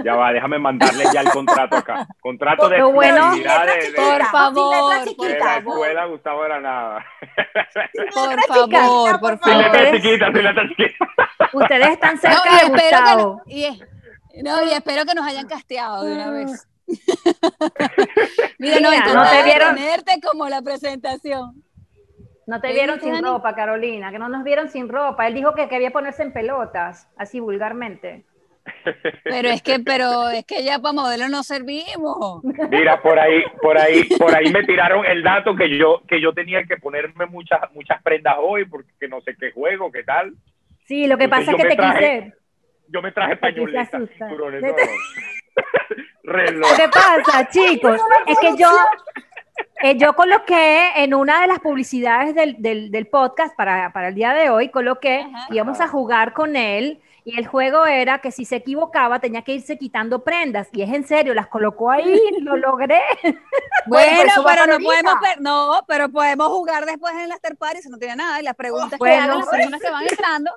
Ya 0.05 0.15
va, 0.15 0.33
déjame 0.33 0.59
mandarle 0.59 1.05
ya 1.13 1.23
el 1.23 1.31
contrato 1.31 1.77
acá. 1.77 2.07
Contrato 2.21 2.69
de 2.69 2.83
bueno, 2.83 3.35
de, 3.35 3.93
por 3.97 4.25
favor, 4.27 4.95
de 4.95 5.39
la 5.39 5.57
escuela 5.57 6.05
Gustavo 6.07 6.41
Granada. 6.43 7.05
Por 8.15 8.69
favor, 8.71 9.21
por 9.21 9.39
favor. 9.39 9.67
Ustedes, 9.67 10.03
chiquita, 10.03 10.27
chiquita. 10.33 11.05
Ustedes 11.53 11.89
están 11.89 12.19
cerca 12.19 12.59
de 12.63 12.69
Gustavo. 12.69 13.43
No, 13.45 13.53
y 13.53 13.83
espero 14.33 15.05
que 15.05 15.15
nos 15.15 15.27
hayan 15.27 15.47
casteado 15.47 16.05
de 16.05 16.13
una 16.13 16.31
vez. 16.31 16.69
Mira, 18.59 18.81
no, 18.81 18.91
no 18.91 19.31
te 19.31 19.43
vieron 19.45 19.75
tenerte 19.77 20.21
como 20.21 20.49
la 20.49 20.63
presentación. 20.63 21.63
No 22.47 22.61
te 22.61 22.73
vieron 22.73 23.01
sin 23.01 23.23
ropa, 23.23 23.55
Carolina, 23.55 24.11
que 24.11 24.19
no 24.19 24.29
nos 24.29 24.43
vieron 24.45 24.69
sin 24.69 24.89
ropa. 24.89 25.27
Él 25.27 25.35
dijo 25.35 25.55
que 25.55 25.69
quería 25.69 25.91
ponerse 25.91 26.23
en 26.23 26.33
pelotas, 26.33 27.09
así 27.17 27.41
vulgarmente. 27.41 28.25
Pero 29.25 29.49
es 29.49 29.63
que, 29.63 29.81
pero 29.81 30.29
es 30.29 30.45
que 30.45 30.63
ya 30.63 30.79
para 30.79 30.93
modelo 30.93 31.29
no 31.29 31.43
servimos. 31.43 32.43
Mira, 32.71 33.01
por 33.01 33.19
ahí, 33.19 33.43
por 33.61 33.79
ahí, 33.79 34.05
por 34.19 34.35
ahí 34.35 34.53
me 34.53 34.65
tiraron 34.65 35.05
el 35.07 35.23
dato 35.23 35.55
que 35.57 35.77
yo, 35.77 36.03
que 36.07 36.21
yo 36.21 36.33
tenía 36.33 36.65
que 36.65 36.77
ponerme 36.77 37.27
muchas, 37.27 37.61
muchas 37.73 38.03
prendas 38.03 38.37
hoy 38.41 38.65
porque 38.65 39.09
no 39.09 39.21
sé 39.21 39.37
qué 39.39 39.53
juego, 39.53 39.91
qué 39.91 40.03
tal. 40.03 40.35
Sí, 40.85 41.07
lo 41.07 41.19
que 41.19 41.29
pasa 41.29 41.53
es 41.53 41.57
que 41.57 41.69
te 41.69 41.77
quise 41.77 42.35
yo 42.93 43.01
me 43.01 43.11
traje 43.13 43.37
pañoleta, 43.37 43.99
cinturones, 44.19 44.63
Reloj. 46.25 46.71
¿Qué 46.77 46.89
pasa, 46.89 47.49
chicos? 47.49 48.01
Es 48.27 48.39
que 48.39 48.57
yo, 48.57 48.69
eh, 49.83 49.97
yo 49.99 50.15
coloqué 50.15 51.03
en 51.03 51.15
una 51.15 51.41
de 51.41 51.47
las 51.49 51.59
publicidades 51.59 52.35
del, 52.35 52.57
del, 52.59 52.91
del 52.91 53.07
podcast 53.09 53.57
para, 53.57 53.93
para, 53.93 54.09
el 54.09 54.15
día 54.15 54.33
de 54.33 54.49
hoy, 54.51 54.69
coloqué, 54.69 55.27
íbamos 55.51 55.81
a 55.81 55.89
jugar 55.89 56.33
con 56.33 56.55
él. 56.55 57.01
Y 57.25 57.39
el 57.39 57.47
juego 57.47 57.87
era 57.87 58.19
que 58.19 58.33
si 58.33 58.45
se 58.45 58.57
equivocaba 58.57 59.21
tenía 59.21 59.43
que 59.43 59.55
irse 59.55 59.79
quitando 59.79 60.25
prendas. 60.25 60.69
Y 60.73 60.83
es 60.83 60.93
en 60.93 61.07
serio, 61.07 61.35
las 61.35 61.47
colocó 61.47 61.91
ahí, 61.91 62.21
lo 62.41 62.57
logré. 62.57 63.01
Bueno, 63.87 64.33
pero 64.45 64.67
no 64.67 64.79
podemos, 64.79 65.15
no, 65.41 65.85
pero 65.87 66.09
podemos 66.09 66.49
jugar 66.49 66.85
después 66.85 67.15
en 67.15 67.29
las 67.29 67.37
after 67.37 67.57
party, 67.57 67.89
no 67.89 67.99
tiene 67.99 68.17
nada. 68.17 68.41
Y 68.41 68.45
las 68.45 68.57
preguntas 68.57 68.99
que 68.99 69.11
hagan 69.11 69.39
las 69.39 69.49
personas 69.49 69.81
que 69.81 69.91
van 69.91 70.05
entrando 70.09 70.51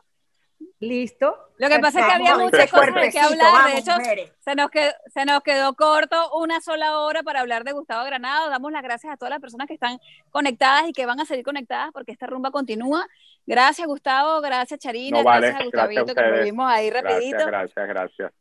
Listo. 0.86 1.38
Lo 1.58 1.70
que 1.70 1.80
pasa 1.80 2.02
es 2.02 2.06
que 2.06 2.12
había 2.12 2.38
muchas 2.38 2.70
cosas 2.70 2.94
de 2.94 3.10
que 3.10 3.20
hablar. 3.20 3.72
de 3.72 3.80
hecho, 3.80 3.92
se 4.40 4.56
nos, 4.56 4.70
quedó, 4.70 4.92
se 5.14 5.26
nos 5.26 5.42
quedó 5.42 5.74
corto 5.74 6.32
una 6.38 6.62
sola 6.62 7.00
hora 7.00 7.24
para 7.24 7.40
hablar 7.40 7.64
de 7.64 7.72
Gustavo 7.72 8.06
Granado. 8.06 8.50
Damos 8.50 8.72
las 8.72 8.84
gracias 8.84 9.14
a 9.14 9.18
todas 9.18 9.32
las 9.32 9.40
personas 9.40 9.68
que 9.68 9.74
están 9.74 10.00
conectadas 10.32 10.88
y 10.88 10.94
que 10.94 11.06
van 11.06 11.20
a 11.20 11.26
seguir 11.26 11.44
conectadas 11.44 11.92
porque 11.94 12.12
esta 12.12 12.28
rumba 12.28 12.52
continúa. 12.52 13.08
Gracias, 13.46 13.88
Gustavo. 13.88 14.42
Gracias, 14.42 14.80
Charina. 14.80 15.24
gracias 15.24 15.56
a 15.56 15.64
Gustavito, 15.64 16.14
que 16.14 16.22
lo 16.22 16.44
vimos 16.44 16.70
ahí 16.70 16.90
rapidito. 16.90 17.46
Gracias, 17.46 17.88
gracias. 17.88 18.32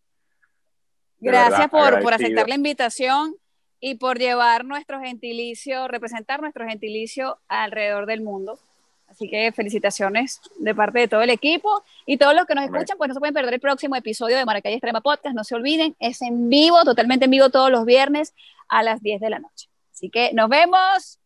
Gracias, 1.20 1.68
por, 1.68 2.02
por 2.02 2.12
aceptar 2.12 2.48
la 2.48 2.54
invitación 2.56 3.36
y 3.80 3.94
por 3.94 4.18
llevar 4.18 4.64
nuestro 4.64 5.00
gentilicio, 5.00 5.88
representar 5.88 6.40
nuestro 6.40 6.66
gentilicio 6.66 7.38
alrededor 7.48 8.06
del 8.06 8.20
mundo. 8.20 8.58
Así 9.06 9.28
que 9.28 9.52
felicitaciones 9.52 10.40
de 10.58 10.74
parte 10.74 10.98
de 10.98 11.08
todo 11.08 11.22
el 11.22 11.30
equipo 11.30 11.84
y 12.04 12.16
todos 12.16 12.34
los 12.34 12.46
que 12.46 12.54
nos 12.54 12.64
escuchan, 12.64 12.98
pues 12.98 13.08
no 13.08 13.14
se 13.14 13.20
pueden 13.20 13.34
perder 13.34 13.54
el 13.54 13.60
próximo 13.60 13.94
episodio 13.94 14.36
de 14.36 14.44
Maracay 14.44 14.74
Extrema 14.74 15.00
Podcast. 15.00 15.36
No 15.36 15.44
se 15.44 15.54
olviden, 15.54 15.94
es 16.00 16.20
en 16.22 16.48
vivo, 16.48 16.82
totalmente 16.84 17.26
en 17.26 17.30
vivo 17.30 17.50
todos 17.50 17.70
los 17.70 17.84
viernes 17.84 18.34
a 18.68 18.82
las 18.82 19.02
10 19.02 19.20
de 19.20 19.30
la 19.30 19.38
noche. 19.38 19.68
Así 19.92 20.10
que 20.10 20.32
nos 20.32 20.48
vemos 20.48 21.20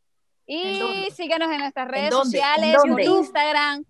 y 0.46 1.10
síganos 1.14 1.50
en 1.52 1.58
nuestras 1.58 1.88
redes 1.88 2.10
sociales, 2.10 2.76
por 2.76 3.00
Instagram. 3.00 3.84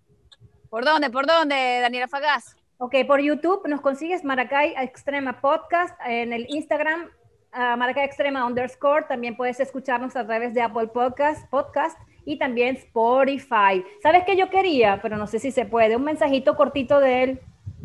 ¿Por 0.69 0.85
dónde? 0.85 1.09
¿Por 1.09 1.27
dónde, 1.27 1.79
Daniela 1.81 2.09
Fagás? 2.09 2.57
Ok, 2.79 2.95
por 3.07 3.21
YouTube 3.21 3.67
nos 3.69 3.81
consigues 3.81 4.25
Maracay 4.25 4.75
Extrema 4.77 5.41
Podcast, 5.41 5.99
en 6.05 6.33
el 6.33 6.47
Instagram 6.49 7.11
uh, 7.55 7.77
Maracay 7.77 8.05
Extrema 8.05 8.45
underscore, 8.45 9.07
también 9.09 9.37
puedes 9.37 9.61
escucharnos 9.61 10.17
a 10.17 10.27
través 10.27 10.53
de 10.53 10.63
Apple 10.63 10.89
Podcast, 10.89 11.49
podcast 11.49 11.99
y 12.29 12.37
también 12.37 12.77
Spotify. 12.77 13.83
¿Sabes 14.03 14.25
qué 14.27 14.37
yo 14.37 14.51
quería? 14.51 15.01
Pero 15.01 15.17
no 15.17 15.27
sé 15.27 15.39
si 15.39 15.51
se 15.51 15.65
puede. 15.65 15.97
Un 15.97 16.05
mensajito 16.05 16.57
cortito 16.57 17.01
de 17.01 17.23
él. 17.23 17.41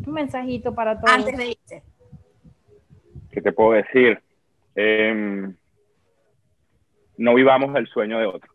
Un 0.06 0.12
mensajito 0.12 0.74
para 0.74 1.00
todos. 1.00 1.14
Antes 1.14 1.34
de 1.38 1.46
irse. 1.46 1.82
¿Qué 3.32 3.40
te 3.40 3.52
puedo 3.52 3.72
decir? 3.72 4.20
Em, 4.74 5.56
no 7.16 7.34
vivamos 7.34 7.74
el 7.74 7.86
sueño 7.86 8.18
de 8.18 8.26
otro. 8.26 8.52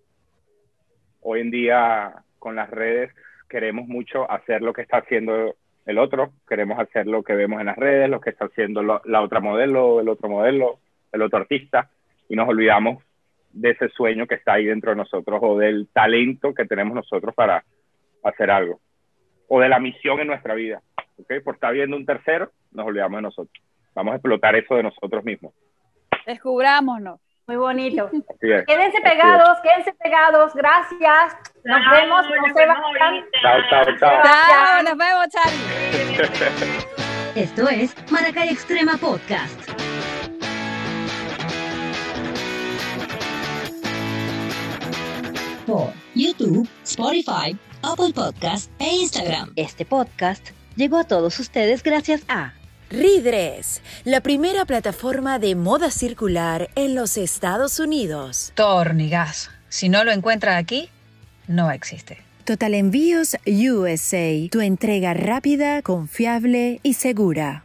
Hoy 1.22 1.42
en 1.42 1.50
día 1.50 2.24
con 2.38 2.56
las 2.56 2.70
redes 2.70 3.12
queremos 3.50 3.88
mucho 3.88 4.30
hacer 4.30 4.62
lo 4.62 4.74
que 4.74 4.84
está 4.84 4.98
haciendo 4.98 5.56
el 5.88 5.98
otro, 5.98 6.34
queremos 6.48 6.78
hacer 6.78 7.08
lo 7.08 7.24
que 7.24 7.34
vemos 7.34 7.62
en 7.62 7.66
las 7.66 7.78
redes, 7.78 8.12
lo 8.12 8.22
que 8.22 8.30
está 8.30 8.46
haciendo 8.46 8.84
la 8.84 9.22
otra 9.22 9.40
modelo, 9.40 10.02
el 10.02 10.08
otro 10.08 10.30
modelo, 10.30 10.78
el 11.12 11.24
otro 11.24 11.40
artista, 11.40 11.90
y 12.28 12.36
nos 12.36 12.48
olvidamos 12.48 13.04
de 13.52 13.72
ese 13.72 13.90
sueño 13.90 14.28
que 14.28 14.36
está 14.36 14.54
ahí 14.54 14.66
dentro 14.66 14.92
de 14.92 14.98
nosotros 14.98 15.40
o 15.42 15.58
del 15.58 15.88
talento 15.92 16.54
que 16.54 16.66
tenemos 16.66 16.96
nosotros 16.96 17.34
para 17.36 17.64
hacer 18.24 18.52
algo 18.52 18.80
o 19.48 19.60
de 19.60 19.70
la 19.70 19.80
misión 19.80 20.20
en 20.20 20.28
nuestra 20.28 20.54
vida. 20.54 20.82
¿okay? 21.18 21.40
Por 21.42 21.56
estar 21.56 21.74
viendo 21.74 21.98
un 21.98 22.06
tercero, 22.06 22.52
nos 22.72 22.86
olvidamos 22.86 23.18
de 23.18 23.22
nosotros. 23.24 23.64
Vamos 23.96 24.14
a 24.14 24.16
explotar 24.16 24.56
eso 24.56 24.76
de 24.76 24.84
nosotros 24.84 25.24
mismos. 25.24 25.54
Descubrámonos. 26.26 27.20
Muy 27.48 27.58
bonito. 27.58 28.12
Quédense 28.40 29.02
pegados, 29.02 29.58
quédense 29.64 29.92
pegados. 29.94 30.54
Gracias. 30.54 31.36
Nos 31.64 31.82
vemos. 31.92 32.28
No 32.30 32.54
se 32.54 32.66
vayan. 32.68 33.26
Chao, 33.42 33.60
chao, 33.70 33.86
chao. 33.98 34.24
Chao, 34.24 34.84
nos 34.84 34.98
vemos, 34.98 35.28
Charlie. 35.30 36.90
Esto 37.36 37.68
es 37.70 37.96
Maracay 38.12 38.50
Extrema 38.50 38.98
Podcast. 38.98 39.99
Por 45.70 45.94
YouTube, 46.16 46.68
Spotify, 46.84 47.56
Apple 47.84 48.12
Podcast 48.14 48.72
e 48.80 48.88
Instagram. 48.88 49.54
Este 49.56 49.86
podcast 49.86 50.50
llegó 50.76 50.98
a 50.98 51.04
todos 51.04 51.40
ustedes 51.40 51.84
gracias 51.84 52.22
a 52.28 52.54
Ridres, 52.90 53.84
la 54.04 54.22
primera 54.22 54.66
plataforma 54.66 55.38
de 55.38 55.54
moda 55.54 55.92
circular 55.92 56.72
en 56.76 56.96
los 56.96 57.18
Estados 57.18 57.80
Unidos. 57.80 58.52
Tornigas. 58.56 59.52
Si 59.70 59.90
no 59.90 60.04
lo 60.04 60.12
encuentra 60.12 60.58
aquí, 60.58 60.90
no 61.48 61.70
existe. 61.70 62.18
Total 62.46 62.74
Envíos 62.74 63.38
USA, 63.46 64.50
tu 64.50 64.62
entrega 64.62 65.14
rápida, 65.14 65.84
confiable 65.84 66.80
y 66.82 66.96
segura. 66.96 67.64